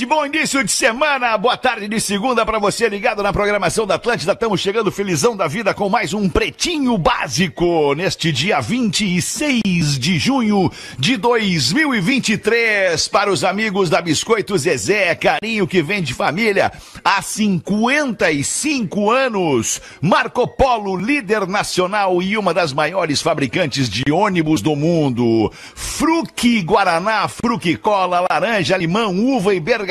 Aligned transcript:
tarde, 0.00 0.06
bom 0.06 0.24
início 0.24 0.64
de 0.64 0.70
semana, 0.70 1.36
boa 1.36 1.56
tarde 1.56 1.88
de 1.88 2.00
segunda 2.00 2.46
para 2.46 2.58
você 2.58 2.88
ligado 2.88 3.22
na 3.22 3.32
programação 3.32 3.86
da 3.86 3.96
Atlântida. 3.96 4.32
Estamos 4.32 4.60
chegando 4.60 4.90
felizão 4.90 5.36
da 5.36 5.46
vida 5.46 5.74
com 5.74 5.88
mais 5.88 6.14
um 6.14 6.28
Pretinho 6.28 6.96
Básico 6.96 7.94
neste 7.94 8.32
dia 8.32 8.60
26 8.60 9.98
de 9.98 10.18
junho 10.18 10.70
de 10.98 11.16
2023 11.16 13.08
para 13.08 13.30
os 13.30 13.44
amigos 13.44 13.90
da 13.90 14.00
Biscoito 14.00 14.56
Zezé, 14.56 15.14
carinho 15.14 15.66
que 15.66 15.82
vem 15.82 16.02
de 16.02 16.14
família 16.14 16.72
há 17.04 17.20
55 17.20 19.10
anos. 19.10 19.82
Marco 20.00 20.46
Polo, 20.46 20.96
líder 20.96 21.46
nacional 21.46 22.22
e 22.22 22.38
uma 22.38 22.54
das 22.54 22.72
maiores 22.72 23.20
fabricantes 23.20 23.88
de 23.88 24.10
ônibus 24.10 24.62
do 24.62 24.74
mundo. 24.74 25.52
Fruque 25.74 26.62
Guaraná, 26.62 27.28
Fruque 27.28 27.76
Cola, 27.76 28.26
laranja, 28.30 28.76
limão, 28.76 29.14
uva 29.14 29.54
e 29.54 29.60
bergamota. 29.60 29.89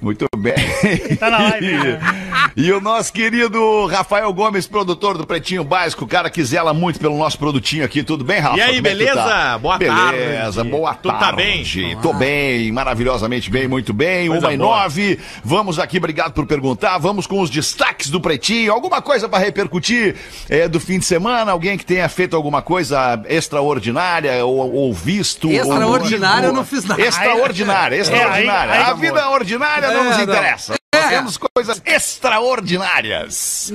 Muito 0.05 0.27
bem. 0.37 0.55
Tá 1.19 1.31
na 1.31 1.39
live, 1.39 1.73
né? 1.73 2.01
E 2.57 2.71
o 2.71 2.81
nosso 2.81 3.13
querido 3.13 3.87
Rafael 3.87 4.33
Gomes, 4.33 4.65
produtor 4.65 5.19
do 5.19 5.27
Pretinho 5.27 5.65
Básico, 5.65 6.05
o 6.05 6.07
cara 6.07 6.31
que 6.31 6.45
zela 6.45 6.73
muito 6.73 7.01
pelo 7.01 7.19
nosso 7.19 7.37
produtinho 7.37 7.85
aqui. 7.85 8.05
Tudo 8.05 8.23
bem, 8.25 8.39
Rafa? 8.39 8.57
E 8.57 8.61
aí, 8.61 8.77
Como 8.77 8.87
é 8.87 8.91
tu 8.93 8.97
beleza? 8.99 9.15
tá? 9.25 9.59
Boa 9.59 9.77
beleza, 9.79 10.55
tarde. 10.63 10.71
boa 10.71 10.95
Tu 10.95 11.09
tá 11.09 11.19
tarde. 11.19 11.37
bem? 11.37 11.97
Tô 12.01 12.13
bem, 12.13 12.71
maravilhosamente 12.71 13.51
bem, 13.51 13.67
muito 13.67 13.93
bem. 13.93 14.29
Coisa 14.29 14.47
Uma 14.47 14.55
e 14.55 14.57
nove. 14.57 15.19
Vamos 15.45 15.81
aqui, 15.81 15.99
obrigado 15.99 16.33
por 16.33 16.47
perguntar. 16.47 16.97
Vamos 16.99 17.27
com 17.27 17.41
os 17.41 17.51
destaques 17.51 18.09
do 18.09 18.21
Pretinho. 18.21 18.73
Alguma 18.73 19.03
coisa 19.03 19.29
para 19.29 19.41
repercutir 19.41 20.15
é, 20.49 20.69
do 20.69 20.79
fim 20.79 21.01
de 21.01 21.07
semana? 21.07 21.51
Alguém 21.51 21.77
que 21.77 21.85
tenha 21.85 22.09
feito 22.09 22.37
alguma 22.37 22.63
coisa 22.63 23.21
extraordinária 23.29 24.45
ou, 24.45 24.73
ou 24.73 24.95
visto? 24.95 25.51
Extraordinária 25.51 26.43
ou- 26.43 26.49
eu 26.51 26.53
não 26.53 26.65
fiz 26.65 26.85
nada. 26.85 27.03
Extraordinária, 27.03 27.97
extraordinária. 27.97 28.73
aí- 28.75 28.79
aí- 28.79 28.91
A 28.91 28.93
vida 28.95 29.29
ordinária 29.31 29.89
não 29.95 30.01
É, 30.01 30.09
nos 30.11 30.19
interessa. 30.19 30.75
É. 30.75 31.01
Nós 31.01 31.09
temos 31.09 31.37
coisas 31.55 31.83
extraordinárias. 31.85 33.73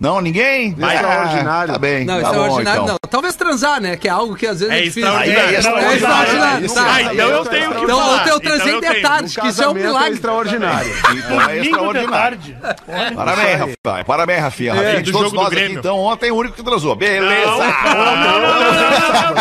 Não, 0.00 0.20
ninguém? 0.20 0.70
Extraordinário. 0.70 1.70
Ah, 1.70 1.74
tá 1.74 1.78
bem. 1.78 2.04
Não, 2.06 2.14
tá 2.20 2.28
extraordinário 2.28 2.80
bom, 2.80 2.84
então. 2.86 2.96
não. 3.04 3.10
Talvez 3.10 3.36
transar, 3.36 3.80
né? 3.82 3.96
Que 3.96 4.08
é 4.08 4.10
algo 4.10 4.34
que 4.34 4.46
às 4.46 4.60
vezes 4.60 4.74
é, 4.74 4.78
É 4.78 4.82
difícil. 4.82 5.02
extraordinário. 5.08 5.48
Aí 5.48 5.54
é 5.54 5.62
Não, 5.62 5.78
É 5.78 5.94
extraordinário. 5.94 6.64
extraordinário. 6.64 6.74
Tá. 6.74 6.94
Ah, 6.94 7.02
então 7.14 7.28
eu 7.28 7.44
tenho 7.44 7.70
que 7.74 7.80
Então, 7.84 7.98
falar. 8.00 8.14
ontem 8.14 8.30
eu 8.30 8.36
Então 8.36 8.40
transei 8.50 8.74
eu 8.74 8.80
tenho. 8.80 8.94
detalhes, 8.94 9.36
que 9.36 9.46
isso 9.46 9.62
é 9.62 9.68
um 9.68 9.74
milagre. 9.74 10.12
extraordinário. 10.14 10.90
Então 11.16 11.40
é 11.42 11.58
de 11.60 11.68
extraordinário. 11.68 12.10
tarde. 12.10 12.56
Parabéns, 13.14 13.58
Rafael. 13.60 14.04
Parabéns, 14.06 14.40
Rafinha. 14.40 14.74
Rafinha, 14.74 15.02
de 15.02 15.12
do 15.12 15.18
todos 15.18 15.32
nós 15.34 15.52
aqui, 15.52 15.64
então, 15.72 15.98
ontem 15.98 16.30
o 16.30 16.36
único 16.36 16.56
que 16.56 16.62
transou. 16.62 16.96
Beleza. 16.96 17.46
Não, 17.46 17.58
não, 17.58 18.16
não, 18.16 18.40
não, 18.40 18.40
não, 18.40 18.40
não, 18.40 19.34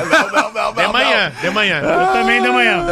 Não, 0.00 0.42
não, 0.42 0.52
não, 0.52 0.72
De 0.72 0.82
não, 0.82 0.92
manhã, 0.92 1.32
de. 1.40 1.46
Eu 1.86 2.06
também 2.12 2.42
de 2.42 2.48
manhã. 2.48 2.84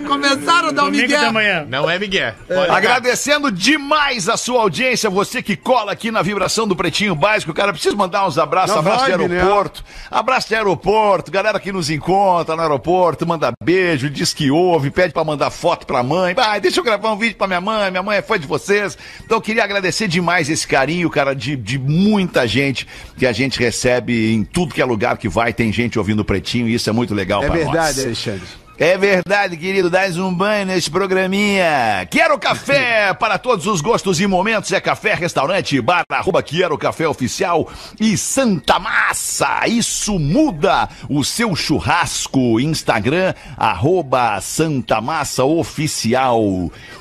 Começaram 0.00 0.68
a 0.68 0.72
dar 0.72 0.82
um 0.82 0.86
Domingo 0.86 1.02
migué. 1.02 1.30
manhã. 1.30 1.66
Não 1.68 1.88
é 1.90 1.98
Miguel. 1.98 2.34
Pode 2.46 2.70
Agradecendo 2.70 3.50
demais 3.50 4.28
a 4.28 4.36
sua 4.36 4.60
audiência, 4.62 5.10
você 5.10 5.42
que 5.42 5.56
cola 5.56 5.92
aqui 5.92 6.10
na 6.10 6.22
vibração 6.22 6.66
do 6.66 6.74
Pretinho 6.76 7.14
Básico. 7.14 7.52
Cara, 7.52 7.72
preciso 7.72 7.96
mandar 7.96 8.26
uns 8.26 8.38
abraços, 8.38 8.74
Na 8.74 8.80
abraço 8.80 9.04
de 9.06 9.10
vibe, 9.12 9.28
né? 9.28 9.36
aeroporto, 9.40 9.84
abraço 10.10 10.48
de 10.48 10.54
aeroporto, 10.54 11.30
galera 11.30 11.58
que 11.60 11.72
nos 11.72 11.90
encontra 11.90 12.54
no 12.56 12.62
aeroporto, 12.62 13.26
manda 13.26 13.52
beijo, 13.62 14.08
diz 14.10 14.32
que 14.32 14.50
ouve, 14.50 14.90
pede 14.90 15.12
pra 15.12 15.24
mandar 15.24 15.50
foto 15.50 15.86
pra 15.86 16.02
mãe. 16.02 16.34
Vai, 16.34 16.60
deixa 16.60 16.80
eu 16.80 16.84
gravar 16.84 17.12
um 17.12 17.16
vídeo 17.16 17.36
pra 17.36 17.46
minha 17.46 17.60
mãe, 17.60 17.90
minha 17.90 18.02
mãe 18.02 18.18
é 18.18 18.22
fã 18.22 18.38
de 18.38 18.46
vocês. 18.46 18.96
Então 19.24 19.38
eu 19.38 19.42
queria 19.42 19.64
agradecer 19.64 20.08
demais 20.08 20.48
esse 20.48 20.66
carinho, 20.66 21.08
cara, 21.10 21.34
de, 21.34 21.56
de 21.56 21.78
muita 21.78 22.46
gente 22.46 22.86
que 23.16 23.26
a 23.26 23.32
gente 23.32 23.58
recebe 23.58 24.32
em 24.32 24.44
tudo 24.44 24.74
que 24.74 24.80
é 24.80 24.84
lugar 24.84 25.16
que 25.18 25.28
vai, 25.28 25.52
tem 25.52 25.72
gente 25.72 25.98
ouvindo 25.98 26.20
o 26.20 26.24
Pretinho 26.24 26.68
e 26.68 26.74
isso 26.74 26.88
é 26.88 26.92
muito 26.92 27.14
legal 27.14 27.42
É 27.42 27.46
pra 27.46 27.54
verdade, 27.56 27.96
nós. 27.98 28.06
Alexandre. 28.06 28.67
É 28.80 28.96
verdade, 28.96 29.56
querido. 29.56 29.90
Dás 29.90 30.16
um 30.16 30.32
banho 30.32 30.66
nesse 30.66 30.88
programinha. 30.88 32.06
Quero 32.08 32.38
café 32.38 33.12
para 33.18 33.36
todos 33.36 33.66
os 33.66 33.80
gostos 33.80 34.20
e 34.20 34.26
momentos. 34.28 34.70
É 34.70 34.80
café, 34.80 35.14
restaurante, 35.14 35.80
bar, 35.80 36.04
arroba 36.08 36.40
Quero 36.44 36.78
Café 36.78 37.08
Oficial 37.08 37.68
e 37.98 38.16
Santa 38.16 38.78
Massa. 38.78 39.66
Isso 39.66 40.16
muda 40.16 40.88
o 41.08 41.24
seu 41.24 41.56
churrasco. 41.56 42.60
Instagram, 42.60 43.34
arroba 43.56 44.40
Santa 44.40 45.00
Massa 45.00 45.42
Oficial. 45.42 46.40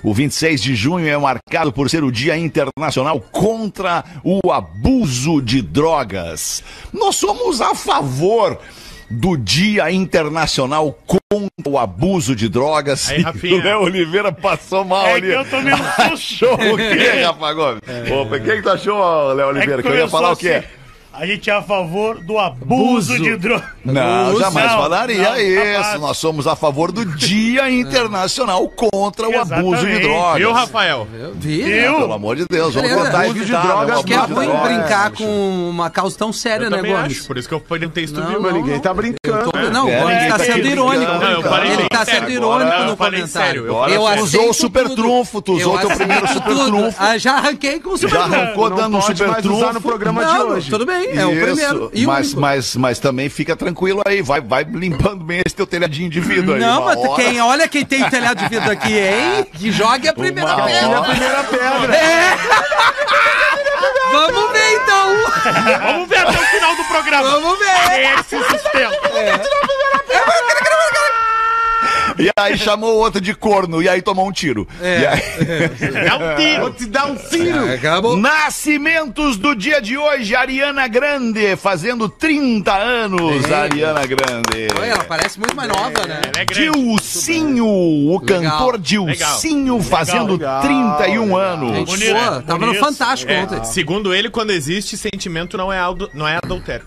O 0.01 0.13
26 0.15 0.63
de 0.63 0.75
junho 0.75 1.07
é 1.07 1.15
marcado 1.15 1.71
por 1.71 1.91
ser 1.91 2.03
o 2.03 2.11
Dia 2.11 2.35
Internacional 2.35 3.21
contra 3.31 4.03
o 4.23 4.51
Abuso 4.51 5.43
de 5.43 5.61
Drogas. 5.61 6.63
Nós 6.91 7.17
somos 7.17 7.61
a 7.61 7.75
favor 7.75 8.59
do 9.09 9.37
Dia 9.37 9.89
Internacional 9.91 10.97
contra 11.05 11.69
o 11.69 11.77
Abuso 11.79 12.35
de 12.35 12.49
Drogas. 12.49 13.09
Aí, 13.09 13.21
Rafinha. 13.21 13.55
o 13.55 13.63
Léo 13.63 13.81
Oliveira 13.83 14.31
passou 14.31 14.83
mal 14.83 15.05
É 15.07 15.13
ali. 15.13 15.27
que 15.27 15.33
eu 15.33 15.45
tomei 15.45 15.73
um 15.73 15.77
susto. 16.17 16.45
Achou 16.45 16.73
o 16.73 16.77
quê, 16.77 17.21
Rafa 17.23 17.53
Gomes? 17.53 17.81
Opa, 18.11 18.35
o 18.35 18.39
que, 18.41 18.55
que 18.57 18.61
tu 18.61 18.69
achou, 18.69 19.33
Léo 19.33 19.47
Oliveira? 19.47 19.81
que 19.81 19.87
eu 19.87 19.95
ia 19.97 20.07
falar 20.07 20.29
o 20.29 20.31
assim, 20.33 20.41
quê? 20.47 20.63
A 21.19 21.25
gente 21.25 21.49
é 21.49 21.53
a 21.53 21.63
favor 21.63 22.19
do 22.19 22.37
abuso, 22.37 23.13
Abuso. 23.13 23.23
de 23.23 23.35
drogas. 23.37 23.67
Não, 23.83 23.93
Não, 24.33 24.39
jamais 24.39 24.71
não, 24.71 24.77
falaria 24.77 25.29
não, 25.31 25.37
isso. 25.39 25.73
capaz. 25.81 25.99
Nós 26.01 26.17
somos 26.17 26.45
a 26.45 26.55
favor 26.55 26.91
do 26.91 27.03
Dia 27.05 27.67
Internacional 27.73 28.67
contra 28.69 29.27
o 29.27 29.41
Abuso 29.41 29.83
de 29.83 29.99
drogas. 29.99 30.37
Viu, 30.37 30.51
Rafael? 30.51 31.07
Vi, 31.33 31.63
Viu? 31.63 31.91
né? 31.93 31.99
Pelo 31.99 32.13
amor 32.13 32.35
de 32.35 32.45
Deus, 32.47 32.75
vamos 32.75 32.87
Beleza. 32.89 33.05
tentar 33.09 33.23
Abuso 33.23 33.39
de 33.45 33.51
drogas, 33.51 34.05
que 34.05 34.13
é 34.13 34.17
ruim 34.17 34.47
drogas. 34.47 34.61
brincar 34.77 35.11
com 35.11 35.69
uma 35.71 35.89
causa 35.89 36.15
tão 36.15 36.31
séria, 36.31 36.65
Eu 36.65 36.69
né, 36.69 36.81
Gomes? 36.83 37.17
acho. 37.17 37.25
Por 37.25 37.37
isso 37.39 37.47
que 37.47 37.53
eu 37.55 37.59
perguntei 37.61 38.05
se 38.05 38.13
tu 38.13 38.19
Não. 38.19 38.39
Mas 38.39 38.53
ninguém 38.53 38.79
tá 38.79 38.93
brincando. 38.93 39.51
tô- 39.51 39.57
Não, 39.71 39.89
É, 39.89 39.97
o 39.97 40.01
Gomes 40.03 40.27
tá 40.27 40.37
tá 40.37 40.43
sendo 40.45 40.67
irônico. 40.67 41.11
Não, 41.11 41.65
Ele 41.65 41.89
tá 41.89 42.05
sendo 42.05 42.29
irônico 42.29 42.83
no 42.83 42.95
comentário. 42.97 43.65
tu 43.65 44.21
usou 44.23 44.49
o 44.51 44.53
super 44.53 44.87
trunfo, 44.89 45.41
tu 45.41 45.53
usou 45.53 45.73
Eu 45.81 45.87
teu 45.87 45.97
primeiro 45.97 46.27
super 46.27 46.53
trunfo. 46.55 47.17
Já 47.17 47.37
arranquei 47.37 47.79
com 47.79 47.89
o 47.89 47.97
super 47.97 48.13
Já 48.13 48.23
trunfo. 48.25 48.35
arrancou 48.39 48.69
Não 48.69 48.77
dando 48.77 48.97
um 48.97 49.01
super 49.01 49.35
trunfo. 49.41 49.73
no 49.73 49.81
programa 49.81 50.23
de 50.23 50.31
Não, 50.33 50.49
hoje. 50.49 50.69
tudo 50.69 50.85
bem, 50.85 51.06
é 51.15 51.25
o 51.25 51.29
primeiro. 51.29 51.91
E 51.93 52.05
mas, 52.05 52.27
único. 52.27 52.41
mas, 52.41 52.75
mas 52.75 52.99
também 52.99 53.29
fica 53.29 53.55
tranquilo 53.55 54.01
aí, 54.05 54.21
vai, 54.21 54.41
vai 54.41 54.63
limpando 54.63 55.23
bem 55.23 55.41
esse 55.45 55.55
teu 55.55 55.67
telhadinho 55.67 56.09
de 56.09 56.19
vidro 56.19 56.53
aí. 56.53 56.59
Não, 56.59 56.85
mas 56.85 56.97
hora. 56.97 57.23
quem, 57.23 57.41
olha 57.41 57.67
quem 57.67 57.85
tem 57.85 58.09
telhado 58.09 58.41
de 58.43 58.49
vidro 58.49 58.71
aqui, 58.71 58.97
hein? 58.97 59.45
Que 59.57 59.71
jogue 59.71 60.07
a 60.07 60.13
primeira 60.13 60.55
Uma 60.55 60.65
pedra. 60.65 60.87
hora. 60.89 60.99
A 60.99 61.03
primeira 61.03 61.43
pedra. 61.43 61.95
É. 61.95 62.37
Vamos 64.11 64.51
ver 64.51 64.73
então. 64.75 65.15
Vamos 65.81 66.09
ver 66.09 66.17
até 66.17 66.39
o 66.39 66.43
final 66.43 66.75
do 66.75 66.83
programa. 66.85 67.29
Vamos 67.29 67.59
ver. 67.59 68.19
Esse 68.19 68.37
sustento. 68.43 68.97
E 72.19 72.29
aí 72.39 72.57
chamou 72.57 72.95
o 72.95 72.97
outro 72.97 73.21
de 73.21 73.33
corno, 73.33 73.81
e 73.81 73.87
aí 73.89 74.01
tomou 74.01 74.27
um 74.27 74.31
tiro. 74.31 74.67
É. 74.81 75.01
E 75.01 75.05
aí- 75.07 76.07
Dá 76.07 76.15
um 76.17 76.35
tiro. 76.35 76.61
Vou 76.61 76.73
te 76.73 76.85
dar 76.85 77.05
um 77.05 77.15
tiro. 77.15 77.73
Acabou. 77.73 78.17
Nascimentos 78.17 79.37
do 79.37 79.55
dia 79.55 79.81
de 79.81 79.97
hoje, 79.97 80.35
Ariana 80.35 80.87
Grande, 80.87 81.55
fazendo 81.55 82.09
30 82.09 82.73
anos, 82.75 83.45
É. 83.49 83.53
Ariana 83.53 84.05
Grande. 84.05 84.67
Olha, 84.77 84.85
ela 84.85 85.03
parece 85.03 85.39
muito 85.39 85.55
mais 85.55 85.69
nova, 85.69 86.05
né? 86.07 86.21
Ela 86.23 86.41
é 86.41 86.45
grande. 86.45 86.71
Dilcinho, 86.71 87.65
o 87.65 88.19
Legal. 88.19 88.41
cantor 88.41 88.77
Dilcinho, 88.77 89.81
fazendo 89.81 90.33
Legal, 90.33 90.61
31 90.61 91.23
legal. 91.25 91.37
anos. 91.39 91.75
Gente 91.75 91.87
Bonito, 91.87 92.13
boa, 92.13 92.41
tava 92.41 92.65
no. 92.65 92.73
Fantástico 92.75 93.31
É, 93.31 93.41
ontem. 93.43 93.63
segundo 93.65 94.13
ele, 94.13 94.29
quando 94.29 94.51
existe 94.51 94.95
sentimento, 94.97 95.57
não 95.57 95.71
é, 95.71 95.79
adu- 95.79 96.09
não 96.13 96.27
é 96.27 96.37
adultério. 96.37 96.85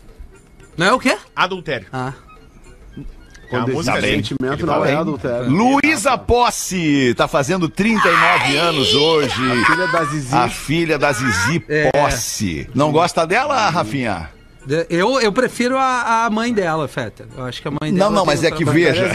Não 0.77 0.87
é 0.87 0.93
o 0.93 0.99
quê? 0.99 1.17
Adultério. 1.37 1.87
Ah. 1.93 2.13
Quando 3.51 3.71
a 3.71 3.75
música 3.75 3.99
existe 3.99 4.03
bem. 4.09 4.17
sentimento, 4.25 4.67
Tá 4.67 4.77
não 4.77 4.85
é 4.85 4.95
adultério. 4.95 5.51
Luísa 5.51 6.17
Posse 6.17 7.13
tá 7.17 7.27
fazendo 7.29 7.69
39 7.69 8.57
anos 8.57 8.95
hoje. 8.95 9.35
Filha 9.67 9.89
da 9.89 10.05
Zizi. 10.05 10.35
A 10.37 10.49
filha 10.49 10.99
da 10.99 11.13
Zizi 11.13 11.63
É. 11.69 11.91
Posse. 11.91 12.69
Não 12.75 12.93
gosta 12.93 13.27
dela, 13.27 13.69
Rafinha? 13.69 14.31
Eu, 14.89 15.21
eu 15.21 15.33
prefiro 15.33 15.77
a, 15.79 16.27
a 16.27 16.31
mãe 16.31 16.53
dela, 16.53 16.87
Feta. 16.87 17.27
Eu 17.37 17.45
acho 17.45 17.63
que 17.63 17.69
a 17.69 17.71
mãe 17.71 17.93
dela. 17.93 18.11
Não, 18.11 18.17
não, 18.19 18.27
mas 18.27 18.43
um 18.43 18.47
é 18.47 18.51
que 18.51 18.65
veja. 18.65 19.09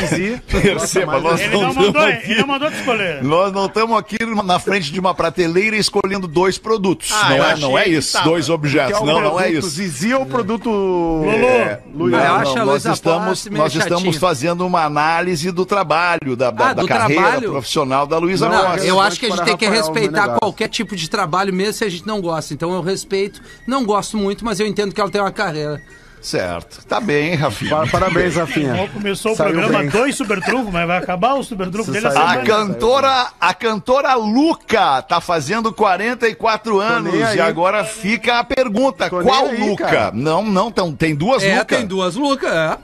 Perceba, 0.47 1.19
nós 1.21 1.39
Ele 1.39 1.53
não 1.53 1.61
não 1.61 1.73
mandou, 1.73 1.87
estamos 2.07 2.23
ele 2.29 2.39
não 2.41 2.47
mandou 2.47 2.71
te 2.71 2.77
escolher. 2.77 3.23
Nós 3.23 3.53
não 3.53 3.65
estamos 3.67 3.97
aqui 3.97 4.17
na 4.43 4.59
frente 4.59 4.91
de 4.91 4.99
uma 4.99 5.13
prateleira 5.13 5.75
escolhendo 5.77 6.27
dois 6.27 6.57
produtos. 6.57 7.11
Ah, 7.11 7.29
não, 7.29 7.45
é, 7.45 7.57
não 7.57 7.77
é 7.77 7.87
isso, 7.87 8.13
tava. 8.13 8.29
dois 8.29 8.49
é 8.49 8.53
objetos. 8.53 8.99
o 8.99 9.05
não, 9.05 9.21
não 9.21 9.39
é 9.39 9.43
produto 9.43 9.59
isso. 9.59 9.69
Zizi 9.69 10.13
ou 10.13 10.23
o 10.23 10.25
produto... 10.25 11.21
É, 11.25 11.79
eu 11.97 12.07
não, 12.07 12.17
acho 12.35 12.51
a 12.53 12.65
nós 12.65 12.67
Luísa 12.67 12.91
estamos, 12.93 13.45
nós 13.47 13.75
estamos 13.75 14.17
fazendo 14.17 14.65
uma 14.65 14.83
análise 14.83 15.51
do 15.51 15.65
trabalho, 15.65 16.35
da, 16.35 16.51
da, 16.51 16.69
Ah, 16.69 16.73
da 16.73 16.81
do 16.81 16.87
carreira 16.87 17.21
trabalho? 17.23 17.51
profissional 17.51 18.07
da 18.07 18.17
Luísa 18.17 18.49
Não, 18.49 18.71
Posse. 18.71 18.87
eu 18.87 18.99
acho 18.99 19.19
que 19.19 19.25
a 19.27 19.29
gente 19.29 19.43
tem 19.43 19.57
que 19.57 19.67
respeitar 19.67 20.37
qualquer 20.39 20.67
tipo 20.69 20.95
de 20.95 21.09
trabalho, 21.09 21.53
mesmo 21.53 21.73
se 21.73 21.83
a 21.83 21.89
gente 21.89 22.05
não 22.07 22.19
gosta. 22.21 22.53
Então 22.53 22.73
eu 22.73 22.81
respeito. 22.81 23.41
Não 23.67 23.85
gosto 23.85 24.17
muito, 24.17 24.43
mas 24.43 24.59
eu 24.59 24.67
entendo 24.67 24.93
que 24.93 24.99
ela 25.01 25.09
tem 25.09 25.21
uma 25.21 25.31
carreira. 25.35 25.79
Certo. 26.21 26.83
Tá 26.87 26.99
bem, 26.99 27.29
hein, 27.29 27.35
Rafinha? 27.35 27.69
Pa- 27.69 27.85
Parabéns, 27.85 28.35
Rafinha. 28.35 28.89
Começou 28.91 29.33
o 29.33 29.35
Saiu 29.35 29.51
programa 29.51 29.79
bem. 29.81 29.89
dois 29.89 30.15
super 30.15 30.41
trunfo, 30.41 30.71
mas 30.71 30.87
vai 30.87 30.97
acabar 30.97 31.35
o 31.35 31.43
super 31.43 31.69
trunfo 31.69 31.91
dele 31.91 32.07
a 32.07 32.31
A 32.31 32.37
cantora, 32.37 33.27
a 33.39 33.53
cantora 33.53 34.15
Luca 34.15 35.03
tá 35.03 35.21
fazendo 35.21 35.71
44 35.71 36.79
anos 36.79 37.13
e 37.35 37.39
agora 37.39 37.83
fica 37.83 38.39
a 38.39 38.43
pergunta, 38.43 39.07
Tô 39.07 39.21
qual 39.21 39.49
aí, 39.49 39.69
Luca? 39.69 39.85
cara. 39.85 40.11
Não, 40.15 40.43
não, 40.43 40.71
tão, 40.71 40.95
tem 40.95 41.13
duas 41.13 41.43
É, 41.43 41.59
Luca. 41.59 41.65
tem 41.77 41.85
duas 41.85 42.15
Lucas, 42.15 42.51
é. 42.51 42.77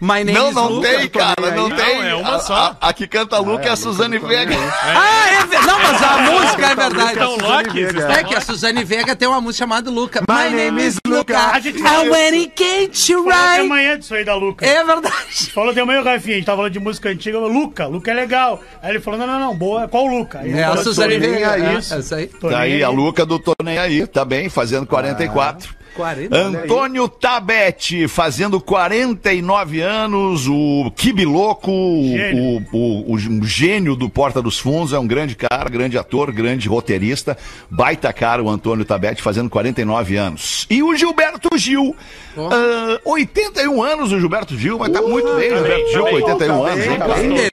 My 0.00 0.22
name 0.22 0.32
Não, 0.32 0.48
is 0.50 0.54
não 0.54 0.68
Luca. 0.68 0.88
tem, 0.88 1.08
cara, 1.08 1.50
não 1.56 1.68
Não, 1.68 1.76
tem. 1.76 2.08
é 2.08 2.14
uma 2.14 2.36
A- 2.36 2.40
só. 2.40 2.76
A, 2.80 2.88
a 2.88 2.92
que 2.92 3.08
canta 3.08 3.36
Luca 3.38 3.64
é 3.66 3.70
a 3.70 3.76
Suzane 3.76 4.16
Vega. 4.18 4.54
Ah, 4.84 5.28
é 5.28 5.44
verdade. 5.46 5.66
Não, 5.66 5.78
mas 5.80 6.02
a 6.02 6.18
música 6.18 6.47
é 6.70 6.74
verdade. 6.74 7.12
Então, 7.12 7.36
Loki. 7.36 7.84
É 7.84 8.24
que 8.24 8.34
a 8.34 8.40
Suzane 8.40 8.84
Vega 8.84 9.16
tem 9.16 9.28
uma 9.28 9.40
música 9.40 9.64
chamada 9.64 9.90
Luca. 9.90 10.20
My 10.28 10.54
name 10.54 10.86
is 10.86 10.98
Luca. 11.06 11.38
A 11.38 11.60
gente 11.60 11.78
I 11.78 12.08
when 12.08 12.52
de 12.88 13.14
right. 13.14 13.60
amanhã 13.60 13.98
disso 13.98 14.14
aí 14.14 14.24
da 14.24 14.34
Luca. 14.34 14.66
É 14.66 14.84
verdade. 14.84 15.50
Falou 15.54 15.72
de 15.72 15.80
amanhã, 15.80 16.02
Rafinha. 16.02 16.34
A 16.34 16.38
gente 16.38 16.46
tava 16.46 16.58
falando 16.58 16.72
de 16.72 16.80
música 16.80 17.08
antiga. 17.08 17.38
Luca, 17.38 17.86
Luca 17.86 18.10
é 18.10 18.14
legal. 18.14 18.62
Aí 18.82 18.90
ele 18.90 19.00
falou: 19.00 19.18
não, 19.18 19.26
não, 19.26 19.38
não, 19.38 19.56
boa. 19.56 19.88
Qual 19.88 20.06
Luca? 20.06 20.40
Aí 20.40 20.52
É 20.52 20.64
a 20.64 20.76
Suzane 20.76 21.18
Vega. 21.18 21.58
É, 21.58 21.78
Isso. 21.78 21.94
essa 21.94 22.16
aí. 22.16 22.26
Tá 22.26 22.58
aí 22.58 22.82
a 22.82 22.88
Luca 22.88 23.24
do 23.24 23.38
Tô 23.38 23.54
Nem 23.62 23.78
Aí, 23.78 24.06
tá 24.06 24.24
bem, 24.24 24.48
fazendo 24.48 24.86
44. 24.86 25.77
40. 25.94 26.36
Antônio 26.36 27.08
Tabete, 27.08 28.06
fazendo 28.08 28.60
49 28.60 29.80
anos, 29.80 30.46
o 30.46 30.90
Kibiloco, 30.96 31.70
o, 31.70 32.16
o, 32.16 32.62
o, 32.72 33.14
o 33.14 33.18
gênio 33.44 33.96
do 33.96 34.08
Porta 34.08 34.40
dos 34.42 34.58
Fundos, 34.58 34.92
é 34.92 34.98
um 34.98 35.06
grande 35.06 35.34
cara, 35.34 35.68
grande 35.68 35.98
ator, 35.98 36.32
grande 36.32 36.68
roteirista, 36.68 37.36
baita 37.70 38.12
cara 38.12 38.42
o 38.42 38.48
Antônio 38.48 38.84
Tabete, 38.84 39.22
fazendo 39.22 39.50
49 39.50 40.16
anos. 40.16 40.66
E 40.70 40.82
o 40.82 40.94
Gilberto 40.94 41.56
Gil, 41.56 41.94
ah, 42.36 43.00
81 43.04 43.82
anos 43.82 44.12
o 44.12 44.18
Gilberto 44.20 44.56
Gil, 44.56 44.78
mas 44.78 44.90
tá 44.90 45.02
muito 45.02 45.34
bem, 45.34 45.50
Gilberto 45.50 45.90
Gil, 45.90 46.04
tá 46.04 46.10
bem. 46.10 46.14
81 46.22 46.48
Tá 46.48 46.72
anos, 46.72 46.86
bem, 46.86 46.98
tá. 46.98 47.06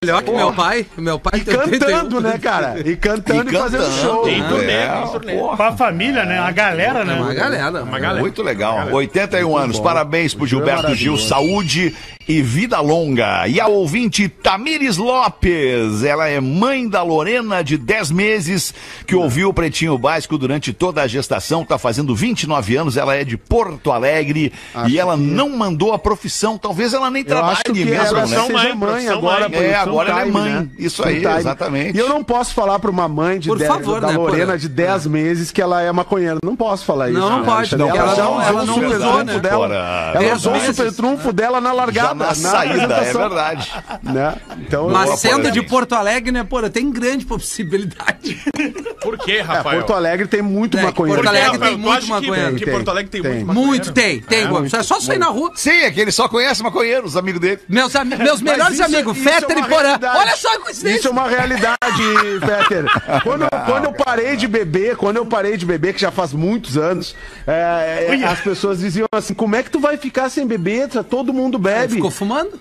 Melhor 0.03 0.23
que 0.23 0.31
meu 0.31 0.53
pai. 0.53 0.85
Meu 0.97 1.19
pai 1.19 1.39
tem 1.39 1.57
81. 1.57 1.79
Cantando, 1.79 2.21
né, 2.21 2.37
cara? 2.37 2.79
E 2.85 2.95
cantando 2.95 3.51
e, 3.51 3.57
fazendo 3.57 3.91
show. 3.91 4.23
Tem 4.23 4.43
turnê, 4.43 4.71
É, 4.71 4.87
tem 5.01 5.11
turnê. 5.11 5.35
Com 5.35 5.51
a 5.63 5.71
família, 5.71 6.25
né? 6.25 6.39
A 6.39 6.51
galera, 6.51 7.03
né? 7.03 7.17
É 7.17 7.21
Uma 7.21 7.33
galera. 7.33 7.83
Uma 7.83 7.99
galera. 7.99 8.25
Muito 8.25 8.42
legal. 8.44 8.88
81 8.92 9.56
anos. 9.57 9.80
Parabéns 9.80 10.33
pro 10.33 10.45
Gil 10.48 10.60
é 10.60 10.62
Gilberto 10.66 10.95
Gil. 10.95 11.12
maravilhoso. 11.13 11.27
Saúde 11.27 11.95
e 12.27 12.42
vida 12.42 12.80
longa. 12.81 13.48
E 13.48 13.60
a 13.60 13.68
ouvinte 13.68 14.27
Tamires 14.27 14.98
Lopes. 14.98 16.04
Ela 16.04 16.27
é 16.27 16.39
mãe 16.39 16.88
da 16.89 17.04
Lorena, 17.04 17.63
de 17.63 17.77
10 17.77 18.10
meses, 18.12 18.74
que 19.06 19.16
ouviu 19.16 19.50
o 19.50 19.54
Pretinho 19.54 19.98
Básico 19.98 20.38
durante 20.38 20.74
toda 20.74 21.01
a 21.04 21.07
gestação. 21.07 21.63
Tá 21.63 21.77
fazendo 21.77 22.16
29 22.16 22.75
anos. 22.75 22.98
Ela 22.98 23.16
é 23.16 23.24
de 23.24 23.38
Porto 23.38 23.92
Alegre. 23.92 24.51
Acho 24.74 24.89
e 24.89 24.98
ela 25.00 25.16
que- 25.16 25.21
não 25.21 25.50
mandou 25.50 25.94
a 25.94 26.00
profissão. 26.00 26.57
Talvez 26.57 26.94
ela 26.94 27.12
nem 27.12 27.24
trabalhe 27.24 27.54
acho 27.54 27.63
que 27.66 27.86
mesmo, 27.86 27.94
ela 28.18 28.21
né? 28.25 28.28
seja 28.28 28.54
mãe, 28.54 29.07
agora. 29.07 29.42
mãe. 29.50 29.51
por 29.51 29.63
É, 29.63 29.75
agora 29.75 30.10
ela 30.10 30.19
é 30.19 30.24
time, 30.25 30.33
mãe. 30.33 30.51
né? 30.51 30.68
Isso 30.80 31.06
aí, 31.06 31.21
time. 31.21 31.36
exatamente. 31.38 31.95
E 31.95 32.00
eu 32.00 32.10
não 32.10 32.24
posso 32.24 32.54
falar 32.54 32.80
pra 32.80 32.89
uma 32.89 33.07
mãe 33.07 33.39
de 33.39 33.48
Por 33.48 33.57
10 33.60 33.71
favor, 33.71 34.01
da 34.01 34.07
né, 34.07 34.18
Lorena 34.18 34.45
Porã? 34.48 34.57
de 34.57 34.68
10 34.69 35.06
meses 35.06 35.51
que 35.51 35.62
ela 35.62 35.81
é 35.81 35.92
maconheira. 35.92 36.38
Não 36.44 36.56
posso 36.56 36.86
falar 36.86 37.10
isso. 37.10 37.19
Não, 37.19 37.30
não 37.30 37.44
cara. 37.44 37.57
pode, 37.57 37.75
Ela 37.75 37.83
porque 37.86 38.00
ela 38.00 38.14
não- 38.23 38.38
usou 38.38 38.41
ela 38.41 38.62
o 38.62 38.65
não 38.65 38.73
super 38.75 38.88
usou, 38.88 39.00
trunfo 39.13 39.23
né? 39.25 39.39
dela. 39.39 40.12
Ela 40.15 40.35
usou 40.35 40.53
o 40.56 40.59
super 40.59 40.94
trunfo 40.94 41.33
dela 41.33 41.62
na 41.62 41.69
Já 41.69 41.75
largada. 41.75 42.15
na 42.15 42.33
saída, 42.35 42.94
é 42.95 43.13
verdade. 43.13 43.71
Né? 44.03 44.35
Então, 44.59 44.89
Mas 44.89 45.19
sendo 45.19 45.51
de 45.51 45.62
Porto 45.62 45.94
Alegre, 45.94 46.31
né, 46.31 46.44
porra, 46.44 46.69
tem 46.69 46.91
grande 46.91 47.25
possibilidade. 47.25 48.41
Por 49.06 49.18
quê, 49.19 49.34
é, 49.34 49.42
Rafael? 49.42 49.78
Porto 49.80 49.94
Alegre 49.94 50.28
tem 50.28 50.42
muito 50.42 50.78
É, 50.78 50.81
maconheiro. 50.81 51.22
Porto 51.22 51.36
Alegre 51.36 51.57
tem 51.60 51.78
muito 51.78 52.07
maconheiro. 52.07 52.56
Que 52.56 52.66
Porto 52.66 52.90
Alegre 52.90 53.10
tem, 53.12 53.22
tem. 53.22 53.31
muito 53.31 53.46
maconheiro? 53.48 53.68
Muito, 53.69 53.94
tem, 53.94 54.19
tem. 54.22 54.46
é 54.74 54.84
só 54.84 55.00
sair 55.00 55.18
na 55.19 55.28
rua. 55.28 55.52
Sim, 55.56 55.69
é 55.72 55.92
que 55.92 56.00
ele 56.02 56.12
só 56.12 56.28
conhece 56.28 56.62
maconheiros, 56.63 57.12
os 57.12 57.18
amigos 57.18 57.40
dele. 57.40 57.60
Meus, 57.69 57.94
meus 58.19 58.42
melhores 58.42 58.74
isso- 58.75 58.84
amigos, 58.84 59.18
isso 59.18 59.30
é 59.30 59.31
Fetter 59.34 59.57
e 59.57 59.63
Porã. 59.63 60.00
Olha 60.02 60.36
só 60.36 60.50
a 60.50 60.52
Isso 60.52 60.56
é 60.56 60.60
coincidência. 60.60 61.12
uma 61.12 61.28
realidade, 61.30 61.78
Peter. 62.42 63.22
Quando, 63.24 63.46
quando 63.66 63.86
eu 63.86 63.94
parei 63.94 64.36
de 64.36 64.48
beber, 64.48 64.96
quando 64.96 65.18
eu 65.18 65.25
parei 65.25 65.57
de 65.57 65.66
beber, 65.66 65.94
que 65.94 66.02
já 66.02 66.12
faz 66.12 66.34
muitos 66.34 66.78
anos, 66.78 67.16
é, 67.48 68.18
é, 68.22 68.24
as 68.25 68.40
pessoas 68.40 68.80
diziam 68.80 69.07
assim: 69.12 69.34
como 69.34 69.56
é 69.56 69.63
que 69.63 69.69
tu 69.69 69.80
vai 69.80 69.98
ficar 69.98 70.30
sem 70.30 70.46
beber? 70.48 70.88
Todo 71.10 71.34
mundo 71.34 71.57
bebe. 71.60 71.96
Ficou 71.96 72.12
fumando? 72.12 72.60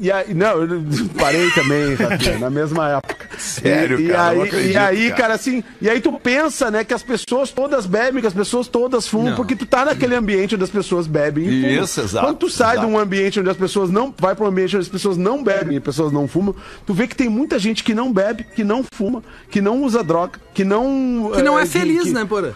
E 0.00 0.10
aí, 0.10 0.34
não, 0.34 0.62
eu 0.62 0.82
parei 1.18 1.50
também, 1.52 1.94
Rafinha, 1.94 2.38
na 2.38 2.50
mesma 2.50 2.88
época. 2.96 3.28
Sério, 3.38 4.00
e, 4.00 4.08
cara, 4.08 4.32
E 4.32 4.36
não 4.36 4.42
aí, 4.42 4.48
acredito, 4.48 4.72
e 4.72 4.76
aí 4.76 5.04
cara. 5.10 5.16
cara. 5.22 5.34
assim, 5.34 5.64
e 5.80 5.88
aí 5.88 6.00
tu 6.00 6.12
pensa, 6.12 6.70
né, 6.70 6.84
que 6.84 6.92
as 6.94 7.02
pessoas 7.02 7.50
todas 7.50 7.86
bebem, 7.86 8.20
que 8.20 8.26
as 8.26 8.34
pessoas 8.34 8.68
todas 8.68 9.06
fumam, 9.06 9.30
Não. 9.30 9.36
porque 9.36 9.54
tu 9.56 9.64
tá 9.66 9.84
naquele 9.84 10.14
ambiente 10.14 10.54
onde 10.54 10.64
as 10.64 10.70
pessoas 10.70 11.06
bebem 11.06 11.44
e 11.46 11.62
fumam. 11.62 11.84
Isso, 11.84 12.00
exato, 12.00 12.26
Quando 12.26 12.36
tu 12.38 12.50
sai 12.50 12.74
exato. 12.74 12.86
de 12.88 12.92
um 12.92 12.98
ambiente 12.98 13.40
onde 13.40 13.50
as 13.50 13.56
pessoas 13.56 13.90
não, 13.90 14.14
vai 14.18 14.34
para 14.34 14.44
um 14.44 14.48
ambiente 14.48 14.76
onde 14.76 14.84
as 14.86 14.88
pessoas 14.92 15.16
não 15.16 15.42
bebem 15.42 15.74
e 15.74 15.78
as 15.78 15.82
pessoas 15.84 16.12
não 16.12 16.26
fumam, 16.28 16.54
tu 16.86 16.92
vê 16.94 17.06
que 17.06 17.16
tem 17.16 17.28
muita 17.28 17.58
gente 17.58 17.82
que 17.84 17.94
não 17.94 18.12
bebe, 18.12 18.44
que 18.54 18.62
não 18.64 18.84
fuma, 18.94 19.22
que 19.50 19.60
não 19.60 19.82
usa 19.82 20.02
droga, 20.04 20.38
que 20.54 20.64
não... 20.64 21.30
Que 21.34 21.42
não 21.42 21.58
é 21.58 21.62
eh, 21.62 21.66
feliz, 21.66 22.04
que- 22.04 22.10
né, 22.12 22.24
Porã? 22.24 22.52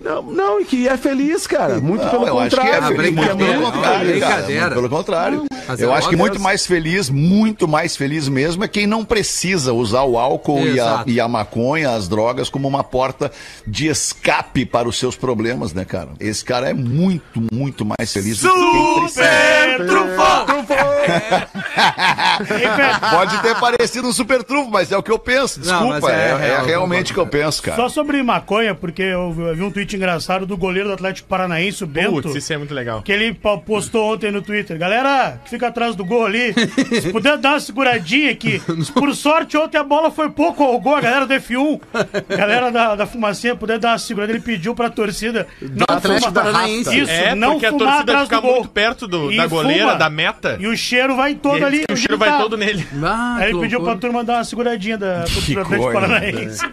Não, 0.00 0.22
não, 0.22 0.60
e 0.60 0.64
que 0.64 0.88
é 0.88 0.96
feliz, 0.96 1.46
cara. 1.46 1.78
Muito 1.78 2.02
Não, 2.02 2.10
pelo 2.10 2.26
eu 2.26 2.38
acho 2.38 2.56
que 2.56 2.62
é 2.62 2.72
contrário. 2.72 2.96
feliz, 2.96 3.14
muito 3.14 3.36
pelo 3.36 3.70
contrário, 3.72 4.10
brincadeira. 4.10 4.70
pelo 4.70 4.88
contrário. 4.88 5.44
Mas 5.68 5.80
eu 5.80 5.92
é 5.92 5.96
acho 5.96 6.08
que 6.08 6.16
muito 6.16 6.40
mais 6.40 6.66
feliz, 6.66 7.10
muito 7.10 7.68
mais 7.68 7.96
feliz 7.96 8.26
mesmo 8.26 8.64
é 8.64 8.68
quem 8.68 8.86
não 8.86 9.04
precisa 9.04 9.72
usar 9.72 10.02
o 10.04 10.18
álcool 10.18 10.66
e 10.66 10.80
a, 10.80 11.04
e 11.06 11.20
a 11.20 11.28
maconha, 11.28 11.90
as 11.90 12.08
drogas, 12.08 12.48
como 12.48 12.66
uma 12.66 12.82
porta 12.82 13.30
de 13.66 13.88
escape 13.88 14.64
para 14.64 14.88
os 14.88 14.98
seus 14.98 15.16
problemas, 15.16 15.72
né, 15.74 15.84
cara? 15.84 16.08
Esse 16.18 16.44
cara 16.44 16.70
é 16.70 16.74
muito, 16.74 17.42
muito 17.52 17.84
mais 17.84 18.12
feliz 18.12 18.40
do 18.40 18.48
que 18.50 18.58
quem 18.58 18.94
precisa. 19.00 19.22
Super 19.22 19.86
trunfo! 19.86 20.89
Pode 23.10 23.38
ter 23.42 23.54
parecido 23.58 24.08
um 24.08 24.12
super 24.12 24.42
trunfo, 24.42 24.70
mas 24.70 24.90
é 24.92 24.96
o 24.96 25.02
que 25.02 25.10
eu 25.10 25.18
penso. 25.18 25.60
Não, 25.60 25.64
Desculpa, 25.90 26.00
mas 26.00 26.10
é 26.10 26.20
é, 26.20 26.30
é 26.30 26.36
real, 26.36 26.64
realmente 26.66 27.10
o 27.12 27.14
que 27.14 27.20
eu 27.20 27.26
penso, 27.26 27.62
cara. 27.62 27.76
Só 27.76 27.88
sobre 27.88 28.22
maconha, 28.22 28.74
porque 28.74 29.02
eu 29.02 29.32
vi 29.32 29.62
um 29.62 29.70
tweet 29.70 29.96
engraçado 29.96 30.46
do 30.46 30.56
goleiro 30.56 30.88
do 30.88 30.94
Atlético 30.94 31.28
Paranaense, 31.28 31.84
o 31.84 31.86
Bento. 31.86 32.10
Putz, 32.22 32.34
isso 32.34 32.52
é 32.52 32.58
muito 32.58 32.74
legal. 32.74 33.02
Que 33.02 33.12
ele 33.12 33.34
po- 33.34 33.58
postou 33.58 34.12
ontem 34.14 34.30
no 34.30 34.42
Twitter. 34.42 34.78
Galera, 34.78 35.40
que 35.44 35.50
fica 35.50 35.68
atrás 35.68 35.94
do 35.96 36.04
gol 36.04 36.26
ali, 36.26 36.54
se 37.00 37.10
puder 37.12 37.36
dar 37.38 37.50
uma 37.50 37.60
seguradinha 37.60 38.30
aqui. 38.30 38.60
Por 38.94 39.14
sorte, 39.14 39.56
ontem 39.56 39.78
a 39.78 39.84
bola 39.84 40.10
foi 40.10 40.30
pouco 40.30 40.62
ao 40.62 40.78
gol, 40.80 40.96
a 40.96 41.00
galera 41.00 41.26
do 41.26 41.34
F1. 41.34 41.80
Galera 42.28 42.70
da, 42.70 42.94
da 42.94 43.06
fumacinha, 43.06 43.54
puder 43.56 43.78
dar 43.78 43.90
uma 43.92 43.98
segurada. 43.98 44.32
Ele 44.32 44.40
pediu 44.40 44.74
pra 44.74 44.90
torcida. 44.90 45.46
Não 45.60 45.86
Atlético 45.88 46.28
fuma- 46.30 46.42
Paranaense. 46.42 46.98
Isso, 46.98 47.10
É, 47.10 47.34
não 47.34 47.52
porque 47.52 47.66
a 47.66 47.72
torcida 47.72 48.00
atrás 48.00 48.24
fica 48.24 48.36
do 48.36 48.42
gol. 48.42 48.54
muito 48.56 48.68
perto 48.68 49.06
do- 49.06 49.34
da 49.36 49.46
goleira, 49.46 49.84
fuma. 49.88 49.94
da 49.96 50.10
meta. 50.10 50.56
E 50.60 50.66
o 50.66 50.76
cheiro 50.76 50.99
vai 51.08 51.34
todo 51.34 51.56
Ele 51.56 51.64
ali. 51.64 51.84
o 51.90 51.96
cheiro 51.96 52.18
vai 52.18 52.36
todo 52.38 52.56
nele. 52.56 52.86
Ah, 53.02 53.36
Aí 53.40 53.50
ele 53.50 53.60
pediu 53.60 53.82
pra 53.82 53.96
turma 53.96 54.22
dar 54.24 54.34
uma 54.38 54.44
seguradinha 54.44 54.96
da 54.98 55.24
do 55.24 55.42
Que 55.42 55.58
Atlético 55.58 55.92
Paranaense. 55.92 56.64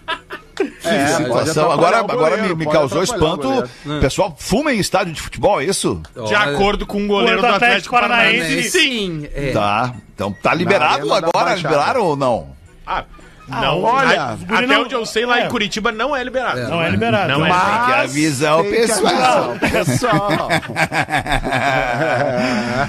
É, 0.84 1.08
situação. 1.08 1.72
Agora, 1.72 2.00
agora 2.00 2.32
me, 2.32 2.36
goleiro, 2.38 2.58
me 2.58 2.66
causou 2.66 3.02
o 3.02 3.04
espanto. 3.04 3.44
goleiro. 3.48 3.70
Pessoal, 4.02 4.36
fuma 4.40 4.74
em 4.74 4.80
estádio 4.80 5.14
de 5.14 5.22
futebol, 5.22 5.62
é 5.62 5.66
isso? 5.66 6.02
De 6.14 6.20
Olha, 6.20 6.40
acordo 6.40 6.86
com 6.86 7.04
o 7.04 7.08
goleiro 7.08 7.38
Do 7.42 7.48
do 7.48 7.54
Atlético 7.54 7.96
Atlético 7.96 7.96
Paranaense. 7.96 8.40
Paranaense. 8.40 8.70
Sim, 8.72 9.28
é. 9.36 9.52
Tá. 9.52 9.94
Então 10.16 10.32
tá 10.34 10.54
liberado 10.56 11.14
agora, 11.14 11.54
liberaram 11.54 12.04
ou 12.06 12.16
não? 12.16 12.50
Ah, 12.86 13.04
não, 13.48 13.84
olha, 13.84 14.22
a- 14.22 14.34
até 14.34 14.66
não- 14.68 14.82
onde 14.84 14.94
eu 14.96 15.06
sei, 15.06 15.26
lá 15.26 15.42
é. 15.42 15.46
em 15.46 15.50
Curitiba 15.50 15.92
não 15.92 16.16
é 16.16 16.24
liberado. 16.24 16.62
Não 16.70 16.82
é 16.82 16.90
liberado. 16.90 17.32
Não 17.32 17.46
é. 17.46 17.50
Tem 17.50 17.86
que 17.86 17.94
avisar 18.02 18.60
o 18.60 18.64
pessoal. 18.66 19.08
avisar 19.08 19.50
o 19.50 19.60
pessoal. 19.60 20.50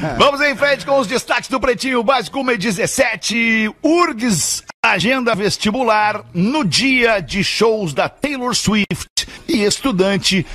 Vamos 0.19 0.41
em 0.41 0.57
frente 0.57 0.85
com 0.85 0.99
os 0.99 1.07
destaques 1.07 1.49
do 1.49 1.61
Pretinho 1.61 2.03
Básico 2.03 2.41
1 2.41 2.51
e 2.53 2.57
17. 2.59 3.71
URGS 3.83 4.65
agenda 4.83 5.35
vestibular 5.35 6.23
no 6.33 6.65
dia 6.65 7.21
de 7.21 7.43
shows 7.45 7.93
da 7.93 8.09
Taylor 8.09 8.55
Swift 8.55 9.07
e 9.49 9.65
estudante 9.65 10.47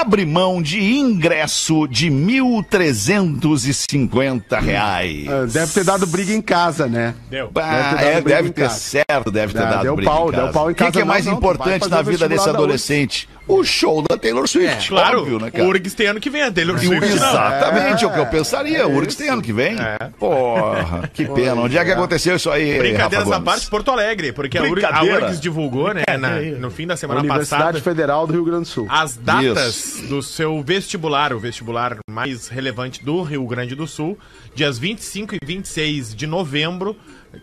abre 0.00 0.24
mão 0.26 0.60
de 0.62 0.80
ingresso 0.82 1.86
de 1.88 2.10
1.350 2.10 4.60
reais. 4.60 5.26
Ah, 5.28 5.46
Deve 5.46 5.72
ter 5.72 5.84
dado 5.84 6.06
briga 6.06 6.32
em 6.32 6.40
casa, 6.42 6.86
né? 6.86 7.14
Deu. 7.30 7.50
Ah, 7.54 7.60
Deve 7.60 7.82
ter 7.82 7.96
dado 7.96 8.06
é, 8.06 8.20
deve 8.20 8.50
ter 8.50 8.62
casa. 8.62 8.78
certo, 8.78 9.30
deve 9.30 9.52
ter 9.52 9.62
Ah, 9.62 9.66
dado 9.70 9.82
deu 9.82 9.96
briga 9.96 10.10
pau, 10.10 10.28
em 10.28 10.32
casa. 10.32 10.42
deu 10.44 10.52
pau 10.52 10.68
em 10.68 10.72
O 10.72 10.74
que, 10.74 10.78
casa. 10.78 10.92
que 10.92 11.00
é 11.00 11.04
mais 11.04 11.26
não, 11.26 11.34
importante 11.34 11.88
na 11.88 12.00
o 12.00 12.04
vida 12.04 12.28
desse 12.28 12.44
da 12.46 12.50
adolescente? 12.52 13.28
O 13.48 13.64
show 13.64 14.02
da 14.08 14.16
Taylor 14.16 14.46
Swift. 14.46 14.88
Claro, 14.88 15.20
Óbvio, 15.22 15.40
né, 15.40 15.48
o 15.48 15.52
cara? 15.52 15.64
URGS 15.64 15.94
tem 15.94 16.06
ano 16.06 16.20
que 16.20 16.30
vem, 16.30 16.42
a 16.42 16.52
Taylor 16.52 16.76
o- 16.76 16.78
Swift 16.78 17.08
não. 17.08 17.16
Exatamente, 17.28 18.04
é 18.04 18.06
o 18.06 18.10
que 18.12 18.18
eu 18.18 18.22
É, 18.22 18.26
pensaria. 18.26 18.86
O 18.86 18.94
URGS 18.96 19.16
tem 19.16 19.28
ano 19.30 19.42
que 19.42 19.52
vem. 19.52 19.74
Porra, 20.18 21.10
que 21.12 21.24
pena. 21.26 21.60
Onde 21.62 21.76
é 21.76 21.84
que 21.84 21.90
aconteceu 21.90 22.36
isso 22.36 22.48
aí, 22.50 22.78
à 22.96 23.08
Gomes? 23.08 23.38
parte, 23.44 23.66
Porto 23.68 23.90
Alegre, 23.90 24.32
porque 24.32 24.56
a, 24.56 24.62
Ur- 24.62 24.68
a 24.68 24.70
Brincadeira. 24.72 25.24
URGS 25.26 25.40
divulgou, 25.40 25.92
né, 25.92 26.04
na- 26.18 26.40
no 26.40 26.70
fim 26.70 26.86
da 26.86 26.96
semana 26.96 27.18
Universidade 27.20 27.62
passada, 27.64 27.80
Federal 27.80 28.26
do 28.28 28.32
Rio 28.32 28.44
Grande 28.44 28.62
do 28.62 28.68
Sul. 28.68 28.86
as 28.88 29.16
datas 29.16 29.81
do 30.08 30.22
seu 30.22 30.62
vestibular, 30.62 31.32
o 31.32 31.38
vestibular 31.38 31.98
mais 32.10 32.48
relevante 32.48 33.04
do 33.04 33.22
Rio 33.22 33.46
Grande 33.46 33.74
do 33.74 33.86
Sul, 33.86 34.18
dias 34.54 34.78
25 34.78 35.34
e 35.34 35.38
26 35.44 36.14
de 36.14 36.26
novembro, 36.26 36.96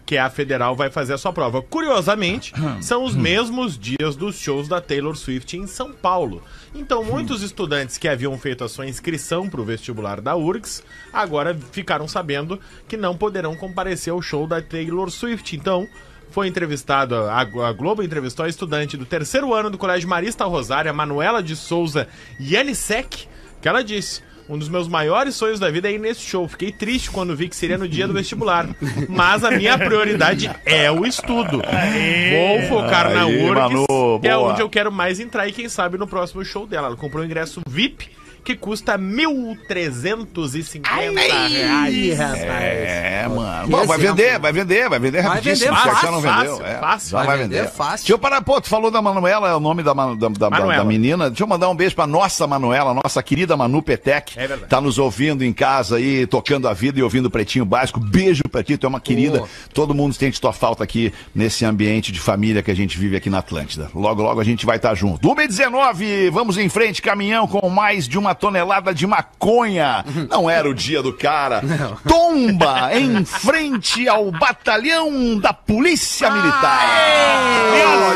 que 0.05 0.17
a 0.17 0.29
federal 0.29 0.75
vai 0.75 0.89
fazer 0.89 1.13
a 1.13 1.17
sua 1.17 1.33
prova. 1.33 1.61
Curiosamente, 1.61 2.53
são 2.81 3.03
os 3.03 3.15
mesmos 3.15 3.77
dias 3.77 4.15
dos 4.15 4.37
shows 4.37 4.67
da 4.67 4.79
Taylor 4.79 5.15
Swift 5.15 5.57
em 5.57 5.67
São 5.67 5.91
Paulo. 5.91 6.43
Então, 6.73 7.03
muitos 7.03 7.41
estudantes 7.41 7.97
que 7.97 8.07
haviam 8.07 8.37
feito 8.37 8.63
a 8.63 8.69
sua 8.69 8.87
inscrição 8.87 9.49
para 9.49 9.61
o 9.61 9.65
vestibular 9.65 10.21
da 10.21 10.35
URGS, 10.35 10.83
agora 11.11 11.57
ficaram 11.71 12.07
sabendo 12.07 12.59
que 12.87 12.97
não 12.97 13.17
poderão 13.17 13.55
comparecer 13.55 14.13
ao 14.13 14.21
show 14.21 14.45
da 14.45 14.61
Taylor 14.61 15.09
Swift. 15.09 15.55
Então, 15.55 15.87
foi 16.31 16.47
entrevistado, 16.47 17.15
a, 17.15 17.41
a 17.41 17.73
Globo 17.73 18.03
entrevistou 18.03 18.45
a 18.45 18.49
estudante 18.49 18.95
do 18.95 19.05
terceiro 19.05 19.53
ano 19.53 19.69
do 19.69 19.77
Colégio 19.77 20.07
Marista 20.07 20.45
Rosário, 20.45 20.91
a 20.91 20.93
Manuela 20.93 21.41
de 21.41 21.55
Souza 21.55 22.07
Yanisek, 22.39 23.27
que 23.61 23.67
ela 23.67 23.83
disse. 23.83 24.27
Um 24.49 24.57
dos 24.57 24.67
meus 24.67 24.87
maiores 24.87 25.35
sonhos 25.35 25.59
da 25.59 25.69
vida 25.69 25.87
é 25.87 25.93
ir 25.93 25.99
nesse 25.99 26.21
show. 26.21 26.47
Fiquei 26.47 26.71
triste 26.71 27.11
quando 27.11 27.35
vi 27.35 27.47
que 27.47 27.55
seria 27.55 27.77
no 27.77 27.87
dia 27.87 28.07
do 28.07 28.13
vestibular. 28.15 28.67
Mas 29.07 29.43
a 29.43 29.51
minha 29.51 29.77
prioridade 29.77 30.49
é 30.65 30.89
o 30.89 31.05
estudo. 31.05 31.61
Vou 31.61 32.61
focar 32.67 33.13
na 33.13 33.27
URGS, 33.27 33.53
Manu, 33.53 34.19
que 34.19 34.27
é 34.27 34.35
onde 34.35 34.59
eu 34.59 34.67
quero 34.67 34.91
mais 34.91 35.19
entrar 35.19 35.47
e 35.47 35.51
quem 35.51 35.69
sabe 35.69 35.99
no 35.99 36.07
próximo 36.07 36.43
show 36.43 36.65
dela. 36.65 36.87
Ela 36.87 36.95
comprou 36.95 37.21
um 37.21 37.27
ingresso 37.27 37.61
VIP 37.69 38.09
que 38.49 38.55
custa 38.55 38.97
1.350 38.97 41.49
reais. 41.49 42.19
É, 42.19 43.27
mano. 43.27 43.65
Que 43.65 43.69
Bom, 43.71 43.85
vai 43.85 43.97
vender, 43.99 44.39
vai 44.39 44.51
vender, 44.51 44.89
vai 44.89 44.99
vender 44.99 45.21
Vai 45.21 45.35
rapidíssimo. 45.35 45.75
vender 45.75 45.87
fácil, 45.89 46.01
já 46.01 46.11
não 46.11 46.21
vendeu. 46.21 46.57
fácil, 46.57 46.65
é, 46.65 46.79
fácil. 46.79 47.09
Já 47.11 47.17
Vai 47.17 47.27
vai 47.27 47.37
vender 47.37 47.55
vender. 47.57 47.69
fácil. 47.71 47.97
Deixa 48.05 48.13
eu 48.13 48.19
parar, 48.19 48.41
pô, 48.41 48.59
tu 48.59 48.67
falou 48.67 48.89
da 48.89 49.01
Manuela, 49.01 49.49
é 49.49 49.55
o 49.55 49.59
nome 49.59 49.83
da, 49.83 49.93
da, 49.93 50.13
da- 50.29 50.49
da- 50.49 50.83
menina. 50.83 51.29
Deixa 51.29 51.43
eu 51.43 51.47
mandar 51.47 51.69
um 51.69 51.75
beijo 51.75 51.93
pra 51.95 52.07
nossa 52.07 52.47
Manuela, 52.47 52.93
nossa 52.93 53.21
querida 53.21 53.55
Manu 53.55 53.81
Petec. 53.83 54.33
É 54.39 54.47
verdade. 54.47 54.69
Tá 54.69 54.81
nos 54.81 54.97
ouvindo 54.97 55.43
em 55.45 55.53
casa 55.53 55.97
aí, 55.97 56.25
tocando 56.25 56.67
a 56.67 56.73
vida 56.73 56.99
e 56.99 57.03
ouvindo 57.03 57.27
o 57.27 57.29
Pretinho 57.29 57.65
Básico. 57.65 57.99
Beijo 57.99 58.41
pra 58.51 58.63
ti, 58.63 58.77
tu 58.77 58.85
é 58.85 58.89
uma 58.89 58.99
querida. 58.99 59.39
Pô. 59.41 59.47
Todo 59.73 59.93
mundo 59.93 60.13
sente 60.15 60.41
tua 60.41 60.53
falta 60.53 60.83
aqui 60.83 61.13
nesse 61.35 61.65
ambiente 61.65 62.11
de 62.11 62.19
família 62.19 62.63
que 62.63 62.71
a 62.71 62.75
gente 62.75 62.97
vive 62.97 63.15
aqui 63.15 63.29
na 63.29 63.37
Atlântida. 63.39 63.89
Logo, 63.93 64.23
logo 64.23 64.41
a 64.41 64.43
gente 64.43 64.65
vai 64.65 64.77
estar 64.77 64.95
junto. 64.95 65.27
1h19, 65.27 66.31
vamos 66.31 66.57
em 66.57 66.67
frente, 66.69 67.01
caminhão 67.01 67.47
com 67.47 67.69
mais 67.69 68.07
de 68.07 68.17
uma 68.17 68.33
tonelada 68.39 68.93
de 68.93 69.05
maconha. 69.05 70.03
Não 70.29 70.49
era 70.49 70.69
o 70.69 70.73
dia 70.73 71.01
do 71.03 71.13
cara. 71.13 71.61
Tomba 72.07 72.89
em 72.97 73.23
frente 73.25 74.07
ao 74.07 74.31
batalhão 74.31 75.37
da 75.39 75.53
Polícia 75.53 76.29
Militar. 76.31 76.79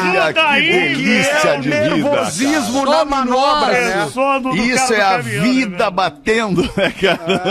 Olha 0.04 0.34
que 0.34 0.40
É 0.40 1.56
o 1.58 1.62
de 1.62 1.70
vida. 1.70 1.90
nervosismo 1.90 2.86
na 2.86 3.04
no 3.06 3.12
manobra, 3.12 3.72
né? 3.72 4.08
Do 4.42 4.56
Isso 4.56 4.94
é 4.94 5.02
a 5.02 5.18
caminhão, 5.18 5.44
vida 5.44 5.86
né, 5.86 5.92
batendo, 5.92 6.62
né, 6.76 6.94
cara? 7.02 7.42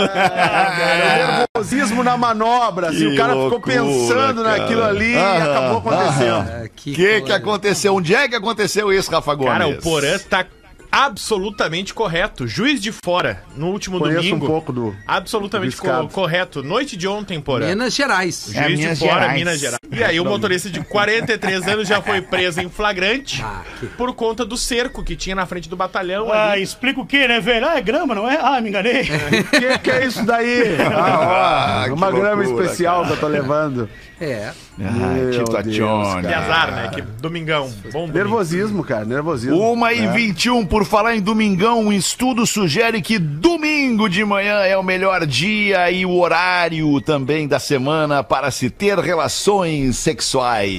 Era 1.15 1.27
o 1.27 1.47
nervosismo 1.55 2.03
na 2.03 2.17
manobra, 2.17 2.89
assim, 2.89 2.97
Que 2.99 3.07
o 3.07 3.17
cara 3.17 3.33
ficou 3.33 3.59
pensando 3.61 4.43
cara. 4.43 4.57
naquilo 4.57 4.83
ali 4.83 5.13
e 5.13 5.17
acabou 5.17 5.77
acontecendo. 5.77 6.49
É, 6.49 6.63
O 6.65 6.69
que, 6.75 6.93
que 6.93 7.19
coisa. 7.21 7.35
aconteceu? 7.35 7.95
Onde 7.95 8.15
é 8.15 8.27
que 8.27 8.35
aconteceu 8.35 8.91
isso, 8.93 9.11
Rafa 9.11 9.33
Gomes? 9.35 9.53
Cara, 9.53 9.67
o 9.67 9.77
Porã 9.81 10.17
tá 10.29 10.45
absolutamente 10.93 11.93
correto. 11.93 12.47
Juiz 12.47 12.79
de 12.81 12.91
fora, 12.91 13.43
no 13.55 13.67
último 13.69 13.97
Conheço 13.97 14.19
domingo. 14.21 14.45
um 14.45 14.47
pouco 14.47 14.71
do- 14.71 14.95
Absolutamente 15.07 15.75
do 15.75 15.81
co- 15.81 16.07
correto. 16.09 16.61
Noite 16.61 16.95
de 16.95 17.07
ontem, 17.07 17.41
Porã. 17.41 17.65
Minas 17.67 17.95
Gerais. 17.95 18.45
Juiz 18.45 18.57
É, 18.57 18.67
de 18.67 18.75
Minas 18.77 18.99
Fora, 18.99 19.11
Gerais. 19.13 19.33
Minas 19.33 19.59
Gerais. 19.59 19.79
E 19.91 20.03
aí 20.03 20.19
o 20.19 20.25
motorista 20.25 20.69
de 20.69 20.79
43 20.81 21.67
anos 21.67 21.87
já 21.87 22.01
foi 22.01 22.21
preso 22.21 22.61
em 22.61 22.69
flagrante 22.69 23.41
Ah, 23.43 23.61
por 23.97 24.13
conta 24.13 24.45
do 24.45 24.55
cerco 24.57 25.03
que 25.03 25.15
tinha 25.15 25.35
na 25.35 25.45
frente 25.45 25.67
do 25.67 25.75
batalhão. 25.75 26.31
Ah, 26.31 26.51
ali. 26.51 26.61
explica 26.63 26.99
o 27.01 27.05
que, 27.05 27.27
né, 27.27 27.39
velho? 27.39 27.67
Ah, 27.67 27.77
é 27.77 27.81
grama, 27.81 28.13
não 28.13 28.29
é? 28.29 28.37
Ah, 28.41 28.61
me 28.61 28.69
enganei. 28.69 29.01
O 29.01 29.03
que, 29.49 29.79
que 29.79 29.91
é 29.91 30.05
isso 30.05 30.23
daí? 30.25 30.75
Ah, 30.79 31.83
Ah, 31.83 31.85
ó, 31.89 31.93
uma 31.93 32.11
que 32.11 32.19
grama 32.19 32.43
loucura, 32.43 32.65
especial 32.65 32.95
cara. 32.97 33.07
que 33.07 33.13
eu 33.13 33.17
tô 33.19 33.27
levando. 33.27 33.89
É. 34.23 34.51
Meu 34.77 35.31
Tito 35.31 35.63
Johnny. 35.69 36.27
Que 36.27 36.33
azar, 36.33 36.71
né? 36.75 36.91
Que 36.93 37.01
domingão. 37.01 37.69
Bom 37.91 38.01
domingo. 38.07 38.13
Nervosismo, 38.17 38.83
cara, 38.83 39.05
nervosismo. 39.05 39.57
Uma 39.71 39.93
e 39.93 40.05
É. 40.05 40.11
21, 40.11 40.65
por 40.65 40.85
falar 40.85 41.15
em 41.15 41.21
domingão, 41.21 41.79
um 41.81 41.93
estudo 41.93 42.45
sugere 42.47 43.01
que 43.01 43.19
domingo 43.19 44.07
de 44.09 44.23
manhã 44.25 44.59
é 44.59 44.77
o 44.77 44.83
melhor 44.83 45.25
dia 45.25 45.91
e 45.91 46.05
o 46.05 46.15
horário 46.17 46.99
também 47.01 47.47
da 47.47 47.59
semana 47.59 48.23
para 48.23 48.49
se 48.51 48.69
ter 48.69 48.97
relações 48.99 49.97
sexuais. 49.97 50.77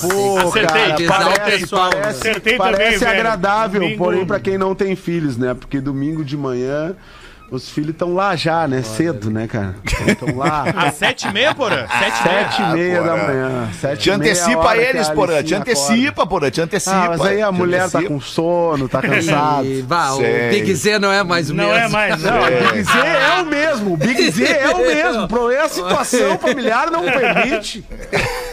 Pô, 0.00 0.38
Acertei, 0.38 1.06
cara, 1.06 1.24
parece, 1.34 1.60
pessoal. 1.60 1.90
parece, 1.90 2.08
Acertei 2.20 2.56
parece 2.56 2.98
também, 3.00 3.14
agradável, 3.14 3.80
Domingo- 3.80 3.98
porém 3.98 4.24
pra 4.26 4.40
quem 4.40 4.56
não 4.56 4.74
tem 4.74 4.94
filhos, 4.96 5.36
né? 5.36 5.54
Porque 5.54 5.80
domingo 5.80 6.24
de 6.24 6.36
manhã 6.36 6.94
os 7.50 7.68
filhos 7.70 7.90
estão 7.90 8.14
lá 8.14 8.36
já, 8.36 8.68
né? 8.68 8.82
Cedo, 8.82 9.30
né, 9.30 9.46
cara? 9.46 9.74
Estão 10.06 10.36
lá. 10.36 10.64
Às 10.76 10.94
sete 10.94 11.26
e 11.28 11.32
meia, 11.32 11.54
Porã? 11.54 11.86
Sete 11.86 12.20
e 12.20 12.28
meia. 12.28 12.48
Sete 12.50 12.62
e 12.62 12.66
meia 12.74 13.02
porra. 13.02 13.16
da 13.16 13.16
manhã. 13.26 13.68
Sete 13.80 14.00
Te 14.02 14.10
e 14.10 14.16
meia, 14.18 14.32
antecipa 14.32 14.76
eles, 14.76 15.08
porã. 15.08 15.42
Te 15.42 15.54
antecipa, 15.54 16.26
porã. 16.26 16.50
Te 16.50 16.60
antecipa. 16.60 16.96
Ah, 16.96 17.08
mas 17.10 17.20
aí 17.22 17.42
a 17.42 17.46
te 17.46 17.52
mulher 17.54 17.78
tá 17.90 17.98
antecipa. 17.98 18.08
com 18.08 18.20
sono, 18.20 18.88
tá 18.88 19.00
cansada. 19.02 19.64
E, 19.68 19.82
vá, 19.82 20.12
o. 20.12 20.18
Big 20.50 20.74
Z 20.74 20.98
não 20.98 21.10
é 21.12 21.22
mais 21.24 21.50
o 21.50 21.54
Não 21.54 21.64
mesmo. 21.68 21.78
é 21.80 21.88
mais. 21.88 22.22
Não, 22.22 22.40
o 22.40 22.72
Big 22.72 22.82
Z 22.84 22.98
é 22.98 23.40
o 23.42 23.46
mesmo. 23.46 23.92
O 23.94 23.96
Big 23.96 24.30
Z 24.30 24.44
é 24.44 24.68
o 24.70 24.78
mesmo. 24.86 25.28
Pro- 25.28 25.48
A 25.48 25.68
situação 25.68 26.38
familiar 26.38 26.90
não 26.90 27.02
permite. 27.04 27.84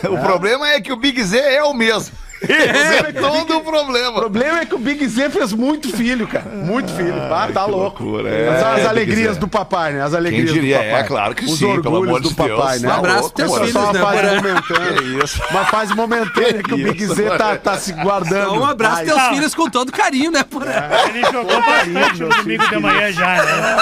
O 0.09 0.17
problema 0.17 0.69
é 0.69 0.81
que 0.81 0.91
o 0.91 0.95
Big 0.97 1.21
Z 1.23 1.37
é 1.37 1.63
o 1.63 1.73
mesmo. 1.73 2.15
Esse 2.49 2.95
é 3.07 3.11
todo 3.13 3.53
o 3.53 3.57
O 3.57 3.61
problema. 3.63 4.13
problema 4.19 4.59
é 4.61 4.65
que 4.65 4.75
o 4.75 4.77
Big 4.79 5.05
Z 5.07 5.29
fez 5.29 5.51
muito 5.53 5.89
filho, 5.95 6.27
cara. 6.27 6.45
Muito 6.45 6.91
filho. 6.93 7.13
Ah, 7.31 7.47
tá 7.53 7.65
louco. 7.65 8.03
loucura, 8.03 8.29
é, 8.29 8.49
Mas 8.49 8.63
as 8.63 8.75
Big 8.75 8.87
alegrias 8.87 9.37
do 9.37 9.47
papai, 9.47 9.93
né? 9.93 10.01
As 10.03 10.09
Quem 10.11 10.19
alegrias 10.19 10.53
diria? 10.53 10.77
do 10.77 10.83
papai. 10.83 10.99
É 10.99 11.03
claro 11.03 11.35
que 11.35 11.45
Os 11.45 11.57
sim, 11.57 11.65
pelo 11.81 11.95
orgulhos 11.95 12.07
amor 12.07 12.21
do 12.21 12.29
de 12.29 12.35
papai, 12.35 12.79
Deus. 12.79 12.81
né? 12.81 12.89
Um 12.89 12.93
abraço 12.93 13.31
pros 13.31 13.31
teus 13.33 13.53
filhos, 13.57 13.71
Só 13.73 13.91
né, 13.93 13.99
uma 13.99 14.11
fase 14.11 14.21
Porã? 14.21 14.35
momentânea. 14.35 14.95
Que 14.95 15.25
isso. 15.25 15.41
Uma 15.51 15.65
fase 15.65 15.95
momentânea 15.95 16.63
que 16.63 16.73
o 16.73 16.77
Big 16.77 17.05
Z 17.05 17.37
tá, 17.37 17.55
tá 17.57 17.77
se 17.77 17.91
guardando. 17.93 18.35
Então, 18.35 18.57
um 18.59 18.65
abraço 18.65 18.97
Ai, 18.99 19.05
teus 19.05 19.17
Tá. 19.17 19.29
filhos 19.29 19.55
com 19.55 19.69
todo 19.69 19.91
carinho, 19.91 20.31
né, 20.31 20.43
Porã? 20.43 20.71
Ele 21.09 21.21
jogou 21.31 21.61
bastante 21.61 22.19
no 22.21 22.29
domingo 22.29 22.67
de 22.69 22.79
manhã 22.79 23.11
já, 23.11 23.25
né? 23.43 23.77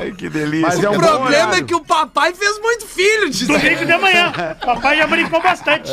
Ai, 0.00 0.12
que 0.16 0.28
delícia. 0.28 0.68
Mas 0.68 0.82
é 0.84 0.90
um 0.90 0.94
O 0.96 1.00
problema 1.00 1.56
é 1.56 1.62
que 1.62 1.74
o 1.74 1.80
papai 1.80 2.32
fez 2.34 2.58
muito 2.60 2.86
filho, 2.86 3.30
diz 3.30 3.46
Domingo 3.48 3.84
de 3.86 3.96
manhã. 3.96 4.32
Papai 4.64 4.96
já 4.98 5.06
brincou 5.06 5.40
bastante. 5.42 5.90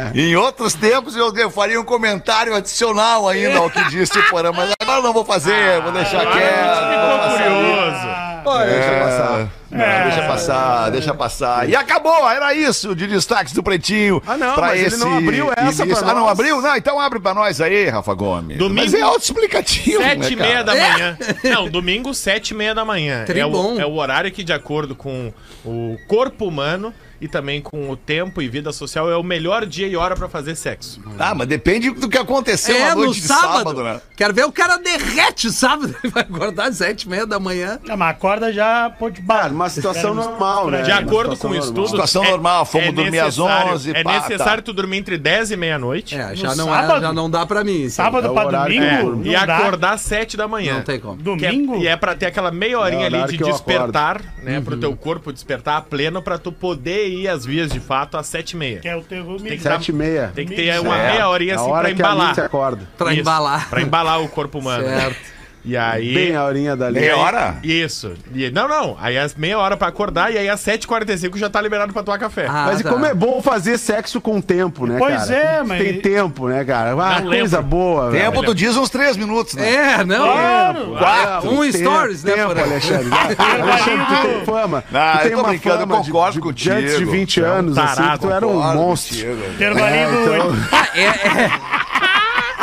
Em 0.14 0.36
outros 0.36 0.74
tempos 0.74 1.16
eu, 1.16 1.34
eu 1.36 1.50
faria 1.50 1.80
um 1.80 1.84
comentário 1.84 2.54
adicional 2.54 3.28
ainda 3.28 3.58
ao 3.58 3.70
que 3.70 3.82
disse 3.90 4.18
o 4.18 4.30
Porã, 4.30 4.52
mas 4.52 4.72
agora 4.80 5.02
não 5.02 5.12
vou 5.12 5.24
fazer, 5.24 5.80
vou 5.82 5.92
deixar 5.92 6.20
quieto. 6.30 6.88
Ficou 6.88 7.30
curioso. 7.30 8.22
Deixa 8.66 9.00
passar. 9.00 9.48
Não, 9.70 9.78
deixa 10.04 10.22
passar, 10.26 10.90
deixa 10.90 11.14
passar. 11.14 11.68
E 11.68 11.74
acabou, 11.76 12.28
era 12.28 12.52
isso 12.52 12.94
de 12.94 13.06
destaques 13.06 13.52
do 13.54 13.62
Pretinho. 13.62 14.20
Ah, 14.26 14.36
não, 14.36 14.54
pra 14.54 14.66
mas 14.68 14.78
ele 14.80 14.88
esse 14.88 14.98
não 14.98 15.16
abriu 15.16 15.50
essa 15.56 15.62
início. 15.84 15.86
pra 15.86 16.10
Ah, 16.10 16.14
não 16.14 16.20
nós. 16.22 16.32
abriu? 16.32 16.60
Não, 16.60 16.76
então 16.76 17.00
abre 17.00 17.20
pra 17.20 17.32
nós 17.32 17.60
aí, 17.60 17.88
Rafa 17.88 18.12
Gomes. 18.14 18.58
Domingo, 18.58 18.82
Mas 18.82 18.92
é 18.94 19.00
autoexplicativo, 19.00 20.00
né, 20.00 20.08
Sete 20.10 20.32
e 20.32 20.36
cara? 20.36 20.48
meia 20.48 20.64
da 20.64 20.74
manhã. 20.74 21.18
Não, 21.44 21.68
domingo, 21.70 22.12
sete 22.12 22.50
e 22.50 22.54
meia 22.54 22.74
da 22.74 22.84
manhã. 22.84 23.24
É 23.28 23.46
o, 23.46 23.80
é 23.80 23.86
o 23.86 23.94
horário 23.94 24.30
que, 24.30 24.42
de 24.44 24.52
acordo 24.52 24.94
com 24.94 25.32
o 25.64 25.96
corpo 26.06 26.46
humano 26.46 26.92
e 27.22 27.28
também 27.28 27.60
com 27.62 27.88
o 27.88 27.96
tempo 27.96 28.42
e 28.42 28.48
vida 28.48 28.72
social, 28.72 29.10
é 29.10 29.16
o 29.16 29.22
melhor 29.22 29.64
dia 29.64 29.86
e 29.86 29.96
hora 29.96 30.16
pra 30.16 30.28
fazer 30.28 30.56
sexo. 30.56 31.00
Ah, 31.18 31.34
mas 31.34 31.46
depende 31.46 31.88
do 31.90 32.08
que 32.08 32.18
aconteceu 32.18 32.74
É, 32.76 32.88
na 32.88 32.94
no 32.96 33.04
noite 33.04 33.20
de 33.20 33.28
sábado. 33.28 33.58
sábado, 33.58 33.84
né? 33.84 34.00
Quero 34.16 34.34
ver 34.34 34.44
o 34.44 34.52
cara 34.52 34.76
derrete 34.76 35.50
sábado. 35.52 35.94
Ele 36.02 36.12
vai 36.12 36.22
acordar 36.24 36.68
às 36.68 36.76
sete 36.76 37.02
e 37.02 37.08
meia 37.08 37.24
da 37.26 37.38
manhã. 37.38 37.78
Ah, 37.88 37.96
mas 37.96 38.10
acorda 38.10 38.52
já, 38.52 38.90
pô, 38.90 39.08
de 39.08 39.20
bar. 39.22 39.42
Cara, 39.42 39.54
uma 39.54 39.68
situação 39.70 40.14
normal, 40.14 40.70
né? 40.70 40.82
De 40.82 40.90
Uma 40.90 41.00
acordo 41.00 41.36
com 41.36 41.48
o 41.48 41.54
estudo. 41.56 41.88
Situação 41.88 42.24
normal, 42.24 42.64
fomos 42.66 42.92
dormir 42.94 43.20
às 43.20 43.38
11, 43.38 43.90
É 43.94 44.02
pá, 44.02 44.14
necessário 44.14 44.62
tá. 44.62 44.66
tu 44.66 44.72
dormir 44.72 44.96
entre 44.98 45.16
10 45.16 45.52
e 45.52 45.56
meia-noite. 45.56 46.16
É, 46.16 46.34
já 46.34 46.50
No 46.50 46.56
não, 46.56 46.64
sábado? 46.66 46.98
é, 46.98 47.00
já 47.00 47.12
não 47.12 47.30
dá 47.30 47.46
pra 47.46 47.62
mim. 47.62 47.88
Sábado 47.88 48.26
É 48.26 48.30
horário 48.30 48.74
domingo, 49.02 49.28
É, 49.28 49.28
e 49.42 49.46
dá. 49.46 49.56
acordar 49.58 49.92
às 49.94 50.00
7 50.00 50.36
da 50.36 50.48
manhã. 50.48 50.74
Não 50.74 50.82
tem 50.82 50.98
como. 50.98 51.20
É- 51.20 51.22
Domingo? 51.22 51.76
e 51.76 51.86
é 51.86 51.96
pra 51.96 52.14
ter 52.16 52.26
aquela 52.26 52.50
meia 52.50 52.78
horinha 52.80 53.04
É 53.04 53.06
ali 53.06 53.26
de 53.26 53.38
despertar, 53.38 54.20
né? 54.42 54.60
Pro 54.60 54.76
teu 54.76 54.96
corpo 54.96 55.32
despertar 55.32 55.76
a 55.76 55.80
pleno 55.80 56.20
pra 56.22 56.38
tu 56.38 56.50
poder 56.50 57.08
ir 57.12 57.28
às 57.28 57.44
vias 57.44 57.70
de 57.70 57.80
fato 57.80 58.16
às 58.16 58.26
7h30. 58.26 58.80
Que 58.80 58.88
é 58.88 58.96
o 58.96 59.02
teu 59.02 59.24
Tem 59.24 59.36
que 59.36 59.46
amigo. 59.48 59.64
dar- 59.64 59.70
Sete 59.78 59.88
e 59.88 59.92
meia. 59.94 60.32
Tem 60.34 60.46
que 60.46 60.54
ter 60.54 60.80
uma 60.80 60.96
meia 60.96 61.28
horinha 61.28 61.54
A 61.54 61.60
assim 61.60 61.70
hora 61.70 61.88
pra 61.88 61.94
que 61.94 62.02
a 62.02 62.04
embalar. 62.06 62.40
Acorda. 62.40 62.88
Pra 62.98 63.12
Isso, 63.12 63.20
embalar. 63.20 63.70
Pra 63.70 63.82
embalar 63.82 64.20
o 64.22 64.28
corpo 64.28 64.58
humano. 64.58 64.84
Certo. 64.84 65.16
E 65.64 65.76
aí. 65.76 66.12
Bem 66.14 66.34
a 66.36 66.44
horinha 66.44 66.74
da 66.76 66.86
Alice. 66.86 67.00
Meia 67.00 67.16
hora? 67.16 67.56
Isso. 67.62 68.12
E- 68.34 68.50
não, 68.50 68.66
não. 68.66 68.96
Aí 69.00 69.16
às 69.16 69.34
meia 69.34 69.58
hora 69.58 69.76
pra 69.76 69.88
acordar 69.88 70.32
e 70.32 70.38
aí 70.38 70.48
às 70.48 70.60
7h45 70.60 71.36
já 71.38 71.48
tá 71.48 71.60
liberado 71.60 71.92
pra 71.92 72.02
tomar 72.02 72.18
café. 72.18 72.46
Ah, 72.48 72.64
Mas 72.66 72.80
e 72.80 72.82
tá. 72.82 72.90
como 72.90 73.06
é 73.06 73.14
bom 73.14 73.40
fazer 73.40 73.78
sexo 73.78 74.20
com 74.20 74.40
tempo, 74.40 74.86
né, 74.86 74.96
Pois 74.98 75.14
cara? 75.26 75.34
é, 75.36 75.54
Tem- 75.58 75.66
mas- 75.66 75.82
Tem 75.82 76.00
tempo, 76.00 76.48
né, 76.48 76.64
cara? 76.64 76.90
Ah, 76.92 77.20
Não 77.20 77.28
coisa 77.30 77.56
lembro. 77.58 77.62
boa, 77.62 78.10
velho. 78.10 78.24
Tempo, 78.24 78.42
tu 78.44 78.54
diz 78.54 78.76
uns 78.76 78.90
três 78.90 79.16
minutos, 79.16 79.54
né? 79.54 79.72
É, 80.00 80.04
não. 80.04 80.24
Claro. 80.32 80.96
Quatro. 80.98 81.50
Um 81.50 81.60
Tempo, 81.62 81.78
stories, 81.78 82.24
né, 82.24 82.32
tempo? 82.32 82.50
Alexandre. 82.60 83.08
Alexandre, 83.38 84.06
tu 84.06 84.22
tem 84.28 84.44
fama. 84.44 84.84
Ah, 84.92 85.12
tu 85.18 85.22
tem 85.22 85.32
eu 85.32 85.38
tô 85.38 85.44
brincando, 85.48 85.82
eu 85.82 85.86
concordo 85.86 86.32
de, 86.34 86.40
contigo. 86.40 86.74
De 86.74 86.80
antes 86.82 86.98
de 86.98 87.04
20 87.04 87.40
É 87.40 87.46
um 87.48 87.52
anos, 87.52 87.78
assim, 87.78 87.94
tarado, 87.96 88.18
que 88.20 88.26
tu 88.26 88.32
era 88.32 88.46
um 88.46 88.74
monstro. 88.74 89.16
Intervalinho 89.54 90.10
do. 90.10 90.66
Ah, 90.72 90.88
é- 90.94 91.02
é- 91.04 91.50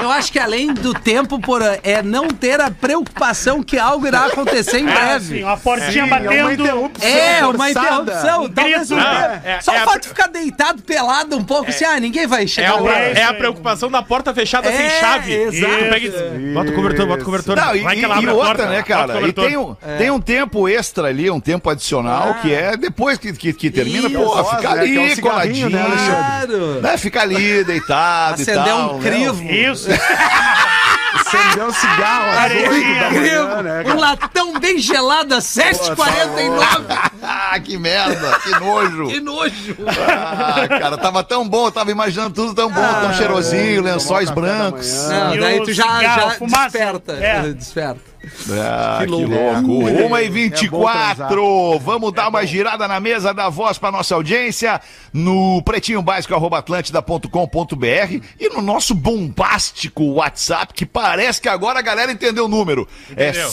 Eu 0.01 0.09
acho 0.11 0.31
que 0.31 0.39
além 0.39 0.73
do 0.73 0.93
tempo, 0.93 1.39
Porã, 1.39 1.77
é 1.83 2.01
não 2.01 2.27
ter 2.29 2.59
a 2.61 2.71
preocupação 2.71 3.61
que 3.61 3.77
algo 3.77 4.07
irá 4.07 4.25
acontecer 4.25 4.79
em 4.79 4.87
É, 4.89 4.93
breve. 4.93 5.15
assim, 5.15 5.43
uma 5.43 5.57
portinha 5.57 6.03
É 6.03 6.05
uma 6.05 6.19
batendo. 6.19 6.51
interrupção 6.53 7.09
É, 7.09 7.45
uma 7.45 7.69
interrupção. 7.71 8.49
Talvez 8.49 8.91
um 8.91 8.95
tempo. 8.95 9.07
é- 9.45 9.59
Só 9.61 9.73
é 9.73 9.79
o 9.79 9.83
a- 9.83 9.85
fato 9.85 10.01
de 10.03 10.07
ficar 10.09 10.27
deitado, 10.27 10.81
pelado 10.83 11.35
um 11.37 11.43
pouco, 11.43 11.69
assim, 11.69 11.83
ah, 11.85 11.99
ninguém 11.99 12.25
vai 12.27 12.43
É 12.43 12.47
chegar 12.47 12.73
a, 12.79 12.89
é 12.89 13.09
é 13.09 13.11
isso 13.13 13.29
a 13.29 13.33
preocupação 13.33 13.91
da 13.91 14.01
porta 14.01 14.33
fechada 14.33 14.71
sem 14.71 14.85
É, 14.85 14.99
chave. 14.99 15.33
exato. 15.33 15.73
Pega 15.89 16.09
Bota 16.53 16.71
o 16.71 16.73
cobertor, 16.75 17.07
bota 17.07 17.21
o 17.21 17.25
cobertor. 17.25 17.55
Não, 17.55 17.75
e, 17.75 17.79
Vai 17.81 17.95
que 17.95 18.05
ela 18.05 18.21
e 18.21 18.27
a 18.27 18.33
outra, 18.33 18.45
porta, 18.47 18.65
né, 18.67 18.83
cara? 18.83 19.21
E 19.27 19.33
tem 19.33 19.57
um, 19.57 19.75
tem 19.97 20.11
um 20.11 20.19
tempo 20.19 20.67
extra 20.67 21.07
ali, 21.07 21.29
um 21.29 21.39
tempo 21.39 21.69
adicional, 21.69 22.35
que 22.41 22.53
é 22.53 22.77
depois 22.77 23.17
que, 23.17 23.33
que, 23.33 23.51
que 23.53 23.69
termina, 23.69 24.07
Isso. 24.07 24.17
pô, 24.17 24.25
Gostosa, 24.25 24.55
fica 24.55 24.75
né? 24.75 24.95
É 24.95 24.99
um 24.99 25.03
ali, 25.03 25.21
coladinho. 25.21 25.69
né, 25.69 25.81
Alexandre? 25.81 26.15
Claro. 26.15 26.81
Né? 26.81 26.97
Fica 26.97 27.21
ali, 27.21 27.63
deitado 27.63 28.41
Acender 28.41 28.61
e 28.61 28.65
tal. 28.67 28.95
um 28.95 28.97
né? 28.99 29.09
crivo. 29.09 29.43
Isso. 29.43 29.88
Acendeu 31.15 31.65
um 31.67 31.73
cigarro 31.73 32.29
às 32.31 32.37
Areia. 32.37 32.69
8 32.69 32.99
da 32.99 33.09
manhã, 33.11 33.61
né, 33.61 33.79
Um 33.81 33.83
cara? 33.83 33.99
latão 33.99 34.59
bem 34.59 34.77
gelado 34.77 35.35
às 35.35 35.43
7h49. 35.45 37.09
Ah, 37.51 37.59
que 37.59 37.77
merda, 37.77 38.39
que 38.39 38.49
nojo. 38.59 39.07
Que 39.07 39.19
nojo. 39.19 39.75
Ah, 39.87 40.67
cara, 40.67 40.97
tava 40.97 41.23
tão 41.23 41.47
bom, 41.47 41.65
eu 41.67 41.71
tava 41.71 41.91
imaginando 41.91 42.33
tudo 42.33 42.53
tão 42.55 42.71
bom, 42.71 42.81
tão 43.01 43.13
cheirosinho, 43.13 43.81
lençóis 43.83 44.29
tomar 44.29 44.41
o 44.41 44.41
café 44.41 44.57
da 44.57 44.69
brancos. 44.69 45.03
Não, 45.09 45.35
E 45.35 45.39
daí 45.39 45.63
tu 45.63 45.73
já, 45.73 46.01
já 46.01 46.25
desperta. 46.39 47.13
É. 47.13 47.41
Desperta. 47.53 47.99
Ah, 48.51 48.99
que, 49.01 49.05
louco. 49.07 50.05
Uma 50.05 50.21
e 50.21 50.25
É 50.25 50.29
24. 50.29 51.79
Vamos 51.79 52.11
dar 52.13 52.27
uma 52.29 52.45
girada 52.45 52.87
na 52.87 52.99
mesa 52.99 53.33
da 53.33 53.49
voz 53.49 53.77
pra 53.77 53.91
nossa 53.91 54.15
audiência 54.15 54.79
no 55.13 55.61
pretinho 55.63 56.01
básico 56.01 56.33
atlântida.com.br 56.55 58.19
e 58.39 58.49
no 58.49 58.61
nosso 58.61 58.93
bombástico 58.93 60.03
WhatsApp, 60.13 60.73
que 60.73 60.85
parece 60.85 61.41
que 61.41 61.49
agora 61.49 61.79
a 61.79 61.81
galera 61.81 62.11
entendeu 62.11 62.45
o 62.45 62.47
número. 62.47 62.87
É 63.15 63.29
Entendeu. 63.29 63.49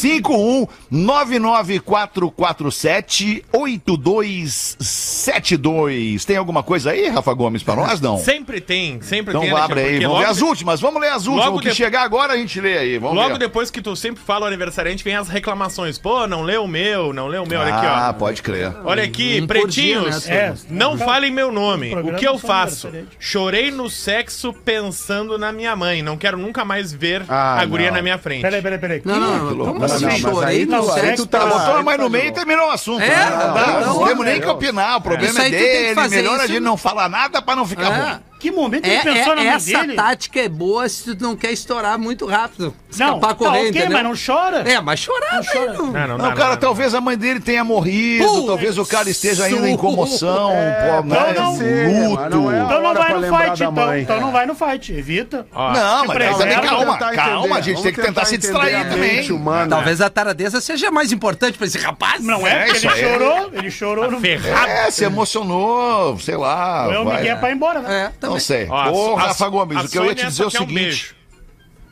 51-99447-8272. 5.16 6.24
Tem 6.24 6.36
alguma 6.36 6.62
coisa 6.62 6.90
aí, 6.90 7.08
Rafa 7.08 7.32
Gomes, 7.32 7.62
pra 7.62 7.74
nós? 7.76 8.00
Não. 8.00 8.18
Sempre 8.18 8.60
tem, 8.60 9.00
sempre 9.02 9.30
Então 9.32 9.42
tem. 9.42 9.52
abre 9.52 9.80
aí, 9.80 9.86
vamos 10.00 10.00
ver 10.00 10.06
logo 10.06 10.30
as 10.30 10.40
últimas, 10.40 10.80
vamos 10.80 11.00
ler 11.00 11.10
as 11.10 11.26
últimas. 11.26 11.44
logo 11.46 11.58
O 11.58 11.60
que 11.60 11.70
de- 11.70 11.74
chegar 11.76 12.02
agora 12.02 12.32
a 12.34 12.36
gente 12.36 12.60
lê 12.60 12.78
aí, 12.78 12.98
vamos 12.98 13.16
Logo 13.16 13.30
ver. 13.34 13.38
depois 13.38 13.70
que 13.70 13.80
tu 13.80 13.94
sempre 13.96 14.22
fala 14.22 14.50
aniversariante, 14.56 15.04
vem 15.04 15.14
as 15.16 15.28
reclamações. 15.28 15.98
Pô, 15.98 16.26
não 16.26 16.42
leu 16.42 16.64
o 16.64 16.68
meu, 16.68 17.12
não 17.12 17.26
leu 17.28 17.44
o 17.44 17.48
meu. 17.48 17.60
Olha 17.60 17.74
Ah, 17.74 18.08
aqui, 18.08 18.14
ó. 18.16 18.18
pode 18.18 18.42
crer. 18.42 18.72
Olha 18.84 19.04
aqui, 19.04 19.40
Um 19.42 19.46
por 19.46 19.68
dia, 19.68 20.00
pretinhos. 20.00 20.26
né, 20.26 20.34
É, 20.36 20.54
Não 20.70 20.96
falem 20.98 21.30
meu 21.30 21.52
nome. 21.52 21.94
O 21.94 22.14
que 22.14 22.26
eu 22.26 22.38
faço? 22.38 22.90
Chorei 23.18 23.70
no 23.70 23.88
sexo 23.88 24.52
pensando 24.52 25.38
na 25.38 25.52
minha 25.52 25.74
mãe. 25.76 26.02
Não 26.02 26.16
quero 26.16 26.36
nunca 26.36 26.64
mais 26.64 26.92
ver 26.92 27.24
Ah, 27.28 27.60
a 27.60 27.64
guria 27.64 27.88
não. 27.88 27.96
na 27.96 28.02
minha 28.02 28.18
frente. 28.18 28.42
Peraí, 28.42 28.62
peraí, 28.62 28.78
peraí. 28.78 29.02
Não, 29.04 29.18
não, 29.20 29.44
louco. 29.54 29.66
como 29.74 29.78
Não, 29.80 29.84
assim? 29.86 30.04
não, 30.04 30.10
mas 30.12 30.20
Chorei 30.20 30.66
no 30.66 30.82
tu- 30.82 30.92
aí 30.92 31.00
sexo. 31.00 31.26
tá- 31.26 31.40
botou 31.46 31.58
a 31.74 31.78
Ah, 31.78 31.82
mãe 31.82 31.96
tá 31.96 32.02
no 32.04 32.10
meio 32.10 32.26
e 32.28 32.32
terminou 32.32 32.68
o 32.68 32.70
assunto. 32.70 33.02
É, 33.02 33.08
né? 33.08 33.30
não, 33.30 33.38
Não, 33.38 33.54
não, 33.54 33.80
não 33.80 34.00
não, 34.00 34.06
temos 34.06 34.24
nem 34.24 34.34
não. 34.36 34.42
que 34.42 34.48
opinar. 34.48 34.96
O 34.96 35.00
problema 35.00 35.30
Isso 35.32 35.40
é 35.40 35.44
aí 35.44 35.50
tu 35.50 35.56
tem 35.58 35.66
que 35.66 35.72
dele. 35.82 35.94
fazer 35.94 36.16
Melhor 36.16 36.34
a 36.34 36.44
isso. 36.44 36.48
gente 36.48 36.60
não 36.62 36.76
falar 36.76 37.08
nada 37.08 37.42
pra 37.42 37.56
não 37.56 37.66
ficar 37.66 37.92
É. 37.92 38.35
Que 38.38 38.50
momento 38.50 38.84
ele 38.84 38.94
É, 38.96 39.02
pensou 39.02 39.34
na 39.34 39.40
é, 39.42 39.44
mãe 39.46 39.54
essa 39.54 39.80
dele? 39.80 39.94
tática 39.94 40.40
é 40.40 40.48
boa 40.48 40.86
se 40.88 41.14
tu 41.14 41.22
não 41.22 41.34
quer 41.34 41.52
estourar 41.52 41.98
muito 41.98 42.26
rápido. 42.26 42.64
Não, 42.66 42.74
Escapar 42.90 43.28
tá 43.28 43.34
correndo, 43.34 43.56
ok, 43.68 43.68
entendeu? 43.70 43.90
mas 43.92 44.02
não 44.04 44.14
chora. 44.34 44.58
É, 44.70 44.80
mas 44.80 45.00
chorar, 45.00 45.42
chora. 45.44 45.72
velho. 45.72 45.86
Não, 45.86 45.92
não, 45.92 46.18
Não, 46.18 46.28
dá, 46.28 46.32
cara, 46.34 46.50
dá. 46.50 46.56
talvez 46.58 46.94
a 46.94 47.00
mãe 47.00 47.16
dele 47.16 47.40
tenha 47.40 47.64
morrido, 47.64 48.26
Putz, 48.26 48.46
talvez 48.46 48.78
o 48.78 48.84
cara 48.86 49.08
esteja 49.08 49.44
ainda 49.44 49.68
em 49.68 49.76
comoção, 49.76 50.50
pô, 50.50 50.54
né? 50.54 51.34
não, 51.34 51.34
não. 51.34 52.10
Luto. 52.10 52.28
não 52.30 52.52
é 52.52 52.62
Então 52.62 52.82
não 52.82 52.94
vai 52.94 53.14
no 53.14 53.38
fight, 53.38 53.52
então. 53.54 53.72
mãe. 53.72 54.02
Então 54.02 54.20
não 54.20 54.32
vai 54.32 54.46
no 54.46 54.54
fight, 54.54 54.92
evita. 54.92 55.46
Ó, 55.54 55.72
Não, 55.72 56.04
mas 56.06 56.36
também 56.38 56.60
calma, 56.60 56.98
calma, 56.98 57.56
a 57.56 57.60
gente 57.60 57.82
tem 57.82 57.92
que 57.92 58.02
tentar 58.02 58.24
se 58.26 58.36
distrair 58.36 58.88
também. 58.88 59.26
Talvez 59.68 60.00
a 60.00 60.10
taradeza 60.10 60.60
seja 60.60 60.90
mais 60.90 61.10
importante 61.10 61.56
pra 61.56 61.66
esse 61.66 61.78
rapaz. 61.78 62.22
Não 62.22 62.46
é, 62.46 62.52
É, 62.52 62.64
porque 62.66 62.86
ele 62.86 62.96
chorou, 62.96 63.50
ele 63.52 63.70
chorou 63.70 64.10
no... 64.10 64.20
Ferrado. 64.20 64.66
É, 64.70 64.90
se 64.90 65.04
emocionou, 65.04 66.18
sei 66.18 66.36
lá. 66.36 66.88
É 66.92 66.98
o 66.98 67.04
vai. 67.04 67.16
Miguel 67.18 67.36
pra 67.38 67.50
ir 67.50 67.54
embora, 67.54 67.80
né? 67.80 68.12
É. 68.12 68.25
Não 68.30 68.40
sei. 68.40 68.66
Ó, 68.68 68.74
a- 68.76 68.90
Ô, 68.92 69.16
a- 69.16 69.20
Rafa 69.20 69.48
Gomes, 69.48 69.76
a 69.76 69.82
o 69.82 69.88
que 69.88 69.98
eu 69.98 70.04
ia 70.06 70.14
te 70.14 70.26
dizer 70.26 70.42
é 70.42 70.46
o 70.46 70.50
quer 70.50 70.58
um 70.58 70.60
seguinte. 70.62 70.74
beijo. 70.82 71.16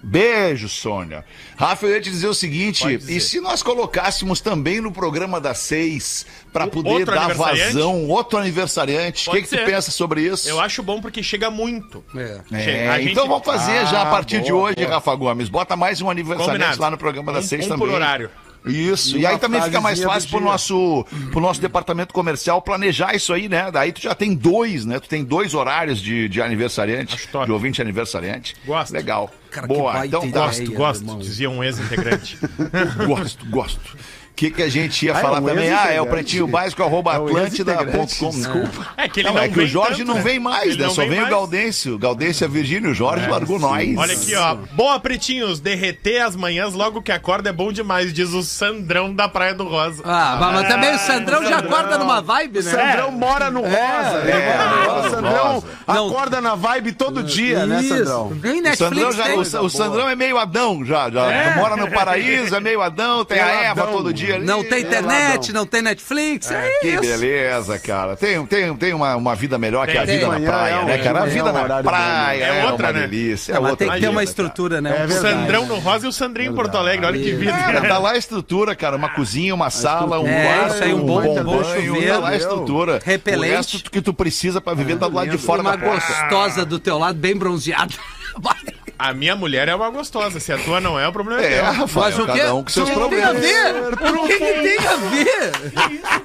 Beijo, 0.07 0.69
Sônia. 0.69 1.25
Rafa, 1.57 1.87
eu 1.87 1.93
ia 1.95 2.01
te 2.01 2.11
dizer 2.11 2.27
o 2.27 2.35
seguinte: 2.35 2.87
dizer. 2.87 3.11
e 3.17 3.19
se 3.21 3.41
nós 3.41 3.63
colocássemos 3.63 4.39
também 4.39 4.79
no 4.79 4.93
programa 4.93 5.41
das 5.41 5.57
seis, 5.59 6.27
pra 6.53 6.67
O- 6.67 6.71
poder 6.71 7.07
dar 7.07 7.33
vazão, 7.33 8.07
outro 8.11 8.39
aniversariante? 8.39 9.31
O 9.31 9.33
que, 9.33 9.41
que 9.43 9.49
tu 9.49 9.65
pensa 9.65 9.91
sobre 9.91 10.21
isso? 10.21 10.47
Eu 10.47 10.61
acho 10.61 10.83
bom 10.83 11.01
porque 11.01 11.23
chega 11.23 11.51
muito. 11.51 12.05
É. 12.15 12.41
É, 12.53 12.63
Chega, 12.63 12.93
a 12.93 12.99
gente- 13.01 13.13
Então 13.13 13.27
vamos 13.27 13.47
fazer 13.47 13.87
já 13.87 14.01
a 14.01 14.03
Ah, 14.03 14.07
partir 14.11 14.43
de 14.43 14.51
boa, 14.53 14.65
hoje, 14.65 14.77
boa. 14.77 14.89
Rafa 14.91 15.15
Gomes. 15.15 15.49
Bota 15.49 15.75
mais 15.75 16.03
um 16.03 16.11
aniversariante 16.11 16.53
Combinado. 16.59 16.83
lá 16.83 16.91
no 16.91 16.99
programa 16.99 17.33
das 17.33 17.47
Um- 17.47 17.49
seis 17.49 17.65
um 17.65 17.69
também. 17.71 17.87
por 17.89 17.95
horário. 17.95 18.31
Isso, 18.67 19.17
E 19.17 19.21
e, 19.21 19.27
aí 19.27 19.39
também 19.39 19.61
fica 19.63 19.81
mais 19.81 20.03
fácil 20.03 20.31
pro 20.31 20.41
nosso, 20.41 21.07
pro 21.31 21.41
nosso 21.41 21.61
departamento 21.61 22.15
comercial 22.15 22.63
planejar 22.63 23.15
isso 23.15 23.33
aí, 23.33 23.49
né? 23.49 23.71
Daí 23.71 23.93
tu 23.93 24.01
já 24.01 24.15
tem 24.15 24.35
dois, 24.35 24.85
né? 24.85 24.99
Tu 24.99 25.09
tem 25.09 25.23
dois 25.23 25.55
horários 25.55 26.01
de, 26.01 26.29
de 26.29 26.41
aniversariante, 26.41 27.29
de 27.45 27.53
ouvinte 27.53 27.83
aniversariante. 27.83 28.57
Gosto. 28.65 28.93
Legal. 28.93 29.31
Cara, 29.51 29.67
Boa, 29.67 30.07
então 30.07 30.21
tá. 30.23 30.27
ideia. 30.27 30.45
Gosto, 30.45 30.61
Aí, 30.61 30.69
gosto, 30.69 31.03
irmão. 31.03 31.19
dizia 31.19 31.51
um 31.51 31.63
ex-integrante. 31.63 32.39
Gosto, 33.07 33.47
gosto. 33.47 33.97
O 34.35 34.37
que, 34.37 34.51
que 34.51 34.65
a 34.65 34.69
gente 34.69 35.07
ia 35.07 35.15
Ah, 35.15 35.19
é 35.19 35.23
falar 35.23 35.41
um 35.41 35.45
também? 35.47 35.73
Ah, 35.73 35.93
é 35.93 36.01
o 36.01 36.07
pretinho 36.07 36.49
básico, 36.49 36.83
arroba 36.83 37.13
É 37.13 37.17
atlântida.com. 37.19 38.31
desculpa. 38.31 38.89
É 38.97 39.09
que 39.09 39.21
ele 39.21 39.29
Não, 39.29 39.37
não, 39.37 39.43
é 39.43 39.49
que 39.49 39.61
o 39.61 39.67
Jorge 39.67 39.99
tanto, 39.99 40.09
não 40.09 40.15
né? 40.17 40.23
vem 40.23 40.41
mais, 40.41 40.77
né? 40.77 40.89
Só 40.89 41.03
vem 41.03 41.13
o 41.13 41.17
mais. 41.19 41.27
É, 41.29 41.31
Gaudêncio. 41.31 41.97
Gaudêncio 41.99 42.45
e 42.45 42.47
a 42.47 42.49
Virgínia, 42.49 42.91
o 42.91 42.95
Jorge 42.95 43.29
largou 43.31 43.61
nós. 43.61 43.97
Olha 43.97 44.13
aqui, 44.13 44.35
ó. 44.35 44.57
Boa, 44.73 44.99
pretinhos. 44.99 45.61
Derreter 45.61 46.21
as 46.21 46.35
manhãs 46.35 46.75
logo 46.75 47.01
que 47.01 47.13
acorda 47.13 47.51
é 47.51 47.53
bom 47.53 47.71
demais, 47.71 48.13
diz 48.13 48.31
o 48.33 48.43
Sandrão 48.43 49.15
da 49.15 49.29
Praia 49.29 49.55
do 49.55 49.69
Rosa. 49.69 50.03
Ah, 50.05 50.37
mas, 50.41 50.53
mas 50.55 50.69
também 50.69 50.93
o 50.95 50.99
Sandrão 50.99 51.45
já 51.47 51.59
acorda 51.59 51.97
numa 51.97 52.21
vibe, 52.21 52.59
O 52.59 52.63
né? 52.65 52.71
Sandrão 52.73 53.13
mora 53.13 53.51
no 53.53 53.61
Rosa. 53.61 53.77
é, 53.77 54.25
né? 54.35 54.89
o 54.99 55.11
Sandrão. 55.11 55.65
Não. 55.87 56.09
acorda 56.09 56.41
na 56.41 56.57
vibe 56.57 56.91
todo 56.91 57.23
dia, 57.23 57.67
né, 57.67 57.81
Isso. 57.81 57.99
Sandrão? 57.99 58.33
Nem 58.43 58.61
O 58.61 58.77
Sandrão, 58.77 59.09
Netflix 59.11 59.51
já, 59.53 59.61
o, 59.61 59.65
o 59.67 59.71
Sandrão 59.71 60.09
é 60.09 60.17
meio 60.17 60.39
Adão 60.39 60.85
já. 60.85 61.09
já 61.09 61.55
Mora 61.57 61.77
no 61.77 61.89
paraíso, 61.89 62.57
é 62.57 62.59
meio 62.59 62.83
Adão, 62.83 63.25
tem 63.25 63.39
a 63.39 63.49
Eva 63.67 63.87
todo 63.87 64.13
dia 64.13 64.24
ali. 64.33 64.45
Não 64.45 64.63
tem 64.65 64.83
internet, 64.83 65.53
não 65.53 65.67
tem 65.67 65.83
Netflix, 65.83 66.51
é, 66.51 66.71
Que 66.81 66.89
isso. 66.89 67.01
beleza, 67.01 67.79
cara. 67.79 68.17
Tem, 68.17 68.45
tem, 68.47 68.75
tem 68.77 68.95
uma, 68.95 69.17
uma 69.17 69.35
vida 69.35 69.59
melhor 69.59 69.87
que 69.87 69.97
a 69.99 70.05
Tem. 70.07 70.19
vida 70.19 70.29
na 70.29 70.41
praia, 70.41 70.73
é 70.75 70.79
um- 70.81 70.85
né, 70.87 70.99
cara? 70.99 71.23
A 71.23 71.27
é 71.27 71.31
vida 71.31 71.51
um 71.51 71.53
na 71.69 71.83
praia 71.83 72.39
né? 72.47 72.59
é, 72.59 72.61
É 72.61 72.65
outra, 72.71 72.87
uma 72.89 72.93
né? 72.93 73.01
delícia. 73.07 73.53
É 73.53 73.61
Mas 73.61 73.71
outra 73.71 73.87
tem 73.87 73.95
que 73.95 74.01
ter 74.01 74.09
uma 74.09 74.21
vida, 74.21 74.31
estrutura, 74.31 74.81
né? 74.81 74.91
É 74.91 75.05
Um 75.05 75.07
verdade. 75.09 75.21
Sandrão 75.41 75.67
no 75.67 75.79
Rosa 75.79 76.07
e 76.07 76.09
o 76.09 76.13
Sandrinho 76.13 76.53
em 76.53 76.55
Porto 76.55 76.77
Alegre. 76.77 77.07
Olha 77.07 77.19
que 77.19 77.33
vida. 77.33 77.53
Cara, 77.53 77.81
tá 77.89 77.99
lá 77.99 78.13
a 78.13 78.17
estrutura, 78.17 78.75
cara. 78.75 78.97
Uma 78.97 79.09
cozinha, 79.11 79.55
uma 79.55 79.71
sala, 79.71 80.19
um 80.21 80.27
É, 80.27 80.45
quarto, 80.45 80.75
isso 80.75 80.85
aí, 80.85 80.95
um 80.95 81.05
bom- 81.05 81.23
banho. 81.45 81.65
chuveiro, 81.87 82.13
tá 82.15 82.19
lá 82.19 82.29
a 82.31 82.37
estrutura. 82.37 83.01
repelente. 83.05 83.53
O 83.53 83.57
resto 83.57 83.91
que 83.91 84.01
tu 84.01 84.13
precisa 84.15 84.61
pra 84.61 84.75
viver 84.75 84.97
tá 84.97 85.09
do 85.09 85.15
lado 85.15 85.31
de 85.31 85.39
fora 85.39 85.61
Uma 85.63 85.77
da 85.77 85.85
porta. 85.85 86.07
gostosa 86.07 86.65
do 86.65 86.79
teu 86.79 86.99
lado, 86.99 87.19
bem 87.19 87.37
bronzeada. 87.37 87.93
A 89.05 89.13
minha 89.13 89.37
mulher 89.37 89.69
é 89.69 89.75
uma 89.75 89.91
gostosa. 89.91 90.41
Se 90.41 90.51
a 90.51 90.57
tua 90.57 90.81
não 90.81 90.99
é, 90.99 91.07
o 91.07 91.13
problema 91.13 91.43
é, 91.43 91.47
É, 91.47 91.57
teu. 91.57 91.65
Rafael, 91.73 92.07
Mas 92.07 92.19
o 92.19 92.27
quê? 92.27 92.39
cada 92.39 92.55
um 92.55 92.65
com 92.65 92.71
seus 92.71 92.89
o 92.89 92.93
que 92.93 92.99
tem 92.99 93.05
a 93.23 93.29
problemas. 93.29 93.43
ver? 93.43 93.75
O 94.15 94.27
que, 94.27 94.33
que 94.39 94.53
tem 94.63 94.79
a 94.79 94.97
ver? 94.97 95.53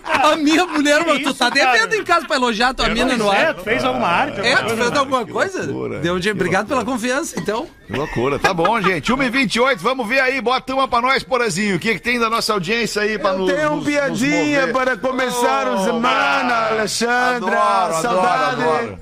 A 0.06 0.36
minha 0.38 0.66
mulher, 0.66 1.04
mas 1.06 1.22
tu 1.24 1.34
tá 1.34 1.50
devendo 1.50 1.94
em 1.96 2.04
casa 2.04 2.26
pra 2.26 2.38
elogiar 2.38 2.70
a 2.70 2.74
tua 2.74 2.88
mina 2.90 3.18
no 3.18 3.32
É, 3.34 3.48
ar. 3.48 3.54
tu 3.56 3.64
fez 3.64 3.84
alguma 3.84 4.08
arte? 4.08 4.40
É, 4.42 4.56
tu 4.58 4.78
fez 4.78 4.92
alguma 4.96 5.26
coisa? 5.26 5.64
loucura, 5.64 6.00
Deu 6.00 6.16
um 6.16 6.20
dia. 6.20 6.32
que 6.32 6.38
Obrigado 6.40 6.68
pela 6.68 6.86
confiança, 6.86 7.38
então. 7.40 7.68
Que 7.86 7.94
loucura, 7.94 8.40
tá 8.40 8.54
bom, 8.54 8.80
gente. 8.82 9.12
1h28, 9.12 9.78
vamos 9.80 10.08
ver 10.08 10.20
aí, 10.22 10.40
bota 10.40 10.74
uma 10.74 10.88
pra 10.88 11.02
nós, 11.02 11.22
Porazinho. 11.24 11.76
O 11.76 11.80
que, 11.80 11.96
que 11.96 12.00
tem 12.00 12.18
da 12.20 12.30
nossa 12.30 12.54
audiência 12.54 13.02
aí 13.02 13.18
pra 13.20 13.32
Eu 13.32 13.40
nos. 13.40 13.52
tenho 13.54 13.76
nos- 13.76 13.86
piadinha 13.86 14.62
nos 14.68 14.72
para 14.72 14.96
começar 14.96 15.68
o 15.68 15.84
semana, 15.84 16.70
Alexandra. 16.70 17.60
Adoro, 17.60 17.96
adoro, 17.98 18.02
Saudade. 18.02 18.62
adoro. 18.64 19.00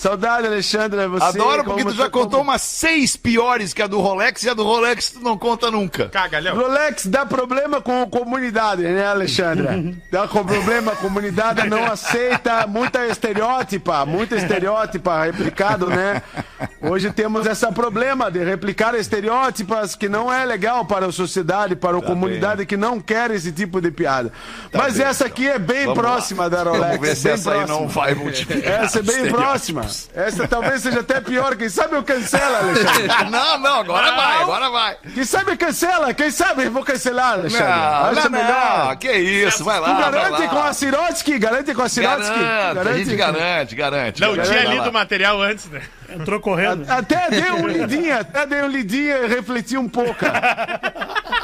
Saudade, 0.00 0.46
Alexandre. 0.46 1.06
Você, 1.08 1.24
Adoro 1.26 1.62
porque 1.64 1.82
como 1.82 1.92
tu 1.94 1.98
já 1.98 2.08
como- 2.08 2.24
contou 2.24 2.40
umas 2.40 2.62
seis 2.62 3.16
piores 3.16 3.74
que 3.74 3.82
a 3.82 3.86
do 3.86 4.00
Rolex 4.00 4.42
e 4.44 4.48
a 4.48 4.54
do 4.54 4.64
Rolex 4.64 5.10
tu 5.10 5.20
não 5.20 5.36
conta 5.36 5.70
nunca. 5.70 6.08
Cagalhão. 6.08 6.56
Rolex 6.56 7.04
dá 7.04 7.26
problema 7.26 7.82
com 7.82 8.02
a 8.02 8.06
comunidade, 8.06 8.80
né, 8.82 9.06
Alexandre? 9.06 10.00
Dá 10.10 10.26
com 10.26 10.42
problema, 10.44 10.92
a 10.92 10.96
comunidade 10.96 11.68
não 11.68 11.84
aceita 11.84 12.66
muita 12.66 13.06
estereótipa, 13.06 14.04
muita 14.06 14.36
estereótipa 14.36 15.22
replicado, 15.24 15.86
né? 15.88 16.22
Hoje 16.80 17.10
temos 17.12 17.46
esse 17.46 17.66
problema 17.72 18.30
de 18.30 18.42
replicar 18.42 18.94
estereótipas 18.94 19.94
que 19.94 20.08
não 20.08 20.32
é 20.32 20.44
legal 20.46 20.84
para 20.86 21.06
a 21.06 21.12
sociedade, 21.12 21.76
para 21.76 21.98
a 21.98 22.02
comunidade 22.02 22.64
que 22.64 22.76
não 22.76 22.98
quer 23.00 23.30
esse 23.30 23.52
tipo 23.52 23.80
de 23.80 23.90
piada. 23.90 24.32
Mas 24.72 24.96
bem, 24.96 25.06
essa 25.06 25.26
aqui 25.26 25.46
é 25.46 25.58
bem 25.58 25.84
Vamos 25.86 25.98
próxima 26.00 26.44
lá. 26.44 26.48
da 26.48 26.62
Rolex. 26.62 26.86
Vamos 26.86 27.00
ver 27.00 27.16
se 27.16 27.24
bem 27.24 27.32
essa 27.34 27.50
aí 27.52 27.56
próxima. 27.58 27.78
não 27.80 27.88
vai 27.88 28.14
multiplicar. 28.14 28.72
Essa 28.84 28.98
é 28.98 29.02
bem 29.02 29.16
Estereótipos. 29.16 29.89
Próxima. 29.90 30.22
Essa 30.24 30.48
talvez 30.48 30.82
seja 30.82 31.00
até 31.00 31.20
pior. 31.20 31.56
Quem 31.56 31.68
sabe 31.68 31.96
eu 31.96 32.02
cancela, 32.02 32.58
Alexandre. 32.58 33.08
não, 33.30 33.58
não, 33.58 33.80
agora 33.80 34.12
vai, 34.12 34.42
agora 34.42 34.70
vai. 34.70 34.96
Quem 35.14 35.24
sabe 35.24 35.56
cancela. 35.56 36.14
Quem 36.14 36.30
sabe 36.30 36.64
eu 36.64 36.70
vou 36.70 36.84
cancelar, 36.84 37.34
Alexandre. 37.34 37.66
Não, 37.66 38.04
Acha 38.04 38.28
não, 38.28 38.30
melhor. 38.30 38.88
não, 38.88 38.96
que 38.96 39.12
isso, 39.12 39.64
vai 39.64 39.80
lá. 39.80 39.94
Tu 39.94 40.00
vai 40.00 40.10
garante 40.12 40.42
lá. 40.42 40.48
com 40.48 40.58
a 40.58 40.72
Sirotsky? 40.72 41.38
Garante 41.38 41.74
com 41.74 41.82
a 41.82 41.88
Sirotsky? 41.88 42.38
Garante, 42.40 42.88
a 42.88 42.92
gente 42.92 43.16
garante, 43.16 43.74
garante. 43.74 44.20
Não 44.20 44.36
garante. 44.36 44.50
tinha 44.50 44.64
lido 44.74 44.88
o 44.88 44.92
material 44.92 45.42
antes, 45.42 45.66
né? 45.66 45.82
Entrou 46.08 46.40
correndo. 46.40 46.90
Até 46.90 47.30
dei 47.30 47.50
um 47.52 47.66
lidinha, 47.66 48.20
até 48.20 48.46
dei 48.46 48.62
um 48.62 48.68
lidinha 48.68 49.18
e 49.18 49.26
refleti 49.28 49.76
um 49.76 49.88
pouco. 49.88 50.24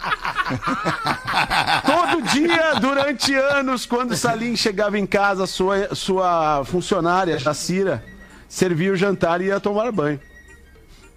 Todo 1.84 2.22
dia, 2.32 2.74
durante 2.80 3.34
anos, 3.34 3.86
quando 3.86 4.16
Salim 4.16 4.56
chegava 4.56 4.98
em 4.98 5.06
casa, 5.06 5.46
sua, 5.46 5.94
sua 5.94 6.64
funcionária, 6.64 7.38
Jacira, 7.38 8.04
servia 8.48 8.92
o 8.92 8.96
jantar 8.96 9.40
e 9.40 9.46
ia 9.46 9.60
tomar 9.60 9.92
banho. 9.92 10.20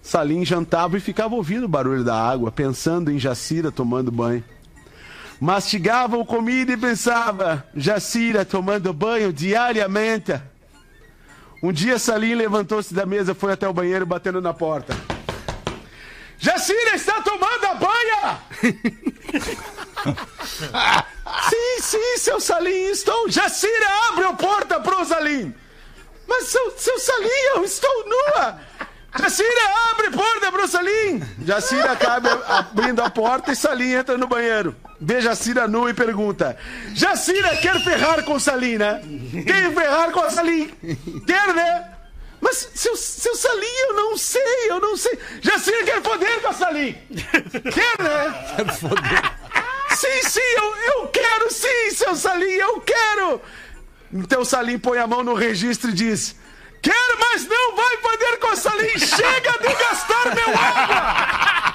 Salim 0.02 0.44
jantava 0.44 0.98
e 0.98 1.00
ficava 1.00 1.34
ouvindo 1.34 1.64
o 1.64 1.68
barulho 1.68 2.04
da 2.04 2.14
água, 2.14 2.52
pensando 2.52 3.10
em 3.10 3.18
Jacira 3.18 3.72
tomando 3.72 4.12
banho. 4.12 4.44
Mastigava 5.40 6.16
o 6.16 6.24
comida 6.24 6.72
e 6.72 6.76
pensava, 6.76 7.66
Jacira 7.74 8.44
tomando 8.44 8.92
banho 8.92 9.32
diariamente. 9.32 10.40
Um 11.62 11.72
dia 11.72 11.98
Salim 11.98 12.34
levantou-se 12.34 12.92
da 12.92 13.06
mesa, 13.06 13.34
foi 13.34 13.52
até 13.52 13.66
o 13.66 13.72
banheiro 13.72 14.04
batendo 14.04 14.40
na 14.40 14.52
porta. 14.52 14.94
Jacira 16.44 16.94
está 16.94 17.22
tomando 17.22 17.64
a 17.64 17.74
banha! 17.74 18.38
sim, 21.48 21.80
sim, 21.80 22.18
seu 22.18 22.38
Salim, 22.38 22.90
estou. 22.90 23.30
Jacira, 23.30 23.86
abre 24.10 24.26
a 24.26 24.34
porta 24.34 24.78
pro 24.78 25.02
Salim! 25.06 25.54
Mas, 26.28 26.48
seu, 26.48 26.70
seu 26.76 26.98
Salim, 26.98 27.40
eu 27.54 27.64
estou 27.64 28.06
nua! 28.06 28.60
Jacira, 29.18 29.48
abre 29.90 30.08
a 30.08 30.10
porta 30.10 30.52
pro 30.52 30.68
Salim! 30.68 31.22
Jacira 31.46 31.92
acaba 31.92 32.44
abrindo 32.46 33.00
a 33.00 33.08
porta 33.08 33.52
e 33.52 33.56
Salim 33.56 33.92
entra 33.92 34.18
no 34.18 34.26
banheiro. 34.26 34.76
Vê 35.00 35.22
Jacira 35.22 35.66
nua 35.66 35.92
e 35.92 35.94
pergunta: 35.94 36.58
Jacira 36.92 37.56
quer 37.56 37.82
ferrar 37.82 38.22
com 38.22 38.38
Salim, 38.38 38.76
né? 38.76 39.00
Quer 39.46 39.72
ferrar 39.72 40.10
com 40.10 40.28
Salim? 40.28 40.68
Quer, 41.26 41.54
né? 41.54 41.93
Mas, 42.44 42.68
seu, 42.74 42.94
seu 42.94 43.34
Salim, 43.34 43.76
eu 43.88 43.94
não 43.94 44.18
sei, 44.18 44.70
eu 44.70 44.78
não 44.78 44.94
sei. 44.98 45.18
Jacira 45.40 45.82
quer 45.82 46.02
foder 46.02 46.42
com 46.42 46.48
a 46.48 46.52
Salim! 46.52 46.92
Quer, 47.72 48.02
né? 48.02 48.54
Quer 48.54 48.74
foder. 48.74 49.32
Sim, 49.96 50.28
sim, 50.28 50.40
eu, 50.40 50.76
eu 50.76 51.08
quero, 51.08 51.50
sim, 51.50 51.90
seu 51.92 52.14
Salim, 52.14 52.52
eu 52.52 52.82
quero! 52.82 53.40
Então 54.12 54.44
Salim 54.44 54.78
põe 54.78 54.98
a 54.98 55.06
mão 55.06 55.24
no 55.24 55.32
registro 55.32 55.88
e 55.88 55.94
diz: 55.94 56.36
Quero, 56.82 57.18
mas 57.18 57.46
não 57.46 57.76
vai 57.76 57.96
poder 57.96 58.36
com 58.38 58.48
a 58.48 58.56
Salim! 58.56 58.98
Chega 58.98 59.52
de 59.62 59.74
gastar 59.74 60.34
meu 60.34 60.48
água! 60.54 61.64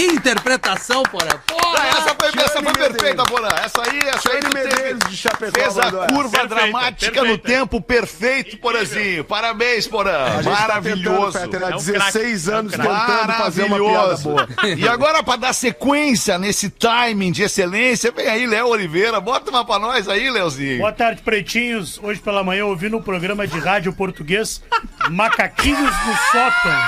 Que 0.00 0.06
interpretação. 0.06 1.02
Porra, 1.02 1.42
Ah, 1.76 1.86
essa 1.88 2.14
foi, 2.18 2.42
essa 2.42 2.62
foi 2.62 2.72
perfeita, 2.72 3.22
Porã. 3.24 3.48
Essa 3.62 3.82
aí, 3.82 3.98
essa 4.08 4.30
aí 4.32 4.40
Medeiros 4.54 4.98
de 5.10 5.16
Chapecó 5.16 5.52
fez 5.60 5.78
a 5.78 5.90
curva 5.92 6.30
Perfeita, 6.30 6.46
dramática 6.48 7.10
no 7.20 7.26
perfeita. 7.38 7.48
tempo 7.48 7.80
perfeito, 7.82 8.56
Porazinho. 8.58 9.24
Parabéns, 9.24 9.86
Porã. 9.86 10.26
Gente 10.36 10.44
tá 10.44 10.50
Maravilhoso. 10.50 11.38
tentando, 11.38 11.50
Peter, 11.50 11.64
há 11.66 11.70
É 11.70 11.74
um 11.74 11.78
16 11.78 12.44
craque, 12.44 12.58
anos 12.58 12.72
é 12.72 12.76
um 12.76 12.80
tentando 12.82 13.32
fazer 13.34 13.64
uma 13.64 13.76
piada 13.76 13.92
Maravilhoso. 13.92 14.22
boa. 14.22 14.48
E 14.78 14.88
agora, 14.88 15.22
pra 15.22 15.36
dar 15.36 15.52
sequência 15.52 16.38
nesse 16.38 16.70
timing 16.70 17.30
de 17.32 17.42
excelência, 17.42 18.10
vem 18.10 18.26
aí, 18.26 18.46
Léo 18.46 18.68
Oliveira. 18.68 19.20
Bota 19.20 19.50
uma 19.50 19.64
pra 19.66 19.78
nós 19.78 20.08
aí, 20.08 20.30
Léozinho. 20.30 20.78
Boa 20.78 20.92
tarde, 20.92 21.20
pretinhos. 21.22 22.00
Hoje 22.02 22.20
pela 22.20 22.42
manhã 22.42 22.60
eu 22.60 22.68
ouvi 22.68 22.88
no 22.88 23.02
programa 23.02 23.46
de 23.46 23.58
rádio 23.58 23.92
português 23.92 24.62
Macaquinhos 25.10 25.90
do 25.90 26.16
Sótão. 26.32 26.80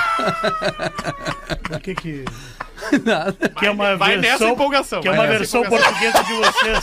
O 1.75 1.79
que 1.79 1.93
que... 1.95 2.25
Que 3.59 3.65
é 3.67 3.71
uma 3.71 3.95
Vai 3.95 4.17
nessa 4.17 4.29
versão, 4.29 4.49
empolgação, 4.53 5.01
que 5.01 5.07
é 5.07 5.11
uma 5.11 5.23
nessa 5.23 5.37
versão 5.39 5.63
empolgação. 5.63 5.93
portuguesa 5.93 6.23
de 6.23 6.33
vocês. 6.33 6.79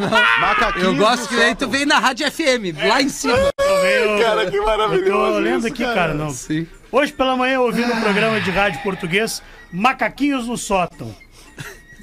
Macaquinhos 0.40 0.86
Eu 0.86 0.96
gosto 0.96 1.28
que 1.28 1.54
tu 1.54 1.68
vem 1.68 1.86
na 1.86 1.98
Rádio 1.98 2.30
FM, 2.30 2.76
lá 2.86 3.00
em 3.02 3.08
cima. 3.08 3.36
Eu 3.36 3.80
venho- 3.82 4.22
Cara, 4.22 4.50
que 4.50 4.60
maravilhoso 4.60 5.08
Eu 5.28 5.32
tô 5.34 5.38
lendo 5.38 5.58
isso, 5.58 5.66
aqui, 5.68 5.82
cara. 5.82 5.94
cara, 5.94 6.14
não. 6.14 6.30
Sim. 6.30 6.66
Hoje 6.90 7.12
pela 7.12 7.36
manhã 7.36 7.54
eu 7.54 7.62
ouvi 7.62 7.84
no 7.84 8.00
programa 8.00 8.40
de 8.40 8.50
rádio 8.50 8.80
português 8.82 9.42
Macaquinhos 9.72 10.46
no 10.46 10.56
Sótão, 10.56 11.14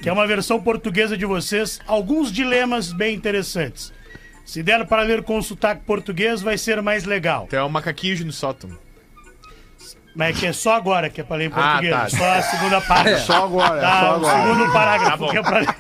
que 0.01 0.09
é 0.09 0.11
uma 0.11 0.27
versão 0.27 0.61
portuguesa 0.61 1.17
de 1.17 1.25
vocês, 1.25 1.79
alguns 1.87 2.31
dilemas 2.31 2.91
bem 2.91 3.15
interessantes. 3.15 3.93
Se 4.43 4.61
der 4.61 4.85
para 4.85 5.03
ler 5.03 5.23
com 5.23 5.41
sotaque 5.41 5.83
português, 5.85 6.41
vai 6.41 6.57
ser 6.57 6.81
mais 6.81 7.05
legal. 7.05 7.47
Tem 7.49 7.59
um 7.61 7.69
macaquinho 7.69 8.25
no 8.25 8.31
sótão. 8.33 8.69
Mas 10.15 10.35
é 10.35 10.39
que 10.39 10.45
é 10.47 10.51
só 10.53 10.73
agora 10.75 11.09
que 11.09 11.21
é 11.21 11.23
pra 11.23 11.37
ler 11.37 11.45
em 11.45 11.51
Ah, 11.55 11.71
português, 11.79 11.93
tá. 11.95 12.09
só 12.09 12.29
a 12.31 12.41
segunda 12.41 12.81
parte. 12.81 13.21
Só 13.21 13.45
agora, 13.45 13.79
Tá, 13.81 13.99
só 14.01 14.11
o 14.11 14.15
agora. 14.15 14.41
segundo 14.43 14.73
parágrafo 14.73 15.25
Tá 15.25 15.31
que 15.31 15.37
é 15.37 15.41
pra 15.41 15.59
ler. 15.59 15.75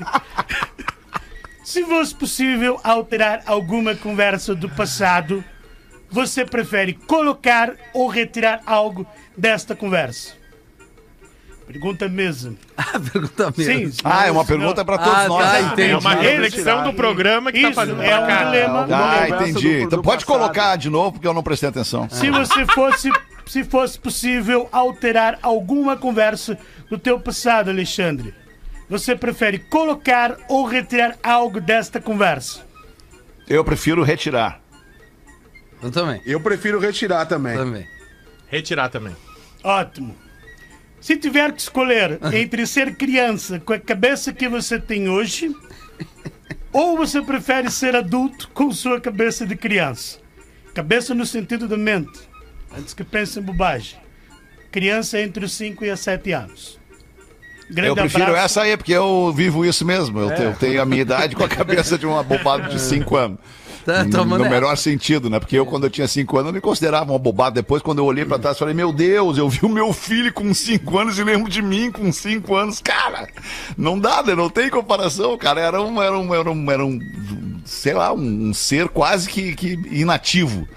Se 1.63 1.83
fosse 1.85 2.15
possível 2.15 2.79
alterar 2.83 3.41
alguma 3.45 3.93
conversa 3.95 4.55
do 4.55 4.69
passado, 4.69 5.43
você 6.09 6.43
prefere 6.45 6.93
colocar 6.93 7.73
ou 7.93 8.07
retirar 8.07 8.61
algo 8.65 9.05
desta 9.37 9.75
conversa? 9.75 10.33
Pergunta 11.67 12.09
mesmo. 12.09 12.57
Ah, 12.93 12.99
pergunta 12.99 13.53
mesmo. 13.55 13.91
Sim. 13.91 14.01
Ah, 14.03 14.25
é 14.27 14.31
uma 14.31 14.43
pergunta 14.43 14.83
pra 14.83 14.97
todos 14.97 15.13
Ah, 15.19 15.27
nós. 15.27 15.45
tá, 15.45 15.53
né? 15.53 15.61
entendi. 15.71 15.91
É 15.91 15.97
uma 15.97 16.13
reflexão 16.15 16.83
do 16.83 16.93
programa 16.93 17.51
que 17.51 17.61
tá 17.61 17.67
Isso, 17.69 17.75
fazendo 17.75 18.01
é 18.01 18.17
um 18.19 18.27
dilema. 18.45 18.87
Ah, 18.91 19.29
entendi. 19.29 19.77
do- 19.77 19.83
então 19.83 20.01
pode 20.01 20.25
passado. 20.25 20.39
colocar 20.39 20.75
de 20.77 20.89
novo, 20.89 21.13
porque 21.13 21.27
eu 21.27 21.33
não 21.33 21.43
prestei 21.43 21.69
atenção. 21.69 22.09
Se 22.09 22.29
você 22.31 22.65
fosse, 22.65 23.09
se 23.45 23.63
fosse 23.63 23.99
possível 23.99 24.67
alterar 24.71 25.39
alguma 25.41 25.97
conversa 25.97 26.57
do 26.89 26.97
teu 26.97 27.19
passado, 27.19 27.69
Alexandre, 27.69 28.33
você 28.89 29.15
prefere 29.15 29.59
colocar 29.59 30.37
ou 30.49 30.65
retirar 30.65 31.17
algo 31.23 31.61
desta 31.61 32.01
conversa? 32.01 32.61
Eu 33.47 33.63
prefiro 33.63 34.03
retirar. 34.03 34.61
Eu 35.81 35.89
também. 35.89 36.21
Eu 36.25 36.39
prefiro 36.39 36.79
retirar 36.79 37.25
também. 37.25 37.57
Também. 37.57 37.87
Retirar 38.47 38.89
também. 38.89 39.15
Ótimo. 39.63 40.15
Se 40.99 41.17
tiver 41.17 41.51
que 41.51 41.61
escolher 41.61 42.19
entre 42.33 42.67
ser 42.67 42.95
criança 42.95 43.59
com 43.59 43.73
a 43.73 43.79
cabeça 43.79 44.31
que 44.31 44.47
você 44.47 44.79
tem 44.79 45.09
hoje, 45.09 45.55
ou 46.71 46.95
você 46.95 47.21
prefere 47.21 47.71
ser 47.71 47.95
adulto 47.95 48.49
com 48.53 48.71
sua 48.71 49.01
cabeça 49.01 49.45
de 49.45 49.55
criança? 49.55 50.19
Cabeça 50.73 51.15
no 51.15 51.25
sentido 51.25 51.67
da 51.67 51.77
mente, 51.77 52.19
antes 52.77 52.93
que 52.93 53.03
pense 53.03 53.39
em 53.39 53.41
bobagem. 53.41 53.97
Criança 54.71 55.19
entre 55.19 55.43
os 55.45 55.51
5 55.53 55.83
e 55.85 55.91
os 55.91 55.99
7 55.99 56.31
anos. 56.31 56.79
Grande 57.69 57.89
Eu 57.89 57.95
prefiro 57.95 58.23
abraço. 58.25 58.45
essa 58.59 58.61
aí, 58.63 58.75
porque 58.75 58.91
eu 58.93 59.31
vivo 59.35 59.65
isso 59.65 59.85
mesmo. 59.85 60.19
Eu, 60.19 60.35
te- 60.35 60.41
eu 60.41 60.53
tenho 60.53 60.81
a 60.81 60.85
minha 60.85 61.01
idade 61.01 61.35
com 61.35 61.43
a 61.43 61.47
cabeça 61.49 61.97
de 61.97 62.05
um 62.05 62.17
abobado 62.17 62.69
de 62.69 62.79
5 62.79 63.15
anos. 63.15 63.37
Tá, 63.85 64.03
no 64.03 64.11
tomando 64.11 64.41
essa. 64.43 64.53
melhor 64.53 64.77
sentido, 64.77 65.27
né? 65.29 65.39
Porque 65.39 65.57
eu, 65.57 65.65
quando 65.65 65.85
eu 65.85 65.89
tinha 65.89 66.07
5 66.07 66.37
anos, 66.37 66.49
eu 66.49 66.53
me 66.53 66.61
considerava 66.61 67.11
um 67.11 67.15
abobado. 67.15 67.55
Depois, 67.55 67.81
quando 67.81 67.97
eu 67.97 68.05
olhei 68.05 68.23
pra 68.25 68.37
trás, 68.37 68.59
falei, 68.59 68.73
meu 68.75 68.93
Deus, 68.93 69.37
eu 69.39 69.49
vi 69.49 69.59
o 69.65 69.69
meu 69.69 69.91
filho 69.91 70.31
com 70.31 70.53
5 70.53 70.99
anos 70.99 71.17
e 71.17 71.23
lembro 71.23 71.49
de 71.49 71.61
mim 71.63 71.91
com 71.91 72.11
5 72.11 72.55
anos. 72.55 72.79
Cara, 72.79 73.27
não 73.77 73.97
dá, 73.97 74.21
né? 74.21 74.35
Não 74.35 74.49
tem 74.49 74.69
comparação, 74.69 75.35
cara. 75.37 75.59
Era 75.61 75.81
um, 75.81 75.99
era 76.01 76.15
um, 76.17 76.35
era 76.35 76.51
um, 76.51 76.71
era 76.71 76.85
um 76.85 76.99
sei 77.65 77.93
lá, 77.93 78.13
um, 78.13 78.49
um 78.49 78.53
ser 78.53 78.87
quase 78.89 79.27
que, 79.29 79.55
que 79.55 79.79
inativo. 79.91 80.67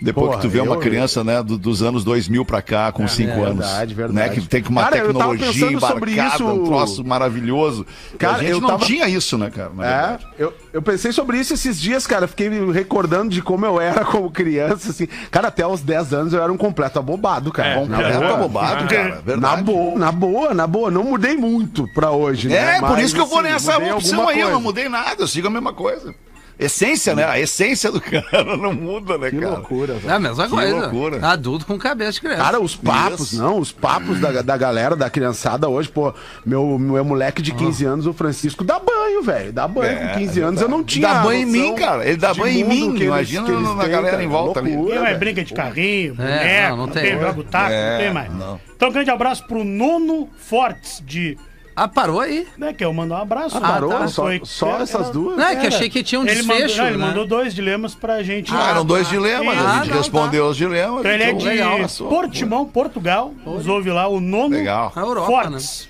Depois 0.00 0.26
Porra, 0.26 0.36
que 0.40 0.46
tu 0.46 0.50
vê 0.50 0.60
uma 0.60 0.74
eu- 0.76 0.80
criança, 0.80 1.24
né, 1.24 1.42
do- 1.42 1.56
dos 1.56 1.82
anos 1.82 2.04
2000 2.04 2.44
pra 2.44 2.60
cá, 2.60 2.92
com 2.92 3.08
5 3.08 3.42
anos. 3.42 3.64
verdade, 3.66 3.94
Né, 3.94 4.02
verdade. 4.02 4.40
que 4.40 4.46
tem 4.48 4.62
com 4.62 4.70
uma 4.70 4.82
Cara, 4.84 4.96
tecnologia 4.96 5.46
pensando 5.46 5.80
sobre 5.80 6.12
embarcada, 6.12 6.34
isso- 6.36 6.46
um 6.46 6.64
troço 6.66 7.04
maravilhoso. 7.04 7.86
Cara, 8.18 8.36
a 8.36 8.38
gente 8.40 8.50
eu 8.50 8.60
não 8.60 8.68
tava- 8.70 8.84
tinha 8.84 9.08
isso, 9.08 9.38
né, 9.38 9.50
cara? 9.50 9.70
na 9.74 9.86
É, 9.86 10.18
eu, 10.38 10.52
eu 10.72 10.82
pensei 10.82 11.12
sobre 11.12 11.38
isso 11.38 11.54
esses 11.54 11.80
dias, 11.80 12.06
cara. 12.06 12.28
Fiquei 12.28 12.48
me 12.50 12.72
recordando 12.72 13.30
de 13.30 13.40
como 13.42 13.64
eu 13.64 13.80
era 13.80 14.04
como 14.04 14.30
criança, 14.30 14.90
assim. 14.90 15.08
Cara, 15.30 15.48
até 15.48 15.66
os 15.66 15.80
10 15.80 16.12
anos 16.12 16.32
eu 16.32 16.42
era 16.42 16.52
um 16.52 16.56
completo 16.56 16.98
abobado, 16.98 17.50
cara. 17.50 17.68
É, 17.70 17.74
Na 17.86 17.96
Completo 17.96 18.18
boa. 18.18 18.34
abobado, 18.34 18.88
cara. 18.88 19.08
Na 19.16 19.20
Verdade. 19.22 19.62
boa, 19.62 19.98
na 19.98 20.12
boa, 20.12 20.54
na 20.54 20.66
boa. 20.66 20.90
Não 20.90 21.04
mudei 21.04 21.36
muito 21.36 21.88
pra 21.94 22.10
hoje, 22.10 22.48
né? 22.48 22.76
É, 22.76 22.80
por 22.80 22.90
Mas, 22.90 23.06
isso 23.06 23.14
que 23.14 23.20
eu 23.20 23.26
vou 23.26 23.38
assim, 23.40 23.48
nessa 23.48 23.72
mudei 23.74 23.92
opção 23.92 24.28
aí. 24.28 24.40
Eu 24.40 24.50
não 24.50 24.60
mudei 24.60 24.88
nada, 24.88 25.16
eu 25.22 25.26
sigo 25.26 25.46
a 25.46 25.50
mesma 25.50 25.72
coisa. 25.72 26.14
Essência, 26.58 27.14
né? 27.14 27.22
A 27.24 27.38
essência 27.38 27.92
do 27.92 28.00
cara 28.00 28.56
não 28.56 28.72
muda, 28.72 29.18
né, 29.18 29.28
Que 29.30 29.36
cara? 29.38 29.52
loucura, 29.56 29.94
velho. 29.94 30.10
É 30.10 30.14
a 30.14 30.18
mesma 30.18 30.44
Que 30.44 30.50
coisa. 30.50 30.74
loucura. 30.80 31.26
Adulto 31.26 31.66
com 31.66 31.76
cabeça 31.78 32.12
de 32.12 32.20
criança. 32.22 32.42
Cara, 32.42 32.60
os 32.60 32.74
papos, 32.74 33.32
Isso. 33.32 33.42
não, 33.42 33.58
os 33.58 33.72
papos 33.72 34.18
da, 34.20 34.40
da 34.40 34.56
galera, 34.56 34.96
da 34.96 35.10
criançada 35.10 35.68
hoje, 35.68 35.88
pô, 35.90 36.14
meu, 36.46 36.78
meu 36.78 37.04
moleque 37.04 37.42
de 37.42 37.52
15 37.52 37.84
anos, 37.84 38.06
o 38.06 38.12
Francisco, 38.14 38.64
dá 38.64 38.78
banho, 38.78 39.22
velho, 39.22 39.52
dá 39.52 39.68
banho. 39.68 39.98
É, 39.98 40.08
com 40.14 40.18
15 40.20 40.40
anos 40.40 40.60
eu 40.62 40.68
não 40.68 40.82
tinha 40.82 41.06
Dá 41.08 41.22
banho 41.22 41.42
em 41.42 41.46
mim, 41.46 41.74
cara. 41.74 42.06
Ele 42.08 42.16
dá 42.16 42.32
banho 42.32 42.58
em 42.58 42.64
mim. 42.64 42.94
que 42.94 43.04
Imagina 43.04 43.44
que 43.44 43.50
eles 43.52 43.62
na 43.62 43.82
têm, 43.82 43.90
galera 43.90 44.10
cara. 44.12 44.24
em 44.24 44.28
volta 44.28 44.60
ali. 44.60 44.74
Loucura, 44.74 44.94
mais 44.96 45.06
velho. 45.08 45.18
brinca 45.18 45.44
de 45.44 45.52
carrinho, 45.52 46.14
boneco, 46.14 46.44
É, 46.44 46.68
não, 46.70 46.76
não, 46.78 46.86
não 46.86 46.92
tem, 46.92 47.02
tem. 47.02 47.20
joga 47.20 47.40
o 47.40 47.44
taco, 47.44 47.70
É, 47.72 47.90
não 47.92 47.98
tem 47.98 48.14
mais. 48.14 48.32
não. 48.34 48.60
Então, 48.74 48.88
um 48.88 48.92
grande 48.92 49.10
abraço 49.10 49.46
pro 49.46 49.62
Nono 49.62 50.28
Fortes 50.38 51.02
de. 51.04 51.36
Ah, 51.78 51.86
parou 51.86 52.20
aí? 52.20 52.48
Né, 52.56 52.72
que 52.72 52.82
eu 52.82 52.90
mando 52.90 53.12
um 53.12 53.16
abraço. 53.18 53.58
Ah, 53.58 53.60
parou? 53.60 53.90
tá. 53.90 54.08
Só, 54.08 54.22
Foi- 54.22 54.40
só 54.44 54.70
era- 54.74 54.82
essas 54.84 55.10
duas? 55.10 55.36
Não, 55.36 55.44
é 55.44 55.56
que 55.56 55.66
Era. 55.66 55.76
achei 55.76 55.90
que 55.90 56.02
tinha 56.02 56.18
um 56.18 56.24
ele 56.24 56.36
desfecho, 56.36 56.60
mandou, 56.62 56.76
não, 56.78 56.86
ele 56.86 56.96
né? 56.96 57.06
mandou 57.06 57.26
dois 57.26 57.54
dilemas 57.54 57.94
pra 57.94 58.22
gente. 58.22 58.50
Ah, 58.54 58.70
eram 58.70 58.84
dois 58.84 59.06
tá. 59.06 59.12
dilemas, 59.14 59.58
Ah, 59.58 59.60
a 59.60 59.76
gente 59.80 59.90
não, 59.90 59.98
respondeu 59.98 60.46
os 60.48 60.56
dilemas. 60.56 61.00
Então 61.00 61.10
ele 61.12 61.22
é 61.22 61.26
então, 61.26 61.38
de 61.38 61.44
legal. 61.46 61.78
Portimão, 62.08 62.64
Portugal. 62.64 63.34
Nos 63.44 63.66
ouve 63.68 63.90
lá 63.90 64.08
o 64.08 64.20
Nono 64.20 64.56
Legal. 64.56 64.90
A 64.96 65.00
Europa, 65.00 65.26
Fortes. 65.26 65.86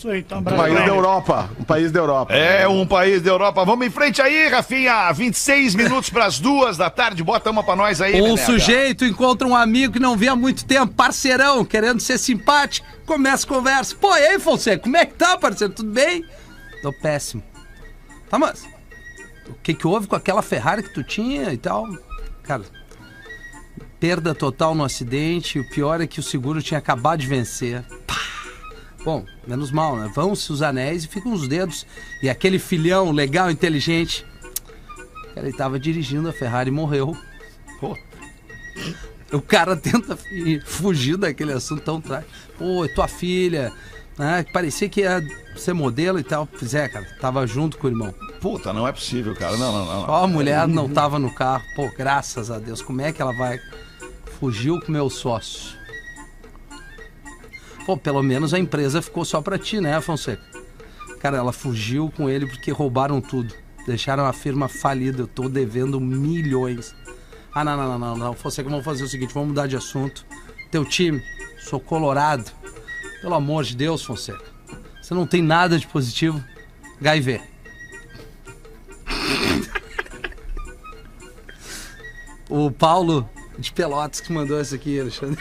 Isso 0.00 0.08
aí, 0.08 0.20
então 0.20 0.38
um 0.38 0.42
país 0.42 0.74
da. 0.74 0.86
Europa. 0.86 1.50
Um 1.60 1.62
país 1.62 1.92
da 1.92 2.00
Europa. 2.00 2.32
É 2.32 2.66
um 2.66 2.86
país 2.86 3.20
da 3.20 3.30
Europa. 3.30 3.66
Vamos 3.66 3.86
em 3.86 3.90
frente 3.90 4.22
aí, 4.22 4.48
Rafinha. 4.48 5.12
26 5.12 5.74
minutos 5.74 6.08
pras 6.08 6.38
duas 6.40 6.78
da 6.78 6.88
tarde. 6.88 7.22
Bota 7.22 7.50
uma 7.50 7.62
pra 7.62 7.76
nós 7.76 8.00
aí, 8.00 8.18
Um 8.18 8.34
sujeito 8.34 9.04
encontra 9.04 9.46
um 9.46 9.54
amigo 9.54 9.92
que 9.92 9.98
não 9.98 10.16
vê 10.16 10.28
há 10.28 10.34
muito 10.34 10.64
tempo, 10.64 10.94
parceirão, 10.94 11.66
querendo 11.66 12.00
ser 12.00 12.16
simpático, 12.16 12.86
começa 13.04 13.44
a 13.44 13.48
conversa. 13.50 13.94
Pô, 13.94 14.16
e 14.16 14.26
aí, 14.26 14.38
Fonseca, 14.38 14.82
como 14.82 14.96
é 14.96 15.04
que 15.04 15.12
tá, 15.12 15.36
parceiro? 15.36 15.74
Tudo 15.74 15.90
bem? 15.90 16.24
Tô 16.80 16.94
péssimo. 16.94 17.42
Tá, 18.30 18.38
mas 18.38 18.66
o 19.50 19.54
que 19.62 19.74
que 19.74 19.86
houve 19.86 20.06
com 20.06 20.16
aquela 20.16 20.40
Ferrari 20.40 20.82
que 20.82 20.94
tu 20.94 21.04
tinha 21.04 21.52
e 21.52 21.58
tal? 21.58 21.86
Cara, 22.42 22.62
perda 23.98 24.34
total 24.34 24.74
no 24.74 24.82
acidente, 24.82 25.58
o 25.58 25.68
pior 25.68 26.00
é 26.00 26.06
que 26.06 26.20
o 26.20 26.22
seguro 26.22 26.62
tinha 26.62 26.78
acabado 26.78 27.20
de 27.20 27.26
vencer. 27.26 27.82
Pá! 28.06 28.39
Bom, 29.04 29.24
menos 29.46 29.70
mal, 29.70 29.96
né? 29.96 30.10
Vão-se 30.14 30.52
os 30.52 30.62
anéis 30.62 31.04
e 31.04 31.08
ficam 31.08 31.32
os 31.32 31.48
dedos. 31.48 31.86
E 32.22 32.28
aquele 32.28 32.58
filhão 32.58 33.10
legal, 33.10 33.50
inteligente, 33.50 34.26
ele 35.36 35.52
tava 35.52 35.78
dirigindo 35.78 36.28
a 36.28 36.32
Ferrari 36.32 36.68
e 36.68 36.72
morreu. 36.72 37.16
Pô. 37.80 37.96
O 39.32 39.40
cara 39.40 39.76
tenta 39.76 40.18
fugir 40.64 41.16
daquele 41.16 41.52
assunto 41.52 41.82
tão 41.82 42.00
trágico. 42.00 42.30
Pô, 42.58 42.84
é 42.84 42.88
tua 42.88 43.08
filha, 43.08 43.72
né? 44.18 44.44
Parecia 44.52 44.88
que 44.88 45.00
ia 45.00 45.22
ser 45.56 45.72
modelo 45.72 46.18
e 46.18 46.24
tal. 46.24 46.46
Pois 46.46 46.74
é, 46.74 46.88
cara, 46.88 47.06
tava 47.20 47.46
junto 47.46 47.78
com 47.78 47.86
o 47.86 47.90
irmão. 47.90 48.14
Puta, 48.40 48.72
não 48.72 48.86
é 48.86 48.92
possível, 48.92 49.34
cara. 49.34 49.56
Não, 49.56 49.72
não, 49.72 49.86
não. 49.86 50.02
não. 50.02 50.10
Ó, 50.10 50.24
a 50.24 50.26
mulher 50.26 50.66
não 50.66 50.88
tava 50.88 51.18
no 51.18 51.32
carro. 51.32 51.62
Pô, 51.74 51.90
graças 51.96 52.50
a 52.50 52.58
Deus, 52.58 52.82
como 52.82 53.00
é 53.00 53.12
que 53.12 53.22
ela 53.22 53.32
vai? 53.32 53.60
Fugiu 54.38 54.80
com 54.80 54.92
meu 54.92 55.08
sócio. 55.08 55.79
Pô, 57.90 57.96
pelo 57.96 58.22
menos 58.22 58.54
a 58.54 58.58
empresa 58.60 59.02
ficou 59.02 59.24
só 59.24 59.42
pra 59.42 59.58
ti, 59.58 59.80
né, 59.80 60.00
Fonseca? 60.00 60.40
Cara, 61.18 61.38
ela 61.38 61.52
fugiu 61.52 62.08
com 62.16 62.30
ele 62.30 62.46
porque 62.46 62.70
roubaram 62.70 63.20
tudo. 63.20 63.52
Deixaram 63.84 64.26
a 64.26 64.32
firma 64.32 64.68
falida. 64.68 65.22
Eu 65.22 65.26
tô 65.26 65.48
devendo 65.48 65.98
milhões. 65.98 66.94
Ah, 67.52 67.64
não, 67.64 67.76
não, 67.76 67.88
não, 67.88 67.98
não, 67.98 68.16
não. 68.16 68.32
Fonseca, 68.32 68.70
vamos 68.70 68.84
fazer 68.84 69.02
o 69.02 69.08
seguinte: 69.08 69.34
vamos 69.34 69.48
mudar 69.48 69.66
de 69.66 69.74
assunto. 69.74 70.24
Teu 70.70 70.84
time, 70.84 71.20
sou 71.58 71.80
colorado. 71.80 72.52
Pelo 73.20 73.34
amor 73.34 73.64
de 73.64 73.74
Deus, 73.74 74.04
Fonseca. 74.04 74.44
Você 75.02 75.12
não 75.12 75.26
tem 75.26 75.42
nada 75.42 75.76
de 75.76 75.88
positivo. 75.88 76.40
HIV. 77.00 77.40
O 82.48 82.68
Paulo 82.68 83.28
de 83.58 83.72
Pelotas 83.72 84.20
que 84.20 84.32
mandou 84.32 84.58
essa 84.58 84.74
aqui, 84.74 84.98
Alexandre. 84.98 85.40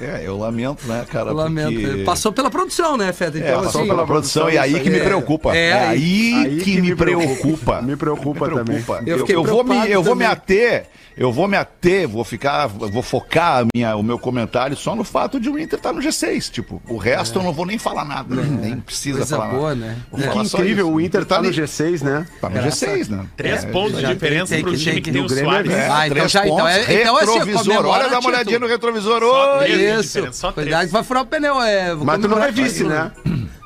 É, 0.00 0.22
eu 0.24 0.36
lamento, 0.38 0.86
né, 0.86 1.04
cara? 1.10 1.30
Eu 1.30 1.34
lamento. 1.34 1.72
porque- 1.80 2.04
Passou 2.04 2.32
pela 2.32 2.48
produção, 2.50 2.96
né, 2.96 3.12
Feta? 3.12 3.36
É, 3.38 3.40
Então, 3.40 3.62
passou 3.64 3.80
assim, 3.80 3.90
pela 3.90 4.06
produção 4.06 4.48
e 4.48 4.56
aí 4.56 4.78
que 4.80 4.88
me 4.90 4.98
é, 4.98 5.04
preocupa. 5.04 5.56
é, 5.56 5.68
É, 5.70 5.72
aí, 5.72 6.34
aí 6.34 6.56
que, 6.58 6.80
me 6.80 6.94
preocupa. 6.94 7.82
Me 7.82 7.96
preocupa 7.96 8.48
também. 8.48 8.84
Eu 9.06 9.26
Eu, 9.26 9.42
vou 9.44 9.64
me, 9.64 9.90
eu 9.90 10.02
vou 10.02 10.14
me 10.14 10.24
ater, 10.24 10.86
eu 11.18 11.32
vou 11.32 11.48
me 11.48 11.56
ater, 11.56 12.08
vou 12.08 12.22
ficar, 12.24 12.66
vou 12.68 13.02
focar 13.02 13.62
a 13.62 13.66
minha, 13.74 13.96
o 13.96 14.02
meu 14.02 14.18
comentário 14.18 14.76
só 14.76 14.94
no 14.94 15.02
fato 15.04 15.38
de 15.40 15.50
o 15.50 15.58
Inter 15.58 15.78
estar 15.78 15.92
no 15.92 16.00
G6. 16.00 16.50
Tipo, 16.50 16.80
o 16.88 16.96
resto 16.96 17.38
eu 17.38 17.42
não 17.42 17.52
vou 17.52 17.66
nem 17.66 17.76
falar 17.78 18.04
nada, 18.04 18.34
nem, 18.34 18.44
nem 18.46 18.80
precisa 18.80 19.18
É. 19.18 19.20
Coisa 19.20 19.36
falar 19.36 19.48
boa, 19.50 19.74
nada. 19.74 19.92
né? 19.92 19.96
Vou 20.10 20.20
É. 20.20 20.22
falar 20.24 20.40
Que 20.44 20.46
incrível, 20.46 20.86
isso. 20.86 20.94
o 20.96 21.00
Inter 21.00 21.24
tá 21.26 21.42
no 21.42 21.48
ali- 21.48 21.56
G6, 21.56 22.02
né? 22.02 22.26
Tá 22.40 22.48
no 22.48 22.54
Graças 22.54 22.80
G6, 22.88 23.08
né? 23.08 23.26
Três 23.36 23.64
É, 23.64 23.66
pontos 23.68 23.98
de 24.00 24.06
diferença 24.06 24.54
tem 24.54 24.62
pro 24.62 24.72
que- 24.72 24.78
time 24.78 24.92
tem 24.92 25.02
que 25.02 25.10
que- 25.10 25.12
tem 25.12 25.20
o 25.20 25.24
o 25.24 25.28
Grêmio 25.28 25.72
é- 25.72 25.88
Ah, 25.90 26.06
então 26.06 26.16
três 26.16 26.30
já, 26.32 26.44
então 26.46 26.56
pontos, 26.58 26.72
é, 26.72 27.02
então 27.02 27.18
é 27.18 27.22
assim, 27.22 27.76
Olha, 27.88 28.08
dá 28.08 28.18
uma 28.20 28.28
olhadinha 28.30 28.58
no 28.58 28.66
retrovisor. 28.66 29.20
Só 29.22 29.66
Isso. 29.66 30.52
Cuidado 30.52 30.86
que 30.86 30.92
vai 30.92 31.02
furar 31.02 31.22
o 31.22 31.26
pneu. 31.26 31.60
É, 31.60 31.94
Mas 31.94 32.20
tu 32.20 32.28
não 32.28 32.42
é 32.42 32.50
vice, 32.52 32.84
né? 32.84 33.10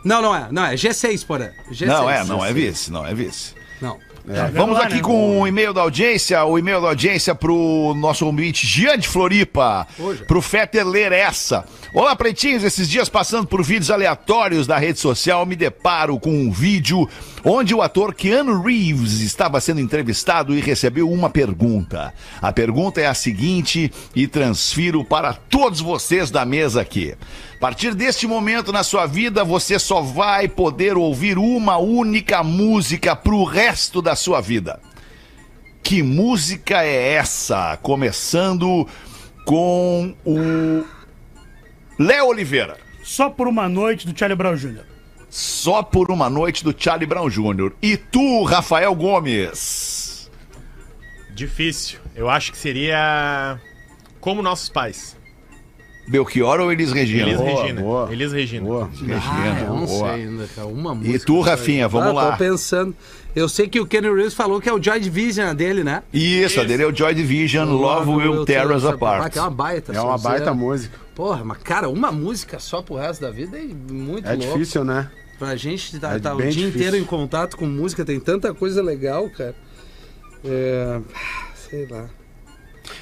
Não, 0.05 0.21
não 0.21 0.35
é. 0.35 0.47
Não 0.51 0.65
é. 0.65 0.75
G6, 0.75 1.25
porém. 1.25 1.51
G6. 1.71 1.87
Não, 1.87 2.11
é, 2.11 2.25
não 2.25 2.45
é 2.45 2.53
vice, 2.53 2.91
não 2.91 3.07
é 3.07 3.15
vice. 3.15 3.55
É, 4.29 4.51
Vamos 4.53 4.79
aqui 4.79 4.97
né? 4.97 5.01
com 5.01 5.41
o 5.41 5.47
e-mail 5.47 5.73
da 5.73 5.81
audiência, 5.81 6.45
o 6.45 6.59
e-mail 6.59 6.81
da 6.81 6.89
audiência 6.89 7.35
pro 7.35 7.93
nosso 7.97 8.25
ouvinte 8.25 8.67
Jean 8.67 8.97
de 8.97 9.09
Floripa, 9.09 9.87
pro 10.29 10.41
Fetter 10.41 10.87
ler 10.87 11.11
essa. 11.11 11.65
Olá, 11.93 12.15
pretinhos, 12.15 12.63
esses 12.63 12.89
dias 12.89 13.09
passando 13.09 13.47
por 13.47 13.63
vídeos 13.63 13.91
aleatórios 13.91 14.67
da 14.67 14.79
rede 14.79 15.01
social, 15.01 15.45
me 15.45 15.57
deparo 15.57 16.19
com 16.21 16.31
um 16.31 16.51
vídeo 16.51 17.09
onde 17.44 17.74
o 17.74 17.83
ator 17.83 18.14
Keanu 18.14 18.62
Reeves 18.62 19.20
estava 19.20 19.61
sendo 19.61 19.81
entrevistado 19.81 20.55
e 20.57 20.61
recebeu 20.61 21.11
uma 21.11 21.28
pergunta. 21.28 22.14
A 22.40 22.52
pergunta 22.52 23.00
é 23.00 23.07
a 23.07 23.14
seguinte 23.14 23.90
e 24.14 24.26
transfiro 24.26 25.05
para 25.05 25.33
todos 25.33 25.81
vocês 25.81 26.31
da 26.31 26.44
mesa 26.44 26.81
aqui. 26.81 27.14
A 27.57 27.59
partir 27.59 27.94
deste 27.94 28.26
momento 28.26 28.72
na 28.72 28.83
sua 28.83 29.07
vida, 29.07 29.44
você 29.44 29.78
só 29.78 30.00
vai 30.00 30.48
poder 30.48 30.96
ouvir 30.96 31.38
uma 31.38 31.76
única 31.78 32.42
música 32.42 33.14
pro 33.14 33.44
resto 33.44 34.00
da 34.00 34.14
sua 34.14 34.40
vida. 34.40 34.81
Que 35.83 36.02
música 36.02 36.85
é 36.85 37.14
essa? 37.14 37.76
Começando 37.83 38.87
com 39.44 40.14
o 40.24 40.85
Léo 41.98 42.26
Oliveira. 42.26 42.76
Só 43.02 43.28
por 43.28 43.48
uma 43.48 43.68
noite 43.68 44.07
do 44.07 44.16
Charlie 44.16 44.37
Brown 44.37 44.55
Jr. 44.55 44.91
Só 45.35 45.83
por 45.83 46.11
uma 46.11 46.29
noite 46.29 46.62
do 46.62 46.75
Charlie 46.77 47.07
Brown 47.07 47.27
Jr. 47.31 47.73
E 47.81 47.97
tu, 47.97 48.42
Rafael 48.45 48.95
Gomes? 48.95 50.31
Difícil. 51.35 51.99
Eu 52.14 52.29
acho 52.29 52.53
que 52.53 52.59
seria 52.59 53.59
como 54.21 54.42
nossos 54.42 54.68
pais. 54.68 55.16
Belchior 56.07 56.61
ou 56.61 56.71
Elis 56.71 56.92
Regina? 56.92 57.23
Elis 57.29 57.38
Boa, 57.38 57.62
Regina. 57.62 57.81
boa. 57.81 58.12
Elis 58.12 58.33
Regina. 58.33 58.66
Boa. 58.66 58.90
Ah, 59.23 59.61
eu 59.61 59.66
não 59.75 59.87
boa. 59.87 60.12
sei 60.12 60.23
ainda, 60.25 60.47
cara. 60.55 60.66
Uma 60.68 60.92
E 60.92 60.97
música. 60.97 61.25
tu, 61.25 61.40
Rafinha, 61.40 61.88
vamos 61.88 62.09
ah, 62.11 62.12
lá. 62.12 62.33
Tô 62.33 62.37
pensando. 62.38 62.95
Eu 63.35 63.49
sei 63.49 63.66
que 63.68 63.81
o 63.81 63.87
Kenny 63.87 64.12
Reeves 64.12 64.35
falou 64.35 64.61
que 64.61 64.68
é 64.68 64.73
o 64.75 64.83
Joy 64.83 65.01
Division 65.01 65.55
dele, 65.55 65.83
né? 65.83 66.03
Isso, 66.12 66.61
a 66.61 66.64
dele 66.64 66.83
é 66.83 66.87
o 66.87 66.95
Joy 66.95 67.14
Division, 67.14 67.71
Love 67.71 68.11
Will 68.11 68.45
Tear 68.45 68.71
Us 68.71 68.85
Apart. 68.85 69.33
Que 69.33 69.38
é 69.38 69.40
uma 69.42 69.51
baita. 69.51 69.92
É 69.95 70.01
uma 70.03 70.18
baita 70.18 70.53
música. 70.53 71.01
Porra, 71.14 71.42
mas 71.42 71.57
cara, 71.59 71.88
uma 71.88 72.12
música 72.12 72.59
só 72.59 72.83
pro 72.83 72.97
resto 72.97 73.23
da 73.23 73.31
vida 73.31 73.57
é 73.57 73.62
muito 73.90 74.29
É 74.29 74.35
louco. 74.35 74.53
difícil, 74.53 74.85
né? 74.85 75.09
Pra 75.42 75.57
gente 75.57 75.98
tá, 75.98 76.14
É 76.14 76.20
tá 76.20 76.35
o 76.35 76.37
dia 76.37 76.50
difícil. 76.52 76.68
inteiro 76.68 76.96
em 76.96 77.02
contato 77.02 77.57
com 77.57 77.66
música, 77.66 78.05
tem 78.05 78.20
tanta 78.20 78.55
coisa 78.55 78.81
legal, 78.81 79.28
cara. 79.31 79.57
É. 80.44 81.00
Sei 81.68 81.85
lá. 81.90 82.05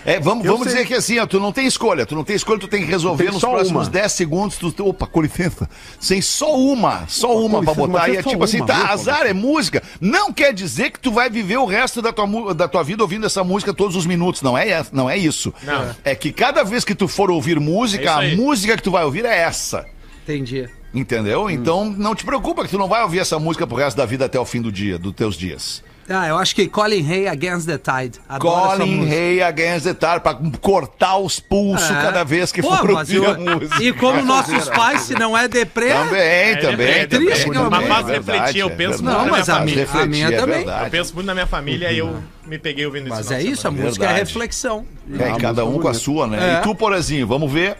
É, 0.06 0.18
vamos, 0.18 0.46
Eu 0.46 0.52
vamos 0.52 0.66
sei. 0.68 0.76
dizer 0.76 0.88
que 0.88 0.94
assim, 0.94 1.18
ó, 1.18 1.26
tu 1.26 1.38
não 1.38 1.52
tem 1.52 1.66
escolha, 1.66 2.06
tu 2.06 2.14
não 2.14 2.24
tem 2.24 2.34
escolha, 2.34 2.58
tu 2.58 2.66
tem 2.66 2.80
que 2.82 2.90
resolver 2.90 3.24
Tem 3.24 3.32
nos 3.34 3.42
próximos 3.42 3.86
uma. 3.88 3.92
10 3.92 4.12
segundos. 4.12 4.56
Tu, 4.56 4.86
opa, 4.88 5.06
com 5.06 5.20
licença. 5.20 5.68
Sem 5.98 6.22
só 6.22 6.56
uma, 6.58 7.06
só 7.08 7.36
uma 7.44 7.62
pra 7.62 7.72
licença, 7.72 7.86
botar. 7.88 8.08
E 8.08 8.16
é 8.16 8.20
é 8.20 8.22
tipo 8.22 8.42
assim, 8.42 8.56
uma, 8.58 8.66
tá, 8.66 8.74
viu, 8.78 8.86
azar, 8.86 9.26
é 9.26 9.34
música. 9.34 9.82
Não 10.00 10.32
quer 10.32 10.54
dizer 10.54 10.92
que 10.92 10.98
tu 10.98 11.12
vai 11.12 11.28
viver 11.28 11.58
o 11.58 11.66
resto 11.66 12.00
da 12.00 12.10
tua, 12.10 12.54
da 12.54 12.66
tua 12.66 12.82
vida 12.82 13.02
ouvindo 13.02 13.26
essa 13.26 13.44
música 13.44 13.74
todos 13.74 13.96
os 13.96 14.06
minutos. 14.06 14.40
Não 14.40 14.56
é, 14.56 14.66
essa- 14.70 14.90
não 14.94 15.10
é 15.10 15.18
isso. 15.18 15.52
Não. 15.62 15.94
É 16.02 16.14
que 16.14 16.32
cada 16.32 16.62
vez 16.64 16.86
que 16.86 16.94
tu 16.94 17.06
for 17.06 17.30
ouvir 17.30 17.60
música, 17.60 18.22
É 18.22 18.32
a 18.32 18.36
música 18.36 18.78
que 18.78 18.82
tu 18.82 18.90
vai 18.90 19.04
ouvir 19.04 19.26
é 19.26 19.36
essa. 19.40 19.84
Entendi. 20.24 20.66
Entendeu? 20.92 21.44
Hum. 21.44 21.50
Então 21.50 21.84
não 21.84 22.14
te 22.14 22.24
preocupa 22.24 22.64
que 22.64 22.70
tu 22.70 22.78
não 22.78 22.88
vai 22.88 23.02
ouvir 23.02 23.20
essa 23.20 23.38
música 23.38 23.66
pro 23.66 23.76
resto 23.76 23.96
da 23.96 24.04
vida 24.06 24.24
até 24.24 24.38
o 24.40 24.44
fim 24.44 24.60
do 24.60 24.72
dia, 24.72 24.98
dos 24.98 25.12
teus 25.12 25.36
dias. 25.36 25.82
Ah, 26.12 26.26
eu 26.26 26.36
acho 26.38 26.56
que 26.56 26.66
Colin 26.66 27.08
Hay 27.08 27.28
Against 27.28 27.66
the 27.68 27.78
Tide. 27.78 28.18
Adoro 28.28 28.78
Colin. 28.80 29.08
Hay 29.08 29.40
Against 29.42 29.84
the 29.84 29.94
Tar 29.94 30.20
pra 30.20 30.34
cortar 30.60 31.18
os 31.18 31.38
pulsos 31.38 31.88
É. 31.88 32.02
cada 32.02 32.24
vez 32.24 32.50
que 32.50 32.60
Pô, 32.60 32.76
for 32.78 32.90
ouvir 32.90 33.14
eu- 33.18 33.30
a 33.30 33.38
música. 33.38 33.80
E 33.80 33.92
como 33.92 34.20
nossos 34.24 34.68
pais, 34.70 35.02
se 35.02 35.14
não 35.14 35.38
é 35.38 35.46
deprê. 35.46 35.90
Também, 35.90 36.56
também. 36.56 36.88
é 36.88 37.06
também, 37.06 37.06
triste, 37.06 37.44
também, 37.44 37.58
aquela 37.62 37.70
Mas 37.70 37.86
faz 37.86 38.08
é 38.08 38.12
refletir, 38.14 38.58
eu 38.58 38.66
é 38.66 38.70
penso. 38.70 39.04
Não, 39.04 39.20
muito 39.20 39.30
mas 39.30 39.46
na 39.46 39.56
a 39.56 39.60
minha 39.60 39.86
família. 39.86 40.02
a 40.02 40.06
minha 40.06 40.26
é 40.26 40.40
também. 40.40 40.66
Eu 40.84 40.90
penso 40.90 41.14
muito 41.14 41.26
na 41.28 41.34
minha 41.34 41.46
família 41.46 41.92
e 41.92 41.98
eu 41.98 42.16
me 42.44 42.58
peguei 42.58 42.84
ouvindo 42.86 43.06
isso. 43.06 43.14
Mas 43.16 43.30
é 43.30 43.40
isso, 43.40 43.68
a 43.68 43.70
música 43.70 44.06
é 44.06 44.12
reflexão. 44.12 44.84
É, 45.16 45.30
Ah, 45.30 45.36
cada 45.38 45.62
um 45.64 45.68
música 45.68 45.82
com 45.84 45.88
a 45.90 45.94
sua, 45.94 46.26
né? 46.26 46.56
É. 46.56 46.58
E 46.58 46.62
tu, 46.64 46.74
Porazinho, 46.74 47.24
vamos 47.24 47.52
ver. 47.52 47.76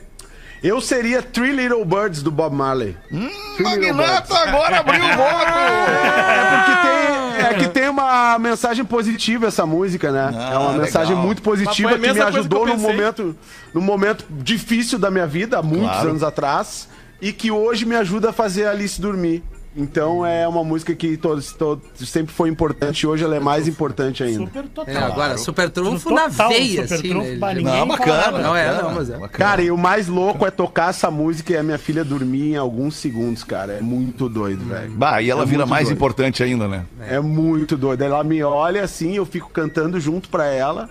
Eu 0.63 0.81
seria 0.81 1.23
Three 1.23 1.53
Little 1.53 1.85
Birds 1.85 2.23
do 2.23 2.31
Bob 2.31 2.55
Marley. 2.55 2.95
Hum, 3.11 3.31
Magnato 3.61 4.35
agora 4.35 4.81
abriu 4.81 5.03
o 5.05 5.09
voto! 5.17 5.53
É 5.53 6.57
porque 6.57 6.83
tem. 6.83 7.47
é 7.47 7.55
que 7.55 7.69
tem 7.69 7.89
uma 7.89 8.39
mensagem 8.39 8.85
positiva 8.85 9.47
essa 9.47 9.65
música, 9.65 10.13
né? 10.13 10.31
Ah, 10.35 10.51
é 10.53 10.59
uma 10.59 10.67
legal. 10.73 10.85
mensagem 10.85 11.17
muito 11.17 11.41
positiva 11.41 11.93
que 11.99 12.13
me 12.13 12.21
ajudou 12.21 12.67
que 12.67 12.73
pensei. 12.73 12.87
momento, 12.91 13.37
num 13.73 13.81
momento 13.81 14.25
difícil 14.31 14.99
da 14.99 15.11
minha 15.11 15.27
vida, 15.27 15.59
há 15.59 15.63
muitos 15.63 15.89
Claro. 15.89 16.11
anos 16.11 16.23
atrás, 16.23 16.89
e 17.23 17.33
que 17.33 17.51
hoje 17.51 17.87
me 17.87 17.97
ajuda 17.97 18.29
a 18.31 18.33
fazer 18.33 18.67
a 18.67 18.71
Alice 18.71 19.01
dormir. 19.01 19.43
Então 19.77 20.27
é 20.27 20.49
uma 20.49 20.65
música 20.65 20.93
que 20.97 21.17
todos, 21.17 21.53
todos- 21.53 21.85
sempre 22.09 22.35
foi 22.35 22.49
importante 22.49 23.03
e 23.03 23.07
hoje 23.07 23.23
ela 23.23 23.37
é 23.37 23.41
mais 23.41 23.69
importante 23.69 24.21
ainda. 24.23 24.41
Super 24.47 24.65
total. 24.69 24.95
É, 24.95 24.99
agora, 24.99 25.39
super 25.39 25.71
trunfo 25.71 26.09
No 26.11 26.17
na 26.17 26.29
total, 26.29 26.49
veia, 26.49 26.83
super 26.83 26.95
assim, 26.97 27.09
trunfo, 27.09 27.29
né? 27.29 27.51
Ele- 27.53 27.59
ninguém 27.63 27.79
Não, 27.79 27.87
bacana. 27.87 28.39
Não, 28.41 28.57
é, 28.57 28.67
bacana, 28.67 28.83
não, 28.89 28.95
mas 28.97 29.11
é. 29.11 29.13
bacana. 29.13 29.29
Cara, 29.45 29.63
e 29.63 29.71
o 29.71 29.79
mais 29.79 30.09
louco 30.09 30.45
é 30.45 30.51
tocar 30.51 30.91
essa 30.91 31.09
música 31.09 31.53
e 31.53 31.57
a 31.57 31.63
minha 31.63 31.79
filha 31.79 32.05
dormir 32.05 32.51
em 32.53 32.57
alguns 32.57 32.97
segundos, 32.97 33.45
cara. 33.45 33.75
É 33.75 33.81
muito 33.81 34.29
doido, 34.29 34.65
velho. 34.65 34.91
Bah, 34.91 35.23
e 35.23 35.31
ela 35.31 35.45
É 35.45 35.47
vira 35.47 35.65
mais 35.65 35.85
doido. 35.85 35.97
importante 35.97 36.43
ainda, 36.43 36.67
né? 36.67 36.85
É 37.09 37.21
muito 37.21 37.77
doido. 37.77 38.03
Ela 38.03 38.25
me 38.25 38.43
olha 38.43 38.83
assim, 38.83 39.15
eu 39.15 39.25
fico 39.25 39.51
cantando 39.51 40.01
junto 40.01 40.29
pra 40.31 40.47
ela. 40.47 40.91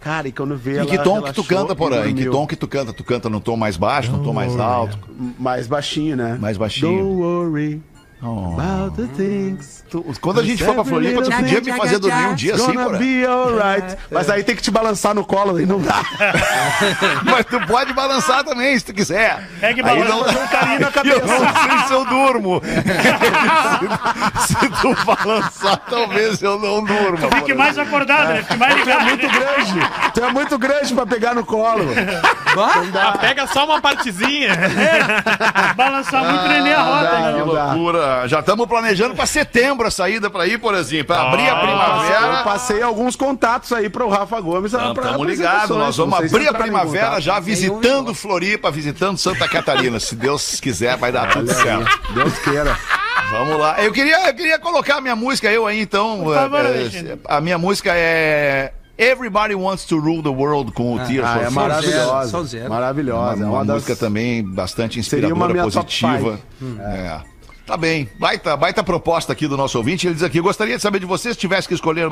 Cara, 0.00 0.26
e 0.28 0.32
quando 0.32 0.56
vê 0.56 0.72
Em 0.72 0.78
ela. 0.78 0.86
que 0.86 0.98
tom 0.98 1.20
que 1.22 1.32
tu 1.34 1.44
canta, 1.44 1.76
Porã? 1.76 2.08
Em 2.08 2.14
que 2.14 2.24
tom 2.28 2.46
que 2.46 2.56
tu 2.56 2.66
canta? 2.66 2.90
Tu 2.90 3.04
canta 3.04 3.28
no 3.28 3.38
tom 3.38 3.54
mais 3.54 3.76
baixo, 3.76 4.10
no 4.10 4.24
tom 4.24 4.32
mais 4.32 4.58
alto? 4.58 4.98
Mais 5.38 5.66
baixinho, 5.66 6.16
né? 6.16 6.38
Mais 6.40 6.56
baixinho. 6.56 6.90
Don't 7.04 7.20
worry 7.22 7.82
Oh. 8.22 8.52
about 8.54 8.94
the 8.96 9.06
things. 9.16 9.82
Tu- 9.90 10.04
Quando 10.20 10.40
a 10.40 10.42
gente 10.44 10.62
for 10.62 10.74
pra 10.74 10.84
Floripa, 10.84 11.22
tu 11.22 11.30
podia 11.30 11.60
me 11.62 11.72
fazer 11.72 11.98
dormir 11.98 12.26
um 12.26 12.34
dia 12.34 12.54
assim, 12.54 12.72
be 12.98 13.24
alright. 13.26 13.96
Mas 14.12 14.28
aí 14.28 14.44
tem 14.44 14.54
que 14.54 14.60
te 14.60 14.70
balançar 14.70 15.14
no 15.14 15.24
colo, 15.24 15.56
aí 15.56 15.64
não 15.64 15.80
dá. 15.80 16.02
Mas 17.24 17.46
tu 17.46 17.58
pode 17.66 17.94
balançar 17.94 18.44
também, 18.44 18.78
se 18.78 18.84
tu 18.84 18.92
quiser. 18.92 19.48
É 19.62 19.72
que 19.72 19.80
Aí 19.80 20.02
balança, 20.04 20.32
não- 20.32 20.42
um 20.44 20.46
carinho 20.48 20.80
na 20.80 20.86
Eu 20.88 20.92
cabeça. 20.92 21.26
não 21.26 21.38
sei 21.38 21.78
se 21.88 21.92
eu 21.94 22.04
durmo. 22.04 22.62
se, 24.46 24.54
se 24.54 24.68
tu 24.82 24.94
balançar, 25.04 25.78
talvez 25.88 26.42
eu 26.42 26.58
não 26.58 26.84
durma. 26.84 27.16
Fique 27.18 27.40
Porã. 27.40 27.54
mais 27.54 27.78
acordado, 27.78 28.28
né? 28.28 28.42
Fique 28.42 28.56
mais 28.58 28.74
Tu 28.74 28.80
é 28.80 28.84
ligado. 28.84 29.04
muito 29.04 29.28
grande. 29.28 29.80
Tu 30.14 30.24
é 30.24 30.32
muito 30.32 30.58
grande 30.58 30.94
pra 30.94 31.06
pegar 31.06 31.34
no 31.34 31.44
colo. 31.44 31.84
Ah, 32.94 33.16
pega 33.18 33.46
só 33.46 33.64
uma 33.64 33.80
partezinha. 33.80 34.50
Balançar 35.74 36.22
muito 36.24 36.48
neném 36.48 36.72
a 36.74 36.82
roda. 36.82 37.18
né? 37.18 37.32
Que 37.32 37.48
loucura. 37.48 38.09
Já 38.26 38.40
estamos 38.40 38.66
planejando 38.66 39.14
pra 39.14 39.26
setembro 39.26 39.86
a 39.86 39.90
saída 39.90 40.28
pra 40.30 40.46
ir, 40.46 40.58
por 40.58 40.74
exemplo. 40.74 41.06
Pra 41.14 41.22
abrir 41.28 41.48
a 41.48 41.54
Eu 41.54 41.60
primavera. 41.60 42.42
passei 42.42 42.82
alguns 42.82 43.16
contatos 43.16 43.72
aí 43.72 43.88
pro 43.88 44.08
Rafa 44.08 44.40
Gomes. 44.40 44.72
Estamos 44.72 45.26
ligados, 45.26 45.76
nós 45.76 45.96
vamos 45.96 46.14
abrir 46.14 46.26
a 46.26 46.42
entraram 46.42 46.58
em 46.58 46.62
primavera 46.62 47.04
contato. 47.06 47.20
já 47.22 47.40
visitando 47.40 48.14
Floripa, 48.14 48.70
visitando 48.70 49.18
Santa 49.18 49.48
Catarina. 49.48 49.98
Se 50.00 50.14
Deus 50.14 50.60
quiser, 50.60 50.96
vai 50.96 51.10
dar 51.12 51.30
tudo 51.32 51.52
certo. 51.52 52.00
Deus 52.14 52.38
queira. 52.40 52.76
Vamos 53.30 53.58
lá. 53.58 53.82
Eu 53.82 53.92
queria, 53.92 54.28
eu 54.28 54.34
queria 54.34 54.58
colocar 54.58 54.96
a 54.96 55.00
minha 55.00 55.14
música, 55.16 55.50
eu 55.50 55.66
aí, 55.66 55.80
então. 55.80 56.20
Por 56.24 56.34
favor, 56.34 56.60
Alexandre. 56.66 57.20
a 57.28 57.40
minha 57.40 57.58
música 57.58 57.92
é 57.94 58.72
Everybody 58.98 59.54
Wants 59.54 59.84
to 59.84 59.98
Rule 59.98 60.22
the 60.22 60.28
World 60.28 60.72
com 60.72 60.94
o 60.94 60.98
Tears 61.00 61.26
Ah, 61.26 61.32
for 61.34 61.36
é 61.38 61.40
Fears. 61.42 61.54
maravilhosa. 61.54 62.68
Maravilhosa. 62.68 63.36
Uma, 63.36 63.44
é 63.44 63.48
uma 63.48 63.56
uma 63.58 63.64
das- 63.64 63.74
música 63.76 63.96
também 63.96 64.42
bastante 64.44 65.02
Seria 65.02 65.32
uma 65.34 65.46
inspiradora, 65.46 65.72
positiva. 65.84 66.38
five. 66.60 66.80
É. 66.80 67.20
Tá 67.70 67.76
bem, 67.76 68.08
baita, 68.18 68.56
baita 68.56 68.82
proposta 68.82 69.32
aqui 69.32 69.46
do 69.46 69.56
nosso 69.56 69.78
ouvinte. 69.78 70.04
Ele 70.04 70.14
diz 70.14 70.24
aqui: 70.24 70.40
gostaria 70.40 70.74
de 70.74 70.82
saber 70.82 70.98
de 70.98 71.06
você, 71.06 71.32
se 71.32 71.38
tivesse 71.38 71.68
que 71.68 71.74
escolher. 71.74 72.08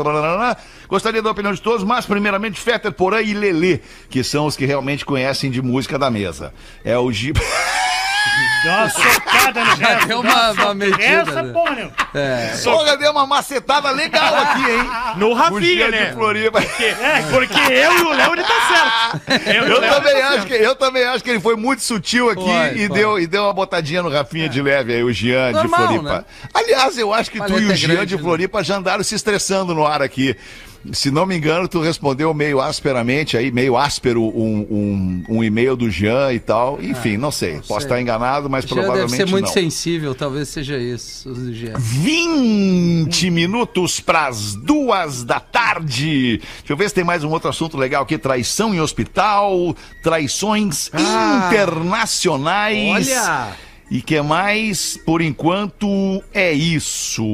Gostaria 0.89 1.21
da 1.21 1.33
opinião 1.33 1.53
de 1.53 1.61
todos, 1.61 1.83
mas 1.83 2.07
primeiramente 2.07 2.61
Fetter, 2.61 2.93
Porã 2.93 3.21
e 3.21 3.35
Lelê, 3.35 3.81
que 4.09 4.23
são 4.23 4.47
os 4.47 4.57
que 4.57 4.65
realmente 4.65 5.05
conhecem 5.05 5.51
de 5.51 5.61
música 5.61 5.99
da 5.99 6.13
mesa. 6.13 6.55
É 6.85 6.97
o 6.97 7.11
Gip. 7.11 7.41
Deu 8.63 8.73
uma 8.73 8.91
socada 8.91 9.65
no 9.65 9.75
resto. 9.77 10.07
deu 10.09 10.23
deu 10.23 10.31
uma- 10.33 10.51
uma 10.53 10.75
medida, 10.75 11.03
Essa, 11.05 11.43
né? 11.43 11.53
porra, 11.53 11.71
meu. 11.73 11.93
Porra, 12.65 12.97
deu 12.97 13.11
uma 13.13 13.27
macetada 13.27 13.91
legal 13.91 14.35
aqui, 14.35 14.71
hein? 14.71 14.91
No 15.17 15.33
Rafinha, 15.33 15.89
né? 15.89 16.07
de 16.07 16.13
Floripa. 16.15 16.61
É, 16.61 17.23
porque 17.31 17.73
eu 17.73 17.93
e 17.99 18.03
o 18.03 18.13
Léo, 18.13 18.33
ele 18.35 18.43
tá 18.43 19.21
certo. 19.27 19.49
Eu, 19.49 19.65
Eu 19.65 19.81
também, 19.91 20.23
acho 20.23 20.47
que, 20.47 20.55
eu 20.55 20.75
também 20.75 21.05
acho 21.05 21.25
que 21.25 21.31
ele 21.31 21.41
foi 21.41 21.57
muito 21.57 21.83
sutil 21.83 22.31
aqui 22.31 22.43
Foi, 22.43 22.73
e, 22.75 22.87
foi. 22.89 22.97
Deu, 22.97 23.19
e 23.21 23.27
deu 23.27 23.45
uma 23.45 23.53
botadinha 23.53 24.03
no 24.03 24.11
Rafinha 24.11 24.49
de 24.49 24.61
leve 24.61 24.93
aí, 24.95 25.03
o 25.05 25.13
Jean 25.13 25.49
de 25.49 25.55
Normal, 25.55 25.87
Floripa. 25.87 26.13
né? 26.19 26.25
Aliás, 26.53 26.99
eu 26.99 27.15
acho 27.15 27.31
que 27.31 27.39
tu 27.39 27.59
e 27.59 27.67
o 27.67 27.73
é 27.73 27.77
Jean 27.77 27.89
grande, 27.95 28.07
de 28.07 28.17
né? 28.17 28.23
Floripa 28.23 28.63
já 28.65 28.77
andaram 28.77 29.05
se 29.05 29.15
estressando 29.15 29.75
no 29.75 29.87
ar 29.87 30.03
aqui. 30.03 30.37
Se 30.93 31.11
não 31.11 31.27
me 31.27 31.37
engano, 31.37 31.69
tu 31.69 31.81
respondeu 31.81 32.33
meio 32.33 32.61
asperamente 32.61 33.37
aí, 33.37 33.51
meio 33.51 33.77
áspero 33.77 34.23
um, 34.23 34.67
um, 34.71 35.25
um 35.29 35.45
e-mail 35.45 35.77
do 35.77 35.91
Jean 35.91 36.33
e 36.33 36.41
tal. 36.41 36.79
Enfim, 36.81 37.17
não 37.17 37.31
sei. 37.31 37.57
Posso 37.57 37.67
sei. 37.67 37.77
estar 37.79 38.01
enganado, 38.01 38.49
mas 38.49 38.65
deve 38.65 38.75
provavelmente 38.75 39.17
ser 39.17 39.27
muito 39.27 39.47
não. 39.47 39.53
sensível, 39.53 40.15
talvez 40.15 40.49
seja 40.49 40.79
isso, 40.79 41.31
o 41.31 41.53
Jean. 41.53 41.75
20 41.77 43.31
minutos 43.31 44.01
para 44.01 44.29
as 44.29 44.55
duas 44.55 45.25
da 45.25 45.41
tarde. 45.41 46.39
Deixa 46.39 46.73
eu 46.73 46.77
ver 46.77 46.89
se 46.89 46.95
tem 46.95 47.05
mais 47.05 47.25
um 47.25 47.31
outro 47.31 47.49
assunto 47.49 47.77
legal 47.77 48.05
aqui. 48.05 48.17
Traição 48.17 48.75
em 48.75 48.81
hospital, 48.81 49.75
traições 50.03 50.91
internacionais. 50.95 53.09
olha! 53.09 53.68
E 53.91 54.03
que 54.03 54.21
mais? 54.21 54.99
Por 54.99 55.23
enquanto 55.23 56.23
é 56.35 56.53
isso. 56.53 57.25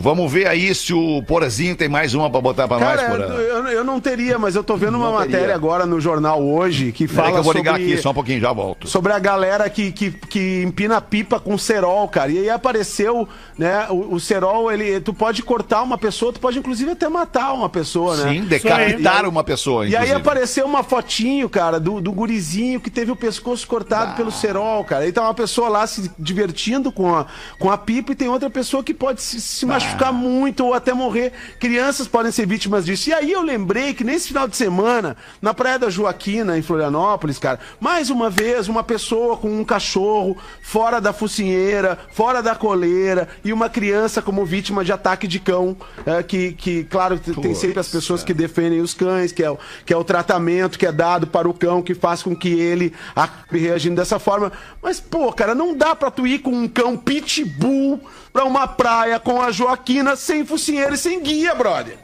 Vamos 0.00 0.30
ver 0.30 0.46
aí 0.46 0.72
se 0.74 0.94
o 0.94 1.22
Porazinho 1.26 1.74
tem 1.74 1.88
mais 1.88 2.14
uma 2.14 2.30
para 2.30 2.40
botar 2.40 2.68
para 2.68 2.78
nós, 2.78 3.02
Porã. 3.02 3.24
eu, 3.34 3.66
eu 3.68 3.84
não 3.84 3.98
teria, 4.00 4.38
mas 4.38 4.54
eu 4.54 4.62
tô 4.62 4.76
vendo 4.76 4.96
uma 4.96 5.10
Não 5.10 5.18
teria. 5.18 5.32
matéria 5.38 5.54
agora 5.56 5.84
no 5.86 6.00
jornal 6.00 6.40
hoje 6.40 6.92
que 6.92 7.08
fala 7.08 7.32
que 7.32 7.38
eu 7.38 7.42
vou 7.42 7.52
sobre... 7.52 7.58
ligar 7.58 7.74
aqui, 7.74 7.98
só 8.00 8.10
um 8.10 8.14
pouquinho, 8.14 8.40
já 8.40 8.52
volto. 8.52 8.86
sobre 8.86 9.12
a 9.12 9.18
galera 9.18 9.68
que, 9.68 9.90
que, 9.90 10.12
que 10.12 10.62
empina 10.62 11.00
pipa 11.00 11.40
com 11.40 11.58
cerol, 11.58 12.06
cara. 12.06 12.30
E 12.30 12.38
aí 12.38 12.50
apareceu, 12.50 13.28
né, 13.58 13.86
o, 13.90 14.14
o 14.14 14.20
cerol, 14.20 14.70
ele, 14.70 15.00
tu 15.00 15.12
pode 15.12 15.42
cortar 15.42 15.82
uma 15.82 15.98
pessoa, 15.98 16.32
tu 16.32 16.38
pode 16.38 16.58
inclusive 16.58 16.92
até 16.92 17.08
matar 17.08 17.52
uma 17.52 17.68
pessoa, 17.68 18.16
né? 18.18 18.32
Sim, 18.34 18.40
decapitar 18.42 19.28
uma 19.28 19.42
pessoa, 19.42 19.84
E 19.84 19.88
aí 19.88 19.94
inclusive. 19.94 20.20
apareceu 20.20 20.64
uma 20.64 20.84
fotinho, 20.84 21.48
cara, 21.48 21.80
do, 21.80 22.00
do 22.00 22.12
gurizinho 22.12 22.80
que 22.80 22.90
teve 22.90 23.10
o 23.10 23.16
pescoço 23.16 23.66
cortado 23.66 24.14
pelo 24.14 24.30
cerol, 24.30 24.84
cara. 24.84 25.10
Tá 25.12 25.22
uma 25.22 25.34
pessoa 25.34 25.68
lá 25.68 25.86
se 25.86 26.03
divertindo 26.18 26.92
com 26.92 27.14
a, 27.14 27.26
com 27.58 27.70
a 27.70 27.78
pipa 27.78 28.12
e 28.12 28.14
tem 28.14 28.28
outra 28.28 28.50
pessoa 28.50 28.82
que 28.82 28.94
pode 28.94 29.22
se, 29.22 29.40
se 29.40 29.66
machucar 29.66 30.12
muito 30.12 30.64
ou 30.64 30.74
até 30.74 30.92
morrer. 30.92 31.32
Crianças 31.58 32.06
podem 32.06 32.32
ser 32.32 32.46
vítimas 32.46 32.84
disso. 32.84 33.10
E 33.10 33.12
aí 33.12 33.32
eu 33.32 33.42
lembrei 33.42 33.94
que 33.94 34.04
nesse 34.04 34.28
final 34.28 34.46
de 34.48 34.56
semana, 34.56 35.16
na 35.40 35.54
Praia 35.54 35.78
da 35.78 35.90
Joaquina, 35.90 36.58
em 36.58 36.62
Florianópolis, 36.62 37.38
cara, 37.38 37.58
mais 37.80 38.10
uma 38.10 38.30
vez, 38.30 38.68
uma 38.68 38.82
pessoa 38.82 39.36
com 39.36 39.48
um 39.48 39.64
cachorro 39.64 40.36
fora 40.62 41.00
da 41.00 41.12
focinheira, 41.12 41.98
fora 42.12 42.42
da 42.42 42.54
coleira 42.54 43.28
e 43.44 43.52
uma 43.52 43.68
criança 43.68 44.22
como 44.22 44.44
vítima 44.44 44.84
de 44.84 44.92
ataque 44.92 45.26
de 45.26 45.38
cão, 45.38 45.76
é, 46.06 46.22
que, 46.22 46.52
que, 46.52 46.84
claro, 46.84 47.18
tem 47.18 47.54
sempre 47.54 47.80
as 47.80 47.88
pessoas 47.88 48.22
que 48.22 48.34
defendem 48.34 48.80
os 48.80 48.94
cães, 48.94 49.32
que 49.32 49.42
é, 49.42 49.50
o, 49.50 49.58
que 49.84 49.92
é 49.92 49.96
o 49.96 50.04
tratamento 50.04 50.78
que 50.78 50.86
é 50.86 50.92
dado 50.92 51.26
para 51.26 51.48
o 51.48 51.54
cão, 51.54 51.82
que 51.82 51.94
faz 51.94 52.22
com 52.22 52.34
que 52.34 52.48
ele 52.48 52.92
acabe 53.14 53.58
reagindo 53.58 53.96
dessa 53.96 54.18
forma. 54.18 54.52
Mas, 54.82 55.00
pô, 55.00 55.32
cara, 55.32 55.54
não 55.54 55.76
dá 55.76 55.93
pra 55.94 56.10
tu 56.10 56.26
ir 56.26 56.40
com 56.40 56.50
um 56.50 56.68
cão 56.68 56.96
pitbull 56.96 58.00
pra 58.32 58.44
uma 58.44 58.66
praia 58.66 59.18
com 59.18 59.40
a 59.40 59.50
Joaquina 59.50 60.16
sem 60.16 60.44
focinheira 60.44 60.94
e 60.94 60.98
sem 60.98 61.22
guia, 61.22 61.54
brother. 61.54 61.98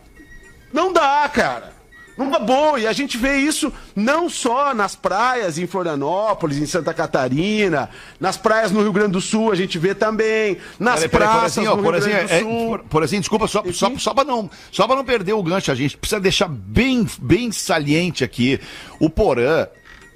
Não 0.72 0.92
dá, 0.92 1.28
cara. 1.32 1.80
Não 2.20 2.30
dá 2.30 2.38
boa. 2.38 2.78
E 2.78 2.86
a 2.86 2.92
gente 2.92 3.16
vê 3.16 3.38
isso 3.38 3.72
não 3.96 4.28
só 4.28 4.74
nas 4.74 4.94
praias 4.94 5.56
em 5.56 5.66
Florianópolis, 5.66 6.58
em 6.58 6.66
Santa 6.66 6.92
Catarina, 6.92 7.88
nas 8.20 8.36
praias 8.36 8.70
no 8.70 8.82
Rio 8.82 8.92
Grande 8.92 9.12
do 9.12 9.22
Sul, 9.22 9.50
a 9.50 9.54
gente 9.54 9.78
vê 9.78 9.94
também, 9.94 10.58
nas 10.78 10.96
Peraí, 10.96 11.08
peraí, 11.08 11.28
praças 11.28 11.66
ó, 11.66 11.76
no 11.76 11.82
Rio 11.82 11.90
Grande 11.90 12.08
do 12.08 12.32
é, 12.32 12.40
Sul. 12.40 12.68
por, 12.68 12.78
Porazinho, 12.84 13.22
desculpa, 13.22 13.48
só, 13.48 13.64
só, 13.72 13.90
só, 13.96 14.12
pra 14.12 14.22
não, 14.22 14.50
só 14.70 14.86
pra 14.86 14.96
não 14.96 15.04
perder 15.04 15.32
o 15.32 15.42
gancho, 15.42 15.72
a 15.72 15.74
gente 15.74 15.96
precisa 15.96 16.20
deixar 16.20 16.48
bem, 16.48 17.08
bem 17.18 17.50
saliente 17.50 18.22
aqui. 18.22 18.60
O 18.98 19.08
Porã, 19.08 19.66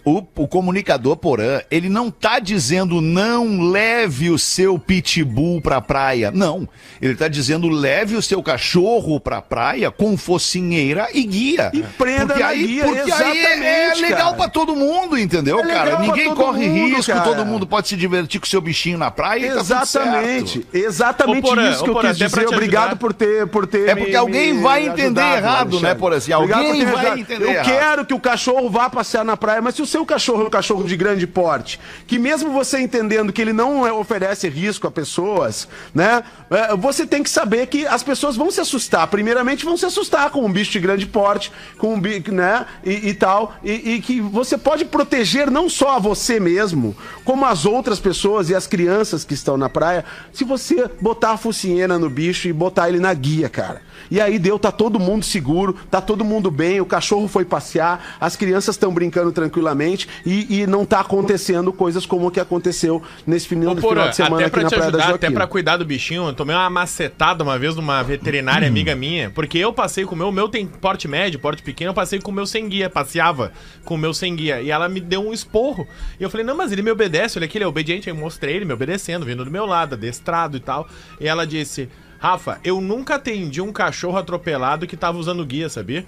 o, 0.05 0.23
o 0.37 0.47
comunicador 0.47 1.17
Porã, 1.17 1.61
ele 1.71 1.89
não 1.89 2.11
tá 2.11 2.39
dizendo 2.39 3.01
não 3.01 3.71
leve 3.71 4.31
o 4.31 4.39
seu 4.39 4.79
pitbull 4.79 5.61
pra 5.61 5.81
praia. 5.81 6.31
Não. 6.31 6.69
Ele 7.01 7.15
tá 7.15 7.27
dizendo 7.29 7.69
leve 7.69 8.15
o 8.17 8.23
seu 8.23 8.43
cachorro 8.43 9.19
pra 9.19 9.41
praia 9.41 9.91
com 9.91 10.17
focinheira 10.17 11.09
e 11.13 11.25
guia. 11.25 11.71
E 11.73 11.83
prenda 11.83 12.27
porque 12.27 12.43
na 12.43 12.49
aí, 12.49 12.67
guia, 12.67 12.85
porque 12.85 13.13
aí 13.13 13.39
é 13.39 13.57
exatamente, 13.57 14.03
legal 14.03 14.19
cara. 14.25 14.37
pra 14.37 14.49
todo 14.49 14.77
mundo, 14.77 15.19
entendeu, 15.19 15.61
É 15.61 15.67
cara? 15.67 15.99
Ninguém 15.99 16.35
corre 16.35 16.69
mundo, 16.69 16.97
risco, 16.97 17.13
cara. 17.13 17.25
todo 17.25 17.45
mundo 17.47 17.67
pode 17.67 17.89
se 17.89 17.97
divertir 17.97 18.41
com 18.41 18.47
o 18.47 18.49
seu 18.49 18.61
bichinho 18.61 18.99
na 18.99 19.11
praia 19.11 19.47
e 19.47 19.49
tá 19.49 19.55
tudo 19.57 19.65
certo. 19.87 20.09
Exatamente, 20.09 20.67
exatamente 20.73 21.39
Ô, 21.39 21.43
Porã, 21.43 21.71
isso 21.71 21.85
que 21.85 21.91
eu 21.91 21.95
Porã, 21.95 22.09
quis 22.09 22.19
dizer. 22.19 22.47
Obrigado 22.49 22.97
por 22.97 23.13
ter, 23.13 23.47
por 23.47 23.67
ter. 23.67 23.89
É 23.89 23.95
porque 23.95 24.15
alguém 24.17 24.61
vai 24.61 24.87
entender 24.87 25.21
errado, 25.21 25.81
né, 25.81 25.95
Porã? 25.95 26.17
Assim, 26.17 26.33
alguém 26.33 26.57
por 26.57 26.73
me 26.77 26.85
vai 26.85 26.95
ajudado. 26.95 27.21
entender 27.21 27.45
Eu 27.45 27.51
errado. 27.51 27.65
quero 27.65 28.07
que 28.07 28.15
o 28.15 28.21
cachorro 28.21 28.69
vá 28.71 28.91
passear 28.91 29.25
na 29.25 29.37
praia, 29.37 29.61
mas 29.63 29.75
se 29.75 29.83
o 29.83 29.87
seu 29.95 30.05
cachorro 30.05 30.43
é 30.43 30.47
um 30.49 30.51
cachorro 30.51 30.83
de 30.83 30.97
grande 30.97 31.25
porte, 31.25 31.79
que 32.05 32.19
mesmo 32.19 32.51
você 32.51 32.81
entendendo 32.81 33.33
que 33.33 33.41
ele 33.41 33.53
não 33.53 33.87
é- 33.87 33.93
oferece 33.93 34.49
risco 34.49 34.89
a 34.89 34.91
pessoas, 34.91 35.69
né? 35.95 36.25
é, 36.51 36.75
Você 36.77 37.07
tem 37.07 37.23
que 37.23 37.31
saber 37.31 37.69
que 37.69 37.87
as 37.87 38.03
pessoas 38.03 38.35
vão 38.35 38.51
se 38.51 38.61
assustar. 38.61 39.07
Primeiramente, 39.07 39.65
vão 39.65 39.77
se 39.77 39.87
assustar 39.87 40.31
com 40.31 40.45
um 40.45 40.51
bicho 40.51 40.73
de 40.73 40.81
grande 40.81 41.07
porte, 41.07 41.53
com 41.79 41.95
um 41.95 42.01
bicho, 42.01 42.33
né? 42.33 42.67
E, 42.85 43.11
e 43.11 43.15
tal. 43.15 43.55
E, 43.63 43.95
e 43.95 44.01
que 44.01 44.21
você 44.21 44.59
pode 44.59 44.85
proteger 44.85 45.49
não 45.49 45.69
só 45.69 45.97
a 45.97 45.99
você 46.01 46.41
mesmo, 46.41 46.97
como 47.25 47.47
as 47.47 47.65
outras 47.65 48.01
pessoas 48.01 48.51
e 48.51 48.55
as 48.55 48.67
crianças 48.67 49.23
que 49.23 49.35
estão 49.35 49.57
na 49.57 49.69
praia, 49.69 50.05
se 50.33 50.43
você 50.43 50.91
botar 51.01 51.33
a 51.33 51.37
focinheira 51.37 52.01
no 52.01 52.11
bicho 52.11 52.49
e 52.49 52.53
botar 52.53 52.89
ele 52.89 52.99
na 52.99 53.15
guia, 53.15 53.49
cara. 53.49 53.81
E 54.11 54.21
aí 54.21 54.41
deu, 54.41 54.59
tá 54.59 54.73
todo 54.73 54.99
mundo 54.99 55.25
seguro, 55.25 55.77
tá 55.89 56.01
todo 56.01 56.25
mundo 56.25 56.51
bem, 56.51 56.81
o 56.81 56.87
cachorro 56.87 57.29
foi 57.29 57.45
passear, 57.45 58.17
as 58.21 58.35
crianças 58.35 58.75
estão 58.75 58.93
brincando 58.93 59.31
tranquilamente 59.31 59.84
e, 60.25 60.61
e 60.61 60.67
não 60.67 60.85
tá 60.85 61.01
acontecendo 61.01 61.73
coisas 61.73 62.07
como 62.07 62.29
o 62.29 62.31
que 62.31 62.41
aconteceu 62.41 63.03
nesse 63.27 63.49
final, 63.49 63.73
Ô, 63.73 63.77
final 63.77 63.91
Porã, 63.91 64.11
de 64.11 64.17
semana 64.17 64.37
até 64.37 64.45
aqui 64.45 64.51
pra 64.53 64.63
na 64.63 64.69
Praia 64.69 64.83
da 64.83 64.87
ajudar, 64.87 65.03
até 65.03 65.27
Joaquina. 65.27 65.41
pra 65.41 65.47
cuidar 65.47 65.77
do 65.77 65.85
bichinho, 65.85 66.27
eu 66.27 66.33
tomei 66.33 66.55
uma 66.55 66.71
macetada 66.71 67.45
uma 67.45 67.59
vez 67.59 67.77
numa 67.77 68.03
veterinária 68.03 68.67
amiga 68.67 68.95
minha, 68.95 69.31
porque 69.31 69.59
eu 69.59 69.73
passei 69.73 70.05
com 70.05 70.15
o 70.15 70.19
meu, 70.19 70.29
o 70.29 70.33
meu 70.33 70.49
tem 70.49 70.67
porte 70.67 71.07
médio, 71.07 71.39
porte 71.39 71.63
pequeno, 71.63 71.91
eu 71.91 71.95
passei 71.95 72.21
com 72.21 72.31
o 72.31 72.35
meu 72.35 72.47
sem 72.47 72.69
guia, 72.69 72.89
passeava 72.89 73.53
com 73.85 73.95
o 73.95 73.99
meu 73.99 74.15
sem 74.15 74.35
guia, 74.35 74.61
e 74.61 74.71
ela 74.71 74.89
me 74.89 75.01
deu 75.01 75.27
um 75.27 75.33
esporro, 75.33 75.87
e 76.19 76.23
eu 76.23 76.31
falei, 76.31 76.47
não, 76.47 76.57
mas 76.57 76.73
ele 76.73 76.83
me 76.83 76.91
obedece, 76.91 77.39
olha 77.39 77.45
aqui, 77.47 77.59
ele 77.59 77.65
é 77.65 77.69
obediente, 77.69 78.09
aí 78.09 78.17
eu 78.17 78.21
mostrei 78.21 78.57
ele 78.57 78.65
me 78.65 78.73
obedecendo, 78.73 79.27
vindo 79.27 79.45
do 79.45 79.51
meu 79.51 79.67
lado, 79.67 79.95
adestrado 79.95 80.57
e 80.57 80.61
tal, 80.61 80.89
e 81.21 81.27
ela 81.27 81.47
disse, 81.47 81.89
Rafa, 82.19 82.59
eu 82.65 82.81
nunca 82.81 83.17
atendi 83.17 83.61
um 83.61 83.73
cachorro 83.73 84.17
atropelado 84.17 84.87
que 84.87 84.97
tava 84.97 85.19
usando 85.19 85.45
guia, 85.45 85.69
sabia? 85.69 86.07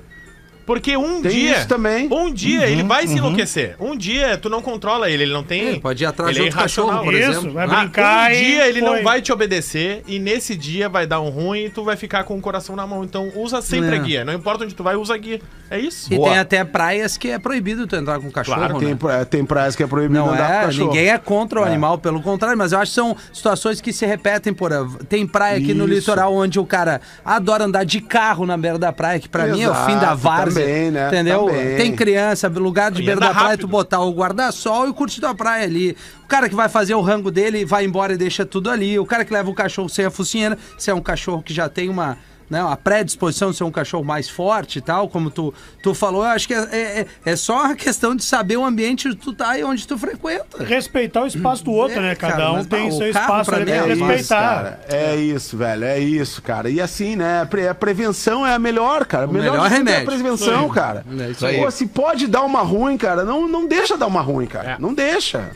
Porque 0.66 0.96
um 0.96 1.22
Tem 1.22 1.30
dia. 1.30 1.58
isso 1.58 1.68
também. 1.68 2.08
Um 2.12 2.32
dia 2.34 2.66
ele 2.66 2.82
vai 2.82 3.06
se 3.06 3.14
enlouquecer. 3.16 3.76
Um 3.78 3.96
dia 3.96 4.36
tu 4.36 4.50
não 4.50 4.60
controla 4.60 5.08
ele, 5.08 5.22
ele 5.22 5.32
não 5.32 5.44
tem. 5.44 5.60
Ele 5.62 5.80
pode 5.80 6.02
ir 6.02 6.06
atrás 6.06 6.36
ele 6.36 6.50
de 6.50 6.56
é 6.56 6.60
cachorro, 6.60 7.04
por 7.04 7.14
Isso, 7.14 7.30
exemplo. 7.30 7.52
vai 7.52 7.64
Ah, 7.64 7.68
brincar 7.84 8.30
um 8.30 8.34
e 8.34 8.36
dia 8.44 8.66
ele 8.68 8.80
foi. 8.80 8.90
não 8.96 9.02
vai 9.04 9.22
te 9.22 9.32
obedecer 9.32 10.02
e 10.08 10.18
nesse 10.18 10.56
dia 10.56 10.88
vai 10.88 11.06
dar 11.06 11.20
um 11.20 11.28
ruim 11.28 11.66
e 11.66 11.70
tu 11.70 11.84
vai 11.84 11.94
ficar 11.96 12.24
com 12.24 12.36
o 12.36 12.40
coração 12.40 12.74
na 12.74 12.84
mão. 12.84 13.04
Então 13.04 13.30
usa 13.36 13.62
sempre 13.62 13.94
É. 13.94 13.98
a 13.98 14.02
guia. 14.02 14.24
Não 14.24 14.32
importa 14.34 14.64
onde 14.64 14.74
tu 14.74 14.82
vai, 14.82 14.96
usa 14.96 15.14
a 15.14 15.16
guia. 15.16 15.40
É 15.70 15.78
isso. 15.78 16.12
E 16.12 16.16
Boa. 16.16 16.30
tem 16.30 16.38
até 16.38 16.64
praias 16.64 17.16
que 17.16 17.28
é 17.30 17.38
proibido 17.38 17.86
tu 17.86 17.94
entrar 17.94 18.18
com 18.18 18.28
cachorro, 18.30 18.58
Claro, 18.58 18.80
né? 18.80 18.96
Tem, 18.96 19.24
tem 19.26 19.44
praias 19.44 19.76
que 19.76 19.82
é 19.84 19.86
proibido 19.86 20.14
Não 20.14 20.30
andar 20.32 20.46
com 20.48 20.52
é, 20.52 20.60
cachorro. 20.66 20.86
ninguém 20.88 21.08
é 21.10 21.18
contra 21.18 21.60
o 21.60 21.64
animal, 21.64 21.98
pelo 21.98 22.20
contrário, 22.20 22.58
mas 22.58 22.72
eu 22.72 22.78
acho 22.80 22.90
que 22.90 22.94
são 22.96 23.16
situações 23.32 23.80
que 23.80 23.92
se 23.92 24.04
repetem 24.04 24.52
por. 24.52 24.70
Tem 25.08 25.24
praia 25.26 25.58
aqui 25.58 25.72
no 25.74 25.84
Isso. 25.84 25.94
litoral 25.94 26.34
onde 26.34 26.58
o 26.58 26.66
cara 26.66 27.00
adora 27.24 27.64
andar 27.64 27.84
de 27.84 28.00
carro 28.00 28.44
na 28.46 28.56
beira 28.56 28.78
da 28.78 28.92
praia, 28.92 29.20
que 29.20 29.28
pra 29.28 29.46
mim 29.46 29.62
é 29.62 29.70
o 29.70 29.74
fim 29.86 29.96
da 29.98 30.14
várzea. 30.14 30.55
Também, 30.60 30.90
né? 30.90 31.08
Entendeu? 31.08 31.46
Também. 31.46 31.76
Tem 31.76 31.94
criança, 31.94 32.48
lugar 32.48 32.90
de 32.90 33.02
beira 33.02 33.20
da 33.20 33.30
praia, 33.30 33.48
rápido. 33.48 33.60
tu 33.60 33.68
botar 33.68 34.00
o 34.00 34.12
guarda-sol 34.12 34.88
e 34.88 34.92
curtir 34.92 35.20
tua 35.20 35.34
praia 35.34 35.64
ali. 35.64 35.96
O 36.24 36.26
cara 36.26 36.48
que 36.48 36.54
vai 36.54 36.68
fazer 36.68 36.94
o 36.94 37.00
rango 37.00 37.30
dele 37.30 37.64
vai 37.64 37.84
embora 37.84 38.14
e 38.14 38.16
deixa 38.16 38.44
tudo 38.44 38.70
ali. 38.70 38.98
O 38.98 39.06
cara 39.06 39.24
que 39.24 39.32
leva 39.32 39.50
o 39.50 39.54
cachorro 39.54 39.88
sem 39.88 40.04
a 40.04 40.10
focinheira, 40.10 40.58
se 40.76 40.90
é 40.90 40.94
um 40.94 41.00
cachorro 41.00 41.42
que 41.42 41.54
já 41.54 41.68
tem 41.68 41.88
uma. 41.88 42.18
Né, 42.48 42.62
uma 42.62 42.76
predisposição 42.76 43.50
de 43.50 43.56
ser 43.56 43.64
um 43.64 43.72
cachorro 43.72 44.04
mais 44.04 44.28
forte 44.30 44.78
e 44.78 44.80
tal, 44.80 45.08
como 45.08 45.30
tu, 45.30 45.52
tu 45.82 45.92
falou, 45.94 46.22
eu 46.22 46.30
acho 46.30 46.46
que 46.46 46.54
é, 46.54 46.58
é, 46.70 47.06
é 47.24 47.34
só 47.34 47.72
a 47.72 47.74
questão 47.74 48.14
de 48.14 48.22
saber 48.22 48.56
o 48.56 48.64
ambiente 48.64 49.08
onde 49.08 49.16
tu 49.16 49.32
tá 49.32 49.58
e 49.58 49.64
onde 49.64 49.84
tu 49.84 49.98
frequenta. 49.98 50.62
Respeitar 50.62 51.22
o 51.24 51.26
espaço 51.26 51.64
do 51.64 51.72
outro, 51.72 51.98
É, 51.98 52.02
né? 52.02 52.14
cara, 52.14 52.32
Cada 52.34 52.52
um 52.52 52.56
mas, 52.58 52.66
tem 52.66 52.88
o 52.88 52.92
seu 52.92 53.12
carro, 53.12 53.24
espaço 53.42 53.50
pra 53.50 53.58
mim, 53.64 53.70
é 53.72 53.82
que 53.82 53.92
isso, 53.94 54.04
respeitar. 54.04 54.40
cara. 54.54 54.80
É 54.88 55.16
isso, 55.16 55.56
velho. 55.56 55.84
É 55.84 55.98
isso, 55.98 56.40
cara. 56.40 56.70
E 56.70 56.80
assim, 56.80 57.16
né? 57.16 57.42
a 57.42 57.46
pre- 57.46 57.66
A 57.66 57.74
prevenção 57.74 58.46
é 58.46 58.54
a 58.54 58.58
melhor, 58.60 59.04
cara. 59.06 59.26
O 59.26 59.32
melhor, 59.32 59.52
melhor 59.54 59.68
remédio. 59.68 59.98
É 59.98 60.02
a 60.02 60.06
prevenção, 60.06 60.64
Isso 60.66 60.72
cara. 60.74 61.04
É 61.18 61.30
isso 61.30 61.44
aí. 61.46 61.58
Pô, 61.58 61.70
se 61.70 61.86
pode 61.88 62.28
dar 62.28 62.42
uma 62.42 62.60
ruim, 62.62 62.96
cara, 62.96 63.24
não, 63.24 63.48
não 63.48 63.66
deixa 63.66 63.96
dar 63.96 64.06
uma 64.06 64.20
ruim, 64.20 64.46
cara. 64.46 64.70
É. 64.72 64.76
Não 64.78 64.94
deixa. 64.94 65.50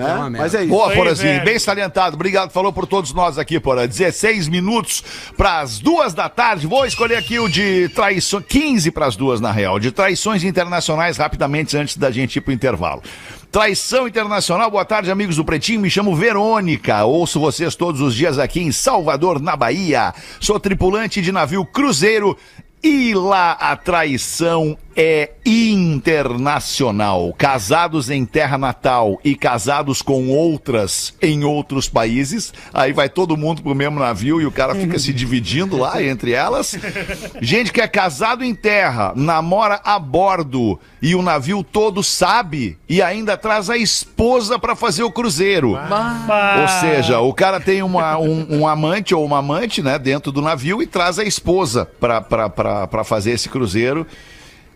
É, 0.00 0.14
uma 0.14 0.30
merda. 0.30 0.38
mas 0.38 0.54
é 0.54 0.60
isso. 0.60 0.68
Boa, 0.68 0.90
Porazinho, 0.92 1.44
bem 1.44 1.58
salientado. 1.58 2.14
Obrigado, 2.16 2.50
falou 2.50 2.72
por 2.72 2.86
todos 2.86 3.12
nós 3.12 3.38
aqui, 3.38 3.58
Porã. 3.60 3.86
16 3.86 4.48
minutos 4.48 5.02
para 5.36 5.60
as 5.60 5.78
duas 5.78 6.14
da 6.14 6.28
tarde. 6.28 6.66
Vou 6.66 6.84
escolher 6.86 7.16
aqui 7.16 7.38
o 7.38 7.48
de 7.48 7.88
traições, 7.90 8.44
15 8.48 8.90
para 8.90 9.06
as 9.06 9.16
duas, 9.16 9.40
na 9.40 9.52
real, 9.52 9.78
de 9.78 9.90
traições 9.90 10.44
internacionais, 10.44 11.16
rapidamente 11.16 11.76
antes 11.76 11.96
da 11.96 12.10
gente 12.10 12.36
ir 12.36 12.40
pro 12.40 12.52
intervalo. 12.52 13.02
Traição 13.50 14.06
internacional, 14.06 14.70
boa 14.70 14.84
tarde, 14.84 15.10
amigos 15.10 15.34
do 15.34 15.44
Pretinho. 15.44 15.80
Me 15.80 15.90
chamo 15.90 16.14
Verônica. 16.14 17.04
Ouço 17.04 17.40
vocês 17.40 17.74
todos 17.74 18.00
os 18.00 18.14
dias 18.14 18.38
aqui 18.38 18.60
em 18.60 18.70
Salvador, 18.70 19.40
na 19.40 19.56
Bahia. 19.56 20.14
Sou 20.38 20.60
tripulante 20.60 21.20
de 21.20 21.32
navio 21.32 21.64
cruzeiro. 21.64 22.38
E 22.82 23.12
lá 23.12 23.52
a 23.52 23.76
traição 23.76 24.78
é 24.96 25.30
internacional. 25.44 27.34
Casados 27.36 28.10
em 28.10 28.24
terra 28.24 28.58
natal 28.58 29.20
e 29.24 29.34
casados 29.34 30.02
com 30.02 30.28
outras 30.28 31.14
em 31.20 31.44
outros 31.44 31.88
países. 31.88 32.52
Aí 32.72 32.92
vai 32.92 33.08
todo 33.08 33.36
mundo 33.36 33.62
pro 33.62 33.74
mesmo 33.74 33.98
navio 33.98 34.40
e 34.40 34.46
o 34.46 34.52
cara 34.52 34.74
fica 34.74 34.98
se 34.98 35.12
dividindo 35.12 35.76
lá 35.76 36.02
entre 36.02 36.32
elas. 36.32 36.76
Gente 37.40 37.72
que 37.72 37.80
é 37.80 37.88
casado 37.88 38.44
em 38.44 38.54
terra, 38.54 39.12
namora 39.16 39.80
a 39.84 39.98
bordo 39.98 40.78
e 41.02 41.14
o 41.14 41.22
navio 41.22 41.62
todo 41.64 42.02
sabe 42.02 42.78
e 42.88 43.00
ainda 43.00 43.36
traz 43.36 43.70
a 43.70 43.76
esposa 43.76 44.58
para 44.58 44.76
fazer 44.76 45.02
o 45.02 45.10
cruzeiro. 45.10 45.70
Ou 45.70 46.68
seja, 46.80 47.20
o 47.20 47.32
cara 47.32 47.60
tem 47.60 47.82
uma, 47.82 48.18
um, 48.18 48.60
um 48.60 48.68
amante 48.68 49.14
ou 49.14 49.24
uma 49.24 49.38
amante, 49.38 49.82
né, 49.82 49.98
dentro 49.98 50.30
do 50.30 50.42
navio 50.42 50.82
e 50.82 50.86
traz 50.86 51.18
a 51.18 51.24
esposa 51.24 51.86
pra 51.86 53.04
fazer 53.04 53.32
esse 53.32 53.48
cruzeiro. 53.48 54.06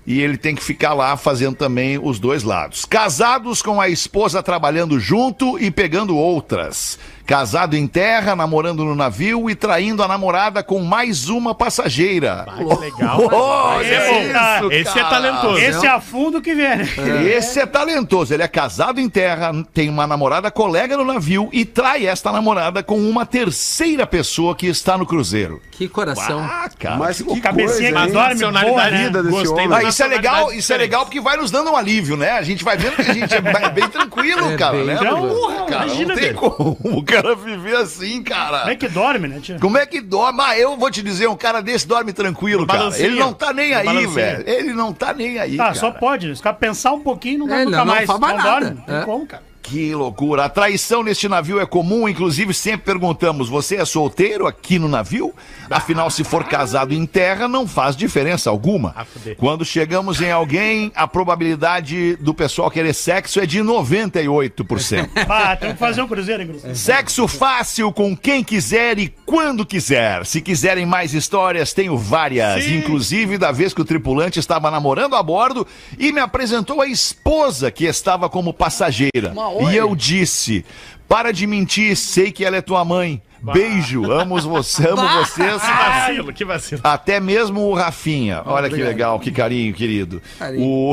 E 0.07 0.21
ele 0.21 0.37
tem 0.37 0.55
que 0.55 0.63
ficar 0.63 0.93
lá 0.93 1.17
fazendo 1.17 1.57
também 1.57 1.99
os 1.99 2.19
dois 2.19 2.43
lados. 2.43 2.85
Casados 2.85 3.63
com 3.63 3.81
a 3.81 3.89
esposa 3.89 4.43
trabalhando 4.43 5.01
junto 5.01 5.59
e 5.59 5.71
pegando 5.71 6.17
outras. 6.17 6.99
Casado 7.27 7.75
em 7.75 7.87
terra, 7.87 8.37
namorando 8.37 8.85
no 8.85 8.95
navio 8.95 9.49
e 9.49 9.55
traindo 9.55 10.03
a 10.03 10.09
namorada 10.09 10.63
com 10.63 10.81
mais 10.81 11.29
uma 11.31 11.55
passageira. 11.55 12.45
Ah, 12.47 12.53
que 12.57 12.65
legal. 12.81 13.19
Oh, 13.33 13.81
Esse 13.81 13.95
é 13.95 14.61
bom. 14.61 14.71
Esse 14.71 14.99
é 14.99 15.05
talentoso. 15.05 15.59
Esse 15.59 15.87
é 15.87 15.89
a 15.91 16.01
fundo 16.01 16.43
que 16.43 16.55
vem. 16.55 16.77
né? 16.77 17.25
Esse 17.25 17.61
é 17.61 17.67
talentoso. 17.67 18.35
Ele 18.35 18.43
é 18.43 18.49
casado 18.49 19.01
em 19.01 19.09
terra, 19.09 19.53
tem 19.73 19.89
uma 19.89 20.07
namorada 20.07 20.51
colega 20.51 20.99
no 20.99 21.05
navio 21.05 21.49
e 21.51 21.65
trai 21.65 22.07
esta 22.07 22.31
namorada 22.31 22.83
com 22.83 22.99
uma 22.99 23.25
terceira 23.25 24.07
pessoa 24.07 24.55
que 24.55 24.67
está 24.67 24.99
no 24.99 25.07
cruzeiro. 25.07 25.63
Que 25.71 25.89
coração. 25.89 26.41
Ah, 26.41 26.69
cara. 26.79 26.97
Mas 26.97 27.23
que 27.23 27.41
cabecinha 27.41 27.91
coisa, 27.93 28.07
que 28.07 28.13
dorme 28.13 28.61
boa, 28.71 28.91
né? 28.91 29.05
vida 29.05 29.23
desse 29.23 29.35
Gostei 29.35 29.65
homem. 29.65 29.79
Ah, 29.79 29.83
isso 29.89 30.03
é 30.03 30.07
legal, 30.07 30.53
isso 30.53 30.73
é 30.73 30.77
legal 30.77 31.05
porque 31.07 31.21
vai 31.21 31.37
nos 31.39 31.51
dando 31.51 31.71
um 31.71 31.77
alívio, 31.77 32.17
né? 32.19 32.33
A 32.33 32.43
gente 32.43 32.63
vai 32.63 32.77
vendo 32.77 32.97
que 32.97 33.11
a 33.11 33.15
gente 33.15 33.35
é 33.35 33.41
bem 33.71 33.89
tranquilo, 33.89 34.53
É 34.53 34.57
cara, 34.57 34.77
bem 34.77 34.85
né? 34.85 34.97
cara, 34.97 35.87
Imagina, 35.87 36.09
não 36.09 36.15
tem 36.15 36.25
velho. 36.27 36.35
como 36.37 36.79
o 36.83 37.03
cara 37.23 37.35
viver 37.35 37.77
assim, 37.77 38.23
cara. 38.23 38.61
Como 38.61 38.71
é 38.71 38.77
que 38.77 38.89
dorme, 38.89 39.29
né, 39.29 39.41
tia? 39.41 39.59
Como 39.59 39.79
é 39.79 39.87
que 39.87 40.01
dorme? 40.01 40.41
Ah, 40.43 40.59
eu 40.59 40.77
vou 40.77 40.91
te 40.91 41.03
dizer, 41.03 41.29
um 41.29 41.37
cara 41.37 41.61
desse 41.61 41.87
dorme 41.87 42.13
tranquilo, 42.13 42.67
cara. 42.67 42.91
Ele 42.99 43.19
não 43.19 43.33
tá 43.33 43.53
nem 43.53 43.75
aí, 43.75 44.07
velho. 44.07 44.45
Ele 44.47 44.73
não 44.73 44.93
tá 44.93 45.13
nem 45.13 45.39
aí, 45.39 45.57
Tá, 45.57 45.65
cara. 45.65 45.75
só 45.75 45.91
pode. 45.91 46.35
Se 46.35 46.41
o 46.41 46.45
cara 46.45 46.57
pensar 46.57 46.93
um 46.93 47.01
pouquinho, 47.01 47.41
não 47.41 47.47
dá 47.49 47.61
É, 47.61 47.65
nunca 47.65 47.77
não- 47.79 47.85
não 47.87 47.95
mais. 47.95 48.09
não 48.09 48.19
nada. 48.19 48.43
dorme. 48.43 48.71
Não 48.77 48.83
tem 48.83 48.97
É. 48.97 49.03
como, 49.03 49.27
cara. 49.27 49.43
Que 49.65 49.95
loucura. 49.95 50.45
A 50.45 50.49
traição 50.51 51.03
neste 51.03 51.27
navio 51.27 51.59
é 51.59 51.65
comum, 51.65 52.07
inclusive 52.07 52.53
sempre 52.53 52.85
perguntamos: 52.85 53.49
você 53.49 53.77
é 53.77 53.85
solteiro 53.87 54.47
aqui 54.47 54.79
no 54.79 54.89
navio? 54.89 55.35
Afinal, 55.71 56.11
se 56.11 56.23
for 56.23 56.45
casado 56.45 56.93
em 56.93 57.07
terra, 57.07 57.49
não 57.49 57.67
faz 57.67 57.97
diferença 57.97 58.51
alguma. 58.51 58.95
Ah. 58.95 59.07
Quando 59.39 59.65
chegamos 59.65 60.21
em 60.21 60.31
alguém, 60.31 60.93
a 60.95 61.09
probabilidade 61.09 62.15
do 62.17 62.35
pessoal 62.35 62.71
querer 62.71 62.93
sexo 62.93 63.41
é 63.41 63.47
de 63.47 63.61
98%. 63.61 65.09
Ah, 65.27 65.57
temos 65.57 65.75
que 65.75 65.81
fazer 65.81 66.03
um 66.03 66.07
cruzeiro, 66.07 66.43
hein, 66.43 66.49
Cruzeiro? 66.49 66.77
Sexo 66.77 67.27
fácil 67.27 67.91
com 67.91 68.15
quem 68.15 68.45
quiser 68.45 68.99
e 68.99 69.09
quando 69.25 69.65
quiser. 69.65 70.27
Se 70.27 70.43
quiserem 70.43 70.85
mais 70.85 71.15
histórias, 71.15 71.73
tenho 71.73 71.97
várias. 71.97 72.65
Sim. 72.65 72.77
Inclusive 72.77 73.39
da 73.39 73.51
vez 73.51 73.73
que 73.73 73.81
o 73.81 73.85
tripulante 73.85 74.39
estava 74.39 74.71
namorando 74.71 75.17
a 75.17 75.23
bordo 75.23 75.67
e 75.99 76.13
me 76.13 76.21
apresentou 76.21 76.83
a 76.83 76.87
esposa 76.87 77.71
que 77.71 77.87
estava 77.87 78.29
como 78.29 78.53
passageira. 78.53 79.33
E 79.63 79.77
eu 79.77 79.95
disse: 79.95 80.65
Para 81.09 81.33
de 81.33 81.47
mentir, 81.47 81.97
sei 81.97 82.33
que 82.33 82.45
ela 82.45 82.57
é 82.57 82.61
tua 82.61 82.85
mãe. 82.85 83.23
Beijo, 83.53 84.11
amo, 84.11 84.41
você, 84.41 84.89
amo 84.89 85.07
vocês. 85.07 85.61
Que 85.61 85.69
vacilo, 85.71 86.33
que 86.33 86.45
vacilo. 86.45 86.81
Até 86.83 87.21
mesmo 87.21 87.61
o 87.61 87.75
Rafinha. 87.75 88.43
Olha 88.47 88.71
que 88.71 88.77
legal, 88.77 89.21
que 89.21 89.31
carinho, 89.31 89.75
querido. 89.75 90.23
Carinho. 90.39 90.65
O, 90.65 90.93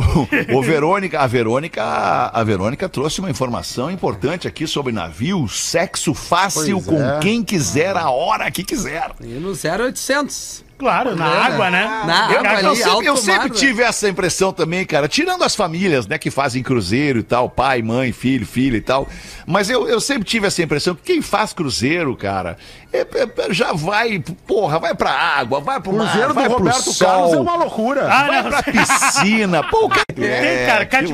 o 0.54 0.62
Verônica, 0.64 1.18
a 1.20 1.28
Verônica, 1.28 1.82
a 1.82 2.44
Verônica 2.44 2.90
trouxe 2.90 3.22
uma 3.22 3.30
informação 3.30 3.90
importante 3.90 4.50
aqui 4.50 4.68
sobre 4.68 4.92
navio, 4.92 5.48
sexo 5.48 6.14
fácil 6.14 6.82
Pois 6.82 6.88
com 6.88 7.02
é. 7.02 7.20
quem 7.22 7.42
quiser, 7.42 7.96
a 7.96 8.10
hora 8.10 8.52
que 8.52 8.64
quiser. 8.64 9.12
E 9.22 9.28
no 9.28 9.52
0800. 9.52 10.66
Claro, 10.82 11.16
na 11.16 11.28
É, 11.32 11.38
água, 11.44 11.70
né? 11.70 11.82
né? 11.86 12.04
Na 12.08 12.32
Eu, 12.34 12.40
água 12.40 12.60
eu 12.62 12.70
ali, 12.72 12.76
sempre, 12.84 13.06
eu 13.06 13.18
sempre 13.18 13.38
mar, 13.38 13.50
né? 13.50 13.56
tive 13.56 13.84
essa 13.84 14.10
impressão 14.10 14.52
também, 14.52 14.84
cara. 14.84 15.08
Tirando 15.08 15.44
as 15.44 15.56
famílias, 15.56 16.08
né, 16.08 16.18
que 16.18 16.32
fazem 16.32 16.64
cruzeiro 16.64 17.20
e 17.20 17.24
tal, 17.24 17.48
pai, 17.48 17.84
mãe, 17.84 18.12
filho, 18.12 18.46
filha 18.48 18.78
e 18.78 18.82
tal. 18.82 19.08
Mas 19.46 19.70
eu, 19.70 19.88
eu, 19.88 20.02
sempre 20.02 20.24
tive 20.24 20.48
essa 20.48 20.62
impressão 20.64 20.96
que 20.96 21.02
quem 21.04 21.22
faz 21.22 21.54
cruzeiro, 21.54 22.16
cara, 22.16 22.58
é- 22.92 23.02
é- 23.02 23.54
já 23.54 23.74
vai, 23.74 24.24
porra, 24.48 24.80
vai 24.80 24.96
pra 24.96 25.12
água, 25.12 25.60
vai 25.60 25.80
pro 25.80 25.94
mar, 25.94 26.06
Cruzeiro 26.08 26.30
do 26.30 26.34
vai 26.34 26.46
pro 26.50 26.58
Roberto 26.58 26.92
sol, 26.94 27.08
Carlos 27.08 27.34
é 27.34 27.40
uma 27.40 27.56
loucura. 27.58 28.08
Ah, 28.12 28.24
vai 28.28 28.42
não, 28.44 28.50
pra 28.50 28.64
piscina. 28.64 29.64
Pô, 29.70 29.88
cara, 29.90 30.06
Tem, 30.16 30.66
cara, 30.66 30.86
que 30.86 30.92
Cat 30.98 31.06
Fly, 31.08 31.12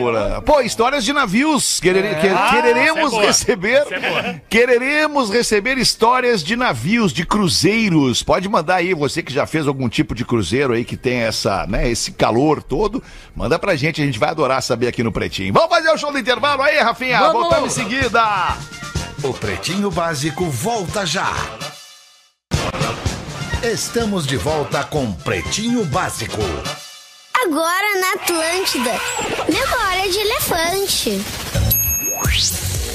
loucura. 0.00 0.40
Pô, 0.42 0.60
histórias 0.60 1.04
de 1.04 1.12
navios. 1.12 1.78
Querere- 1.80 2.14
que- 2.20 2.28
Ah, 2.28 2.48
quereremos 2.50 3.08
é 3.12 3.16
boa. 3.16 3.22
receber. 3.26 3.84
É. 3.92 4.40
Quereremos 4.48 5.30
receber 5.30 5.78
histórias 5.78 6.44
de 6.44 6.54
navios, 6.54 7.12
de 7.12 7.24
cruzeiros. 7.26 8.22
Pode 8.22 8.48
mandar 8.48 8.76
aí, 8.76 8.94
você 8.94 9.09
que 9.22 9.32
já 9.32 9.46
fez 9.46 9.66
algum 9.66 9.88
tipo 9.88 10.14
de 10.14 10.24
cruzeiro 10.24 10.72
aí 10.72 10.84
que 10.84 10.96
tem 10.96 11.18
essa, 11.18 11.66
né, 11.66 11.88
esse 11.90 12.12
calor 12.12 12.62
todo. 12.62 13.02
Manda 13.34 13.58
pra 13.58 13.76
gente, 13.76 14.00
a 14.00 14.04
gente 14.04 14.18
vai 14.18 14.30
adorar 14.30 14.62
saber 14.62 14.88
aqui 14.88 15.02
no 15.02 15.12
Pretinho. 15.12 15.52
Vamos 15.52 15.68
fazer 15.68 15.90
o 15.90 15.98
show 15.98 16.12
do 16.12 16.18
intervalo 16.18 16.62
aí, 16.62 16.78
Rafinha. 16.78 17.18
Vamos. 17.20 17.42
Voltamos 17.42 17.76
em 17.76 17.82
seguida. 17.82 18.22
O 19.22 19.34
Pretinho 19.34 19.90
Básico 19.90 20.44
volta 20.46 21.04
já. 21.04 21.32
Estamos 23.62 24.26
de 24.26 24.38
volta 24.38 24.82
com 24.84 25.12
Pretinho 25.12 25.84
Básico. 25.84 26.40
Agora 27.44 28.00
na 28.00 28.12
Atlântida. 28.22 28.92
Memória 29.48 30.10
de 30.10 30.18
elefante. 30.18 31.20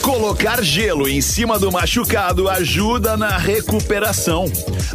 Colocar 0.05 0.63
gelo 0.63 1.09
em 1.09 1.19
cima 1.19 1.57
do 1.57 1.71
machucado 1.71 2.47
ajuda 2.47 3.17
na 3.17 3.39
recuperação. 3.39 4.45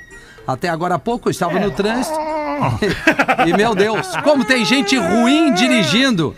Até 0.46 0.68
agora 0.68 0.96
há 0.96 0.98
pouco 0.98 1.28
eu 1.28 1.30
estava 1.30 1.58
no 1.58 1.70
trânsito. 1.70 2.18
e 3.46 3.56
meu 3.56 3.74
Deus, 3.74 4.08
como 4.22 4.44
tem 4.44 4.64
gente 4.64 4.96
ruim 4.96 5.54
dirigindo. 5.54 6.34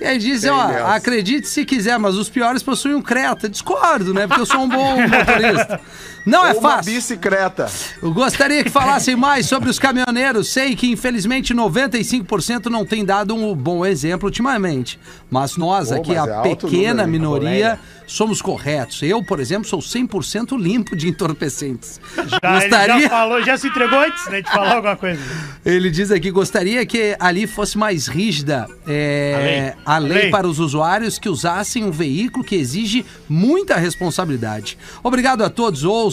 E 0.00 0.04
aí 0.04 0.16
dizem, 0.16 0.50
ó, 0.50 0.68
mesmo. 0.68 0.86
acredite 0.86 1.46
se 1.46 1.62
quiser, 1.64 1.98
mas 1.98 2.16
os 2.16 2.30
piores 2.30 2.62
possuem 2.62 2.94
um 2.94 3.02
Creta. 3.02 3.50
Discordo, 3.50 4.14
né? 4.14 4.26
Porque 4.26 4.40
eu 4.40 4.46
sou 4.46 4.62
um 4.62 4.68
bom 4.68 4.96
motorista. 4.96 5.78
Não 6.24 6.46
é 6.46 6.52
Ou 6.52 6.60
uma 6.60 6.76
fácil. 6.76 6.92
bicicleta. 6.92 7.66
Eu 8.02 8.12
gostaria 8.12 8.62
que 8.62 8.70
falassem 8.70 9.16
mais 9.16 9.46
sobre 9.46 9.70
os 9.70 9.78
caminhoneiros. 9.78 10.48
Sei 10.48 10.76
que, 10.76 10.90
infelizmente, 10.90 11.54
95% 11.54 12.66
não 12.66 12.84
tem 12.84 13.04
dado 13.04 13.34
um 13.34 13.54
bom 13.54 13.84
exemplo 13.84 14.26
ultimamente. 14.28 14.98
Mas 15.30 15.56
nós, 15.56 15.88
Pô, 15.88 15.94
aqui, 15.94 16.14
mas 16.14 16.28
a 16.28 16.46
é 16.46 16.54
pequena 16.54 17.06
minoria, 17.06 17.78
somos 18.06 18.42
corretos. 18.42 19.02
Eu, 19.02 19.22
por 19.24 19.40
exemplo, 19.40 19.66
sou 19.66 19.78
100% 19.80 20.58
limpo 20.58 20.94
de 20.94 21.08
entorpecentes. 21.08 22.00
Já, 22.16 22.38
Ele 22.42 22.60
Gostaria... 22.60 23.00
já 23.00 23.08
falou, 23.08 23.42
já 23.42 23.56
se 23.56 23.68
entregou 23.68 24.00
antes 24.00 24.26
né, 24.26 24.42
de 24.42 24.50
falar 24.50 24.76
alguma 24.76 24.96
coisa. 24.96 25.20
Ele 25.64 25.90
diz 25.90 26.10
aqui, 26.10 26.30
gostaria 26.30 26.84
que 26.84 27.16
ali 27.18 27.46
fosse 27.46 27.78
mais 27.78 28.06
rígida 28.06 28.66
é, 28.86 29.74
a, 29.84 29.98
lei. 29.98 30.10
A 30.10 30.20
lei. 30.20 30.30
para 30.30 30.46
os 30.46 30.58
usuários 30.58 31.18
que 31.18 31.28
usassem 31.28 31.84
um 31.84 31.90
veículo 31.90 32.44
que 32.44 32.56
exige 32.56 33.04
muita 33.28 33.76
responsabilidade. 33.76 34.76
Obrigado 35.02 35.42
a 35.42 35.50
todos, 35.50 35.84
ouço 35.84 36.09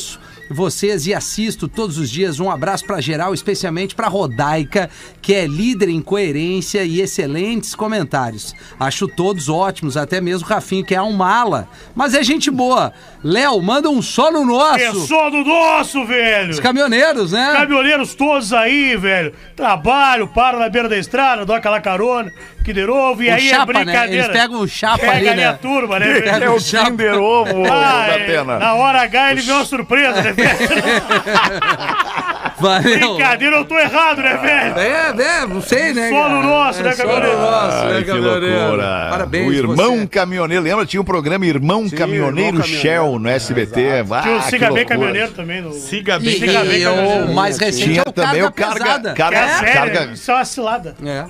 vocês 0.50 1.08
e 1.08 1.14
assisto 1.14 1.68
todos 1.68 1.98
os 1.98 2.10
dias. 2.10 2.40
Um 2.40 2.50
abraço 2.50 2.86
para 2.86 3.02
geral, 3.02 3.34
especialmente 3.34 3.96
para 3.96 4.08
Rodaica, 4.08 4.90
que 5.22 5.34
é 5.34 5.46
líder 5.46 5.90
em 5.90 6.02
coerência 6.02 6.84
e 6.84 7.02
excelentes 7.02 7.76
comentários. 7.76 8.56
Acho 8.80 9.08
todos 9.08 9.50
ótimos, 9.50 9.98
até 9.98 10.22
mesmo 10.22 10.48
Rafinho, 10.48 10.86
que 10.86 10.96
é 10.96 11.02
um 11.02 11.14
mala, 11.14 11.68
mas 11.96 12.14
é 12.14 12.24
gente 12.24 12.50
boa. 12.50 12.94
Léo, 13.24 13.62
manda 13.62 13.90
um 13.90 14.02
só 14.02 14.32
no 14.32 14.46
nosso. 14.46 14.80
É 14.80 14.94
só 14.94 15.30
do 15.30 15.44
nosso, 15.44 16.06
velho! 16.06 16.52
Os 16.52 16.60
caminhoneiros, 16.60 17.32
né? 17.32 17.54
Caminhoneiros 17.54 18.16
todos 18.16 18.54
aí, 18.54 18.96
velho. 18.96 19.34
Trabalho, 19.56 20.28
para 20.28 20.60
na 20.60 20.70
beira 20.70 20.88
da 20.88 20.98
estrada, 20.98 21.46
dou 21.46 21.56
aquela 21.56 21.82
carona, 21.82 22.32
novo, 22.74 23.24
e 23.24 23.30
O 23.30 23.34
aí 23.34 23.50
chapa, 23.50 23.72
é 23.72 23.76
brincadeira. 23.84 24.08
né? 24.08 24.14
Eles 24.14 24.28
pegam 24.28 24.60
o 24.62 24.68
chapa 24.68 24.98
Pega 25.00 25.12
ali, 25.14 25.30
ali 25.30 25.42
né? 25.42 25.48
a 25.48 25.54
turma, 25.54 26.00
né, 26.00 26.14
Pega 26.22 26.40
velho? 26.40 26.54
o 26.54 26.60
chapa. 26.60 26.92
Kinder 26.92 27.16
Ovo 27.16 27.64
Ah, 27.72 28.06
da 28.08 28.14
é, 28.20 28.26
pena. 28.26 28.60
na 28.60 28.74
hora 28.76 29.02
H 29.02 29.32
ele 29.32 29.42
vê 29.42 29.52
uma 29.52 29.66
surpresa, 29.66 30.22
né, 30.22 30.32
velho? 30.34 30.58
Valeu. 32.60 33.14
Brincadeira, 33.16 33.56
eu 33.58 33.66
tô 33.66 33.78
errado, 33.78 34.18
né, 34.22 34.36
velho? 34.38 34.80
É, 34.80 35.44
é, 35.44 35.46
não 35.46 35.62
sei, 35.62 35.94
né? 35.94 36.10
Só 36.10 36.28
no 36.28 36.42
cara? 36.42 36.48
nosso, 36.48 36.84
né, 36.84 36.90
É 36.90 36.94
só 36.94 37.04
no 37.04 37.10
caminhoneiro? 37.10 37.40
nosso, 37.42 37.86
né, 37.86 37.96
Ai, 37.98 38.04
caminhoneiro? 38.04 38.60
loucura. 38.60 39.08
Parabéns, 39.12 39.48
O 39.48 39.54
irmão 39.54 39.98
você. 40.00 40.08
caminhoneiro, 40.08 40.64
lembra? 40.64 40.86
Tinha 40.86 41.02
um 41.02 41.06
programa 41.06 41.46
Irmão 41.46 41.88
Caminhoneiro 41.90 42.58
Irmão 42.58 42.68
Shell 42.68 43.20
no 43.20 43.30
SBT. 43.30 44.04
Ah, 44.12 44.22
Tinha 44.24 44.38
o 44.38 44.42
Siga 44.42 44.72
Bem. 44.72 44.86
Caminhoneiro 44.88 45.32
também. 45.34 45.62
No... 45.62 45.72
Siga 45.74 46.20
bem. 46.20 46.34
E 46.36 46.40
caminhoneiro. 46.52 47.26
o 47.32 47.36
mais 47.36 47.58
recente 47.60 47.84
Tinha 47.90 48.04
é 48.06 48.10
o 48.10 48.12
também 48.12 48.42
carga 48.42 48.48
o 48.48 48.52
carga- 48.54 48.84
pesada. 48.86 49.14
carga- 49.14 49.38
É 49.38 49.48
sério, 49.60 49.74
carga- 49.94 50.14
isso 50.14 50.32
é 50.32 50.34
uma 50.34 50.46
cilada. 50.46 50.96
É. 51.06 51.26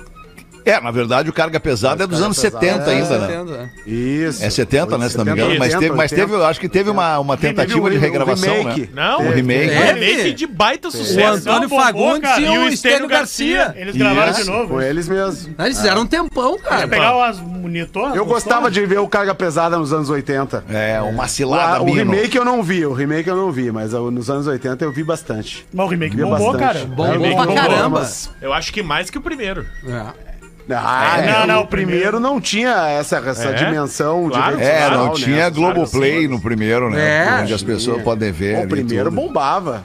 É, 0.70 0.80
na 0.80 0.90
verdade, 0.90 1.30
o 1.30 1.32
Carga 1.32 1.58
Pesada 1.58 2.04
é 2.04 2.06
dos 2.06 2.20
anos 2.20 2.38
Pesada 2.38 2.60
70 2.66 2.90
é 2.90 2.94
ainda, 2.96 3.18
né? 3.18 3.26
Entendo, 3.26 3.54
é. 3.56 3.90
Isso. 3.90 4.44
É 4.44 4.50
70, 4.50 4.98
né? 4.98 5.08
Se 5.08 5.16
não 5.16 5.24
me 5.24 5.30
70, 5.30 5.32
engano. 5.46 5.58
Mas 5.58 5.68
80, 5.74 5.80
teve, 5.80 5.96
mas 5.96 6.10
teve, 6.10 6.32
eu 6.34 6.44
acho 6.46 6.60
que 6.60 6.68
teve 6.68 6.90
uma, 6.90 7.18
uma 7.18 7.36
tentativa 7.36 7.90
de 7.90 7.96
o 7.96 8.00
regravação, 8.00 8.54
remake. 8.54 8.80
né? 8.82 8.88
Não, 8.94 9.26
O 9.26 9.30
remake. 9.30 9.70
É. 9.70 9.92
remake 9.92 10.32
de 10.34 10.46
baita 10.46 10.88
O 10.88 10.90
sucesso. 10.90 11.38
Antônio 11.48 11.60
Não, 11.62 11.68
bombou, 11.68 11.80
Fagundes 11.84 12.30
e 12.38 12.44
o 12.58 12.68
Estênio 12.68 13.08
Garcia. 13.08 13.74
Eles 13.76 13.96
gravaram 13.96 14.32
Isso. 14.32 14.44
de 14.44 14.50
novo. 14.50 14.74
Foi 14.74 14.84
eles 14.86 15.08
mesmos. 15.08 15.48
Eles 15.58 15.76
fizeram 15.76 16.02
um 16.02 16.06
tempão, 16.06 16.58
cara. 16.58 16.86
Pegar 16.86 17.16
umas 17.16 17.38
monitores. 17.40 18.14
Eu 18.14 18.26
gostava 18.26 18.70
de 18.70 18.84
ver 18.84 18.98
o 18.98 19.08
Carga 19.08 19.34
Pesada 19.34 19.78
nos 19.78 19.92
anos 19.92 20.10
80. 20.10 20.64
É, 20.70 21.00
uma 21.00 21.26
cilada, 21.28 21.82
o 21.82 21.86
Bino. 21.86 21.96
remake 21.96 22.36
eu 22.36 22.44
não 22.44 22.62
vi, 22.62 22.84
o 22.84 22.92
remake 22.92 23.28
eu 23.28 23.36
não 23.36 23.50
vi, 23.50 23.70
mas 23.72 23.92
nos 23.92 24.28
anos 24.30 24.46
80 24.46 24.84
eu 24.84 24.92
vi 24.92 25.02
bastante. 25.02 25.66
Mas 25.72 25.86
o 25.86 25.88
remake 25.88 26.16
bombou, 26.16 26.54
cara. 26.58 26.84
Bombou 26.84 27.46
pra 27.46 27.54
caramba. 27.54 28.08
Eu 28.40 28.52
acho 28.52 28.72
que 28.72 28.82
mais 28.82 29.10
que 29.10 29.18
o 29.18 29.20
primeiro. 29.20 29.64
É. 29.86 30.28
Ah, 30.70 31.18
É, 31.18 31.32
não, 31.32 31.46
não, 31.46 31.62
o 31.62 31.66
primeiro 31.66 32.20
não 32.20 32.40
tinha 32.40 32.88
essa, 32.88 33.16
essa 33.18 33.48
É? 33.48 33.52
dimensão 33.54 34.28
Claro. 34.28 34.56
de 34.56 34.62
É, 34.62 34.90
não 34.90 35.12
tinha 35.14 35.44
né? 35.44 35.50
Globoplay 35.50 36.28
no 36.28 36.40
primeiro, 36.40 36.90
né? 36.90 37.26
É. 37.26 37.42
Onde 37.42 37.54
as 37.54 37.62
pessoas 37.62 38.02
podem 38.02 38.30
ver. 38.30 38.64
O 38.64 38.68
primeiro 38.68 39.10
bombava. 39.10 39.84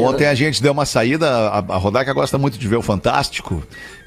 Ontem 0.00 0.26
a 0.26 0.34
gente 0.34 0.62
deu 0.62 0.72
uma 0.72 0.84
saída, 0.84 1.30
a, 1.48 1.58
a 1.58 1.76
Rodaica 1.78 2.12
gosta 2.12 2.36
muito 2.36 2.58
de 2.58 2.68
ver 2.68 2.76
o 2.76 2.82
Fantástico, 2.82 3.62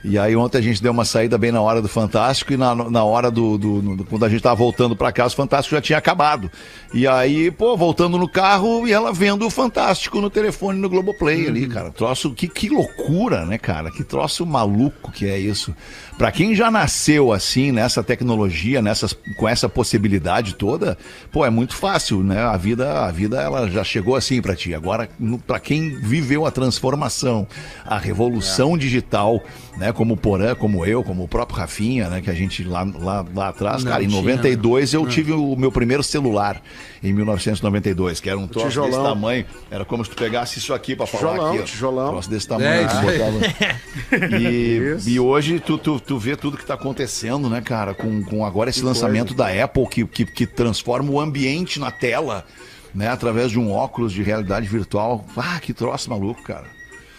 e 0.07 0.17
aí 0.19 0.35
ontem 0.35 0.57
a 0.57 0.61
gente 0.61 0.81
deu 0.81 0.91
uma 0.91 1.03
saída 1.05 1.37
bem 1.37 1.51
na 1.51 1.61
hora 1.61 1.81
do 1.81 1.87
Fantástico 1.87 2.53
e 2.53 2.57
na, 2.57 2.75
na 2.75 3.03
hora 3.03 3.31
do, 3.31 3.57
do- 3.57 3.81
do- 3.95 4.05
Quando 4.05 4.23
a 4.25 4.29
gente 4.29 4.41
tava 4.41 4.55
voltando 4.55 4.95
pra 4.95 5.11
casa, 5.11 5.33
o 5.33 5.37
Fantástico 5.37 5.75
já 5.75 5.81
tinha 5.81 5.97
acabado. 5.97 6.49
E 6.93 7.07
aí, 7.07 7.49
pô, 7.51 7.75
voltando 7.75 8.17
no 8.17 8.29
carro 8.29 8.87
e 8.87 8.91
ela 8.93 9.11
vendo 9.11 9.45
o 9.45 9.49
Fantástico 9.49 10.21
no 10.21 10.29
telefone 10.29 10.79
no 10.79 10.89
Globoplay 10.89 11.47
ali, 11.47 11.67
cara. 11.67 11.91
Troço, 11.91 12.31
que, 12.31 12.47
que 12.47 12.69
loucura, 12.69 13.45
né, 13.45 13.57
cara? 13.57 13.91
Que 13.91 14.03
troço 14.03 14.45
maluco 14.45 15.11
que 15.11 15.27
é 15.27 15.37
isso. 15.39 15.75
Pra 16.17 16.31
quem 16.31 16.55
já 16.55 16.71
nasceu 16.71 17.33
assim, 17.33 17.71
nessa 17.71 18.01
tecnologia, 18.01 18.81
nessas, 18.81 19.13
com 19.37 19.49
essa 19.49 19.67
possibilidade 19.67 20.55
toda, 20.55 20.97
pô, 21.31 21.45
é 21.45 21.49
muito 21.49 21.75
fácil, 21.75 22.23
né? 22.23 22.41
A 22.41 22.55
vida, 22.55 23.05
a 23.05 23.11
vida 23.11 23.41
ela 23.41 23.69
já 23.69 23.83
chegou 23.83 24.15
assim 24.15 24.41
pra 24.41 24.55
ti. 24.55 24.73
Agora, 24.73 25.09
pra 25.45 25.59
quem 25.59 25.89
viveu 25.99 26.45
a 26.45 26.51
transformação, 26.51 27.45
a 27.85 27.97
revolução 27.97 28.77
digital, 28.77 29.41
né? 29.77 29.91
Como 29.95 30.13
o 30.13 30.17
Porã, 30.17 30.53
como 30.53 30.85
eu, 30.85 31.03
como 31.03 31.23
o 31.23 31.27
próprio 31.27 31.57
Rafinha, 31.57 32.07
né? 32.09 32.21
Que 32.21 32.29
a 32.29 32.33
gente 32.33 32.63
lá, 32.63 32.83
lá, 32.99 33.25
lá 33.33 33.47
atrás, 33.49 33.83
Não 33.83 33.91
cara, 33.91 34.03
em 34.03 34.07
tinha, 34.07 34.21
92 34.21 34.93
eu 34.93 35.07
tive 35.07 35.31
o 35.31 35.55
meu 35.55 35.71
primeiro 35.71 36.03
celular, 36.03 36.61
em 37.03 37.11
1992, 37.13 38.19
que 38.19 38.29
era 38.29 38.37
um 38.37 38.47
troço 38.47 38.67
tijolão. 38.67 38.91
desse 38.91 39.01
tamanho. 39.03 39.45
Era 39.71 39.83
como 39.85 40.03
se 40.05 40.11
tu 40.11 40.15
pegasse 40.17 40.59
isso 40.59 40.73
aqui 40.73 40.95
pra 40.95 41.07
falar 41.07 41.31
Tijolão, 41.33 41.49
aqui. 41.53 41.59
ó. 41.61 41.63
tijolão. 41.65 42.05
Um 42.07 42.11
troço 42.11 42.29
desse 42.29 42.47
tamanho. 42.47 42.69
É, 42.69 42.85
aí. 42.85 43.17
botava- 43.17 44.37
e, 44.39 44.97
e 45.07 45.19
hoje 45.19 45.59
tu, 45.59 45.77
tu, 45.77 45.99
tu 45.99 46.17
vê 46.19 46.35
tudo 46.35 46.57
que 46.57 46.65
tá 46.65 46.73
acontecendo, 46.75 47.49
né, 47.49 47.61
cara? 47.61 47.93
Com, 47.93 48.23
com 48.23 48.45
agora 48.45 48.69
esse 48.69 48.81
lançamento 48.83 49.33
da 49.33 49.47
Apple 49.63 49.87
que, 49.87 50.05
que, 50.05 50.25
que 50.25 50.45
transforma 50.45 51.09
o 51.11 51.19
ambiente 51.19 51.79
na 51.79 51.91
tela, 51.91 52.45
né? 52.93 53.07
Através 53.09 53.51
de 53.51 53.59
um 53.59 53.71
óculos 53.71 54.11
de 54.13 54.21
realidade 54.23 54.67
virtual. 54.67 55.25
Ah, 55.37 55.59
que 55.61 55.73
troço 55.73 56.09
maluco, 56.09 56.41
cara. 56.43 56.74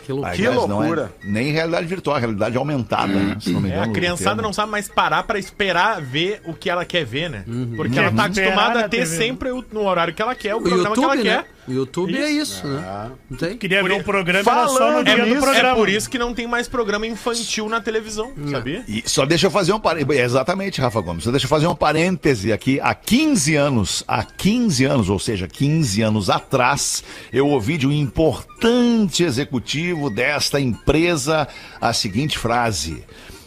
Que 0.06 0.12
loucura. 0.12 0.36
Que 0.36 0.42
não 0.44 0.52
é 0.52 0.56
loucura. 0.86 1.12
nem 1.24 1.50
realidade 1.50 1.86
virtual, 1.86 2.16
é 2.16 2.20
realidade 2.20 2.56
aumentada, 2.56 3.12
né? 3.12 3.36
Se 3.40 3.50
não 3.50 3.60
me 3.60 3.68
É, 3.70 3.72
engano. 3.72 3.86
a 3.86 3.88
o 3.88 3.92
criançada 3.92 4.40
não 4.40 4.52
sabe 4.52 4.70
mais 4.70 4.88
parar 4.88 5.24
pra 5.24 5.36
esperar 5.36 6.00
ver 6.00 6.40
o 6.44 6.54
que 6.54 6.70
ela 6.70 6.84
quer 6.84 7.04
ver, 7.04 7.28
né? 7.28 7.44
Porque 7.76 7.94
Quer 7.94 8.04
ela 8.04 8.12
tá 8.12 8.24
acostumada 8.26 8.80
a 8.84 8.88
ter 8.88 9.04
sempre 9.04 9.50
o- 9.50 9.64
no 9.72 9.80
horário 9.84 10.14
que 10.14 10.22
ela 10.22 10.34
quer, 10.36 10.54
o 10.54 10.58
O 10.58 10.62
programa 10.62 10.94
que 10.94 11.02
ela 11.04 11.14
YouTube, 11.16 11.28
né? 11.28 11.42
quer. 11.42 11.55
O 11.68 11.72
YouTube 11.72 12.16
é 12.16 12.30
isso, 12.30 12.66
né? 12.66 13.10
Não 13.28 13.36
tem? 13.36 13.56
Queria 13.56 13.80
Por 13.80 13.90
ver 13.90 14.00
o 14.00 14.04
programa 14.04 14.38
era 14.50 14.68
só 14.68 14.72
no 14.72 14.78
Falando 14.78 15.04
dia 15.04 15.16
do 15.16 15.26
nisso, 15.26 15.40
programa. 15.40 15.68
É 15.68 15.74
por 15.74 15.88
isso 15.88 16.08
que 16.10 16.18
não 16.18 16.32
tem 16.32 16.46
mais 16.46 16.68
programa 16.68 17.06
infantil 17.06 17.68
na 17.68 17.80
televisão, 17.80 18.32
sabia? 18.50 18.84
E 18.86 19.02
só 19.06 19.26
deixa 19.26 19.46
eu 19.46 19.50
fazer 19.50 19.72
um 19.72 19.80
parêntese. 19.80 20.20
Exatamente, 20.20 20.80
Rafa 20.80 21.00
Gomes. 21.00 21.24
Só 21.24 21.30
deixa 21.30 21.46
eu 21.46 21.50
fazer 21.50 21.66
um 21.66 21.74
parêntese 21.74 22.52
aqui. 22.52 22.80
Há 22.80 22.94
15 22.94 23.54
anos, 23.56 24.04
há 24.06 24.22
15 24.22 24.84
anos, 24.84 25.08
ou 25.10 25.18
seja, 25.18 25.48
15 25.48 26.02
anos 26.02 26.30
atrás, 26.30 27.02
eu 27.32 27.48
ouvi 27.48 27.76
de 27.76 27.86
um 27.86 27.92
importante 27.92 29.24
executivo 29.24 30.08
desta 30.10 30.60
empresa 30.60 31.48
a 31.80 31.92
seguinte 31.92 32.38
frase. 32.38 33.04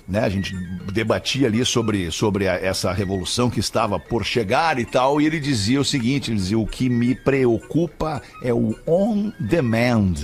Né, 0.10 0.22
a 0.22 0.30
gente 0.30 0.56
debatia 0.92 1.46
ali 1.46 1.64
sobre, 1.64 2.10
sobre 2.10 2.48
a- 2.48 2.56
essa 2.56 2.92
revolução 2.92 3.48
que 3.48 3.60
estava 3.60 4.00
por 4.00 4.26
chegar 4.26 4.80
e 4.80 4.86
tal, 4.86 5.22
e 5.22 5.28
ele 5.28 5.40
dizia 5.40 5.80
o 5.80 5.86
seguinte: 5.86 6.32
ele 6.32 6.38
dizia, 6.38 6.58
o 6.58 6.66
que 6.66 6.90
me 6.90 7.14
preocupa 7.14 8.20
é 8.44 8.52
o 8.52 8.76
on 8.88 9.32
demand. 9.40 10.16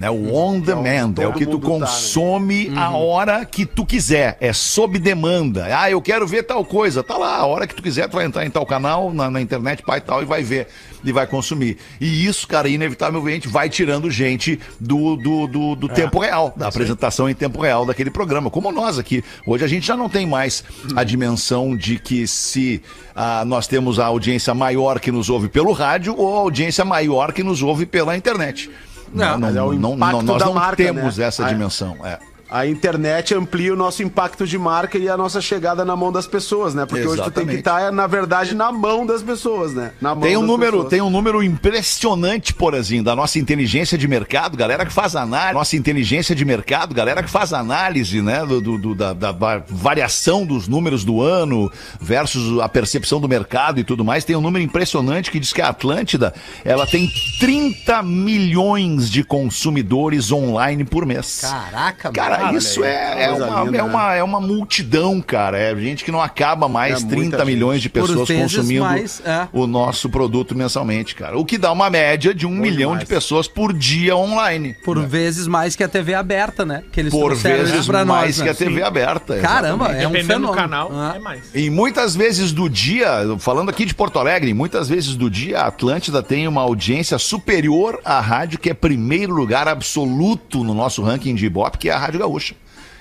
Né, 0.00 0.10
o 0.10 0.34
on 0.34 0.58
demand 0.58 1.12
é 1.18 1.28
o 1.28 1.34
que 1.34 1.44
tu 1.44 1.58
tá, 1.58 1.68
né? 1.68 1.78
consome 1.78 2.72
a 2.74 2.88
hora 2.88 3.44
que 3.44 3.66
tu 3.66 3.84
quiser. 3.84 4.38
É 4.40 4.50
sob 4.50 4.98
demanda. 4.98 5.66
Ah, 5.70 5.90
eu 5.90 6.00
quero 6.00 6.26
ver 6.26 6.42
tal 6.42 6.64
coisa. 6.64 7.02
Tá 7.02 7.18
lá, 7.18 7.36
a 7.36 7.44
hora 7.44 7.66
que 7.66 7.74
tu 7.74 7.82
quiser, 7.82 8.08
tu 8.08 8.16
vai 8.16 8.24
entrar 8.24 8.46
em 8.46 8.50
tal 8.50 8.64
canal, 8.64 9.12
na, 9.12 9.30
na 9.30 9.42
internet, 9.42 9.82
pai 9.82 9.98
e 9.98 10.00
tal, 10.00 10.22
e 10.22 10.24
vai 10.24 10.42
ver. 10.42 10.68
E 11.04 11.12
vai 11.12 11.26
consumir. 11.26 11.76
E 12.00 12.24
isso, 12.24 12.48
cara, 12.48 12.66
inevitavelmente 12.66 13.46
vai 13.46 13.68
tirando 13.68 14.10
gente 14.10 14.58
do, 14.80 15.16
do, 15.16 15.46
do, 15.46 15.74
do 15.76 15.88
tempo 15.88 16.18
real, 16.18 16.54
da 16.56 16.68
apresentação 16.68 17.28
em 17.28 17.34
tempo 17.34 17.60
real 17.60 17.84
daquele 17.84 18.10
programa. 18.10 18.48
Como 18.48 18.72
nós 18.72 18.98
aqui. 18.98 19.22
Hoje 19.46 19.66
a 19.66 19.68
gente 19.68 19.86
já 19.86 19.98
não 19.98 20.08
tem 20.08 20.26
mais 20.26 20.64
a 20.96 21.04
dimensão 21.04 21.76
de 21.76 21.98
que 21.98 22.26
se 22.26 22.80
ah, 23.14 23.44
nós 23.44 23.66
temos 23.66 23.98
a 23.98 24.06
audiência 24.06 24.54
maior 24.54 24.98
que 24.98 25.12
nos 25.12 25.28
ouve 25.28 25.50
pelo 25.50 25.72
rádio 25.72 26.14
ou 26.16 26.38
a 26.38 26.40
audiência 26.40 26.86
maior 26.86 27.34
que 27.34 27.42
nos 27.42 27.62
ouve 27.62 27.84
pela 27.84 28.16
internet. 28.16 28.70
Não, 29.12 29.38
mas 29.38 29.56
é 29.56 29.58
não, 29.58 29.96
não, 29.96 30.22
nós 30.22 30.42
não 30.42 30.54
marca, 30.54 30.76
temos 30.76 31.18
né? 31.18 31.26
essa 31.26 31.44
dimensão. 31.44 31.96
É. 32.04 32.18
A 32.50 32.66
internet 32.66 33.32
amplia 33.34 33.72
o 33.72 33.76
nosso 33.76 34.02
impacto 34.02 34.44
de 34.44 34.58
marca 34.58 34.98
e 34.98 35.08
a 35.08 35.16
nossa 35.16 35.40
chegada 35.40 35.84
na 35.84 35.94
mão 35.94 36.10
das 36.10 36.26
pessoas, 36.26 36.74
né? 36.74 36.84
Porque 36.84 37.06
hoje 37.06 37.22
tu 37.22 37.30
tem 37.30 37.46
que 37.46 37.52
Exatamente. 37.52 37.58
estar, 37.60 37.92
na 37.92 38.06
verdade, 38.08 38.54
na 38.56 38.72
mão 38.72 39.06
das 39.06 39.22
pessoas, 39.22 39.72
né? 39.72 39.92
Na 40.00 40.14
mão 40.16 40.22
Tem 40.24 40.36
um 40.36 40.40
das 40.40 40.48
número, 40.48 40.72
pessoas. 40.72 40.90
tem 40.90 41.00
um 41.00 41.10
número 41.10 41.42
impressionante, 41.44 42.52
porazinho, 42.52 43.04
da 43.04 43.14
nossa 43.14 43.38
inteligência 43.38 43.96
de 43.96 44.08
mercado, 44.08 44.56
galera 44.56 44.84
que 44.84 44.92
faz 44.92 45.14
análise, 45.14 45.54
nossa 45.54 45.76
inteligência 45.76 46.34
de 46.34 46.44
mercado, 46.44 46.92
galera 46.94 47.22
que 47.22 47.30
faz 47.30 47.52
análise, 47.52 48.20
né, 48.20 48.44
do, 48.44 48.60
do- 48.60 48.78
do- 48.78 48.94
da, 48.96 49.12
da 49.12 49.30
va- 49.30 49.62
variação 49.68 50.44
dos 50.44 50.66
números 50.66 51.04
do 51.04 51.22
ano 51.22 51.70
versus 52.00 52.58
a 52.60 52.68
percepção 52.68 53.20
do 53.20 53.28
mercado 53.28 53.78
e 53.78 53.84
tudo 53.84 54.04
mais, 54.04 54.24
tem 54.24 54.34
um 54.34 54.40
número 54.40 54.64
impressionante 54.64 55.30
que 55.30 55.38
diz 55.38 55.52
que 55.52 55.62
a 55.62 55.68
Atlântida, 55.68 56.34
ela 56.64 56.84
tem 56.86 57.08
30 57.38 58.02
milhões 58.02 59.08
de 59.08 59.22
consumidores 59.22 60.32
online 60.32 60.84
por 60.84 61.06
mês. 61.06 61.40
Caraca, 61.42 62.10
Cara, 62.10 62.39
mano. 62.46 62.58
isso 62.58 62.84
é, 62.84 63.24
é, 63.24 63.30
uma, 63.32 63.64
linda, 63.64 63.78
é, 63.78 63.82
né? 63.82 63.82
uma, 63.82 64.14
é 64.14 64.22
uma 64.22 64.40
multidão, 64.40 65.20
cara. 65.20 65.58
É 65.58 65.74
gente 65.76 66.04
que 66.04 66.12
não 66.12 66.20
acaba 66.20 66.68
mais 66.68 66.96
É 67.02 67.04
muita 67.04 67.16
30 67.16 67.36
gente. 67.38 67.46
milhões 67.46 67.82
de 67.82 67.88
Por 67.88 68.02
pessoas 68.08 68.28
vezes 68.28 68.56
consumindo 68.56 68.82
mais, 68.84 69.22
é. 69.24 69.48
o 69.52 69.66
nosso 69.66 70.08
produto 70.08 70.54
mensalmente, 70.56 71.14
cara. 71.14 71.38
O 71.38 71.44
que 71.44 71.56
dá 71.58 71.72
uma 71.72 71.88
média 71.90 72.34
de 72.34 72.46
um 72.46 72.50
milhão 72.50 72.90
demais. 72.90 73.00
de 73.00 73.06
pessoas 73.06 73.48
por 73.48 73.72
dia 73.72 74.16
online. 74.16 74.74
Por 74.84 74.98
né? 74.98 75.06
vezes 75.06 75.46
mais 75.46 75.74
que 75.76 75.82
a 75.84 75.88
TV 75.88 76.14
aberta, 76.14 76.64
né? 76.64 76.82
Que 76.92 77.00
eles 77.00 77.12
Por 77.12 77.34
vezes 77.34 77.86
pra 77.86 78.04
mais 78.04 78.36
nós, 78.38 78.42
que 78.42 78.48
a 78.48 78.52
né? 78.52 78.54
TV 78.54 78.82
aberta. 78.82 79.38
Caramba, 79.38 79.84
exatamente. 79.86 80.04
é 80.04 80.08
um 80.08 80.12
Dependendo 80.12 80.46
do 80.46 80.52
fenômeno. 80.54 80.62
canal, 80.62 80.90
Ah. 80.92 81.12
é 81.16 81.18
mais. 81.18 81.42
E 81.54 81.70
muitas 81.70 82.14
vezes 82.14 82.52
do 82.52 82.68
dia, 82.68 83.08
falando 83.38 83.68
aqui 83.70 83.84
de 83.84 83.94
Porto 83.94 84.18
Alegre, 84.18 84.52
muitas 84.54 84.88
vezes 84.88 85.16
do 85.16 85.30
dia 85.30 85.60
a 85.60 85.66
Atlântida 85.66 86.22
tem 86.22 86.46
uma 86.48 86.60
audiência 86.62 87.18
superior 87.18 87.98
à 88.04 88.20
rádio 88.20 88.58
que 88.58 88.70
é 88.70 88.74
primeiro 88.74 89.32
lugar 89.34 89.66
absoluto 89.68 90.62
no 90.64 90.74
nosso 90.74 91.02
ranking 91.02 91.34
de 91.34 91.46
Ibope, 91.46 91.78
que 91.78 91.88
é 91.88 91.92
a 91.92 91.98
Rádio 91.98 92.20
Gaúcha. 92.20 92.29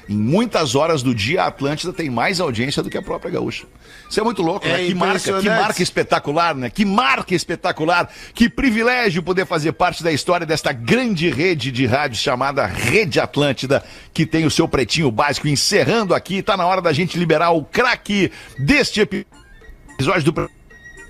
Em 0.10 0.18
muitas 0.18 0.74
horas 0.74 1.04
do 1.04 1.14
dia, 1.14 1.44
a 1.44 1.48
Atlântida 1.48 1.94
tem 1.94 2.10
mais 2.10 2.40
audiência 2.40 2.82
do 2.82 2.90
que 2.90 2.98
a 2.98 3.02
própria 3.02 3.30
Gaúcha. 3.30 3.68
Isso 4.10 4.20
é 4.20 4.24
muito 4.24 4.42
louco, 4.42 4.66
É 4.66 4.78
né? 4.78 4.88
Que 4.88 4.96
marca, 4.96 5.40
que 5.40 5.48
marca 5.48 5.84
espetacular, 5.84 6.56
né? 6.56 6.68
Que 6.72 6.84
marca 6.84 7.36
espetacular. 7.36 8.10
Que 8.34 8.50
privilégio 8.50 9.22
poder 9.22 9.46
fazer 9.46 9.72
parte 9.74 10.04
da 10.04 10.12
história 10.12 10.48
desta 10.48 10.72
grande 10.72 11.30
rede 11.30 11.72
de 11.72 11.86
rádios 11.86 12.20
chamada 12.20 12.66
Rede 12.66 13.20
Atlântida, 13.20 13.84
que 14.12 14.26
tem 14.26 14.48
o 14.48 14.52
seu 14.52 14.68
pretinho 14.68 15.12
básico 15.12 15.48
encerrando 15.48 16.16
aqui. 16.16 16.42
Tá 16.42 16.58
na 16.58 16.66
hora 16.66 16.82
da 16.82 16.92
gente 16.92 17.16
liberar 17.16 17.52
o 17.52 17.64
craque 17.64 18.32
deste 18.58 19.02
episódio 19.02 20.32
do 20.32 20.50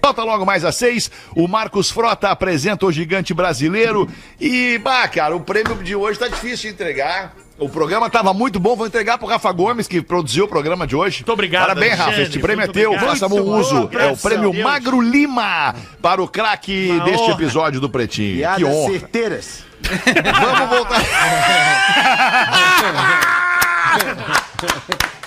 Volta 0.01 0.23
logo 0.23 0.45
mais 0.45 0.65
às 0.65 0.75
seis. 0.75 1.09
O 1.35 1.47
Marcos 1.47 1.89
Frota 1.89 2.29
apresenta 2.29 2.85
o 2.85 2.91
gigante 2.91 3.33
brasileiro. 3.33 4.09
E, 4.39 4.77
bah, 4.79 5.07
cara, 5.07 5.35
o 5.35 5.39
prêmio 5.39 5.75
de 5.83 5.95
hoje 5.95 6.19
tá 6.19 6.27
difícil 6.27 6.69
de 6.69 6.75
entregar. 6.75 7.33
O 7.59 7.67
programa 7.67 8.09
tava 8.09 8.33
muito 8.33 8.59
bom. 8.59 8.75
Vou 8.75 8.87
entregar 8.87 9.17
pro 9.17 9.27
Rafa 9.27 9.51
Gomes, 9.51 9.87
que 9.87 10.01
produziu 10.01 10.45
o 10.45 10.47
programa 10.47 10.87
de 10.87 10.95
hoje. 10.95 11.17
Muito 11.19 11.33
obrigado, 11.33 11.67
Parabéns, 11.67 11.97
Rafa. 11.97 12.21
Este 12.21 12.39
prêmio 12.39 12.63
é 12.63 12.67
teu. 12.67 12.97
Faça 12.97 13.27
bom 13.27 13.41
uso. 13.41 13.87
boa 13.87 14.01
É 14.03 14.11
o 14.11 14.17
prêmio 14.17 14.51
Deus. 14.51 14.63
Magro 14.63 15.01
Lima 15.01 15.75
para 16.01 16.21
o 16.23 16.27
craque 16.27 16.99
deste 17.03 17.23
honra. 17.23 17.33
episódio 17.33 17.81
do 17.81 17.89
Pretinho. 17.89 18.37
Piadas 18.37 18.57
Que 18.59 18.65
honra. 18.65 18.91
certeiras. 18.91 19.63
Vamos 20.41 20.69
voltar. 20.69 21.01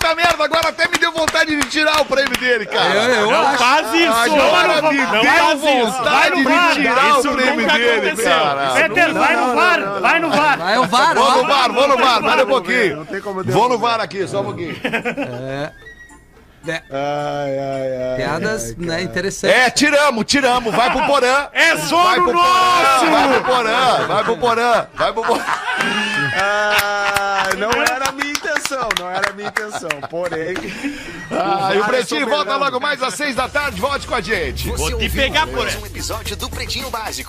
Puta 0.00 0.14
merda, 0.14 0.44
agora 0.44 0.68
até 0.70 0.88
me 0.88 0.96
deu 0.98 1.12
vontade 1.12 1.54
de 1.54 1.68
tirar 1.68 2.00
o 2.00 2.06
prêmio 2.06 2.34
dele, 2.38 2.64
cara. 2.64 2.94
Eu, 2.94 3.02
eu 3.20 3.30
Não 3.30 3.46
acho. 3.48 3.58
faz 3.58 3.92
isso! 3.92 4.34
Agora 4.34 4.80
não, 4.80 4.90
me 4.92 4.96
não 4.98 5.10
deu 5.10 5.24
faz 5.24 5.60
isso! 5.62 6.02
Vai 6.02 6.30
vontade 6.30 6.42
no 6.42 6.50
de 6.50 6.74
tirar 6.74 7.18
Isso 7.18 7.28
o 7.30 7.34
prêmio 7.34 7.60
nunca 7.60 7.72
dele, 7.78 8.16
cara. 8.16 8.70
Peter, 8.72 9.12
vai 9.12 9.36
no 9.36 9.54
VAR, 9.54 10.00
vai 10.00 10.20
no 10.20 10.30
VAR. 10.30 10.58
Vai 10.58 10.78
o 10.78 10.86
VAR, 10.86 11.14
Vou 11.14 11.36
no. 11.36 11.46
VAR, 11.46 11.72
vou 11.72 11.88
no 11.88 11.96
VAR, 11.98 12.20
para 12.22 12.44
um 12.44 12.46
pouquinho. 12.46 12.96
Não 12.96 13.04
tem 13.04 13.20
como 13.20 13.44
Vou 13.44 13.68
no. 13.68 13.78
VAR 13.78 14.00
aqui, 14.00 14.26
só 14.26 14.40
um 14.40 14.44
pouquinho. 14.44 14.74
É, 14.82 15.70
Ai, 16.66 16.78
ai, 17.58 18.10
ai. 18.10 18.16
Piadas, 18.16 18.76
né, 18.76 19.02
interessantes. 19.02 19.56
É, 19.56 19.70
tiramos, 19.70 20.24
tiramos, 20.26 20.74
vai 20.74 20.90
pro 20.90 21.06
Porã. 21.06 21.48
É 21.52 21.74
Vai 21.74 21.88
sono 21.88 22.32
nosso! 22.32 23.06
Porã, 23.06 23.10
vai 23.10 23.34
pro 23.34 23.44
Porã, 23.44 24.06
vai 24.06 24.24
pro 24.24 24.36
Porã, 24.36 24.86
vai 24.94 25.12
pro 25.12 25.22
Porã. 25.22 25.44
Ai, 26.42 27.56
não 27.56 27.70
era 27.70 28.08
a 28.08 28.12
minha 28.12 28.30
intenção, 28.30 28.88
não 28.98 29.10
era 29.10 29.30
a 29.30 29.32
minha 29.32 29.48
intenção. 29.48 29.88
Porém. 30.08 30.54
Ah, 31.30 31.74
e 31.74 31.80
o 31.80 31.84
Pretinho 31.84 32.28
volta 32.28 32.56
logo 32.56 32.78
mais 32.80 33.02
às 33.02 33.14
seis 33.14 33.34
da 33.34 33.48
tarde, 33.48 33.80
volte 33.80 34.06
com 34.06 34.14
a 34.14 34.20
gente. 34.20 34.68
Você 34.68 34.90
Vou 34.90 34.98
te 34.98 35.08
pegar, 35.10 35.46
porém. 35.46 35.76
um 35.78 35.86
episódio 35.86 36.36
do 36.36 36.48
Pretinho 36.48 36.90
Básico. 36.90 37.28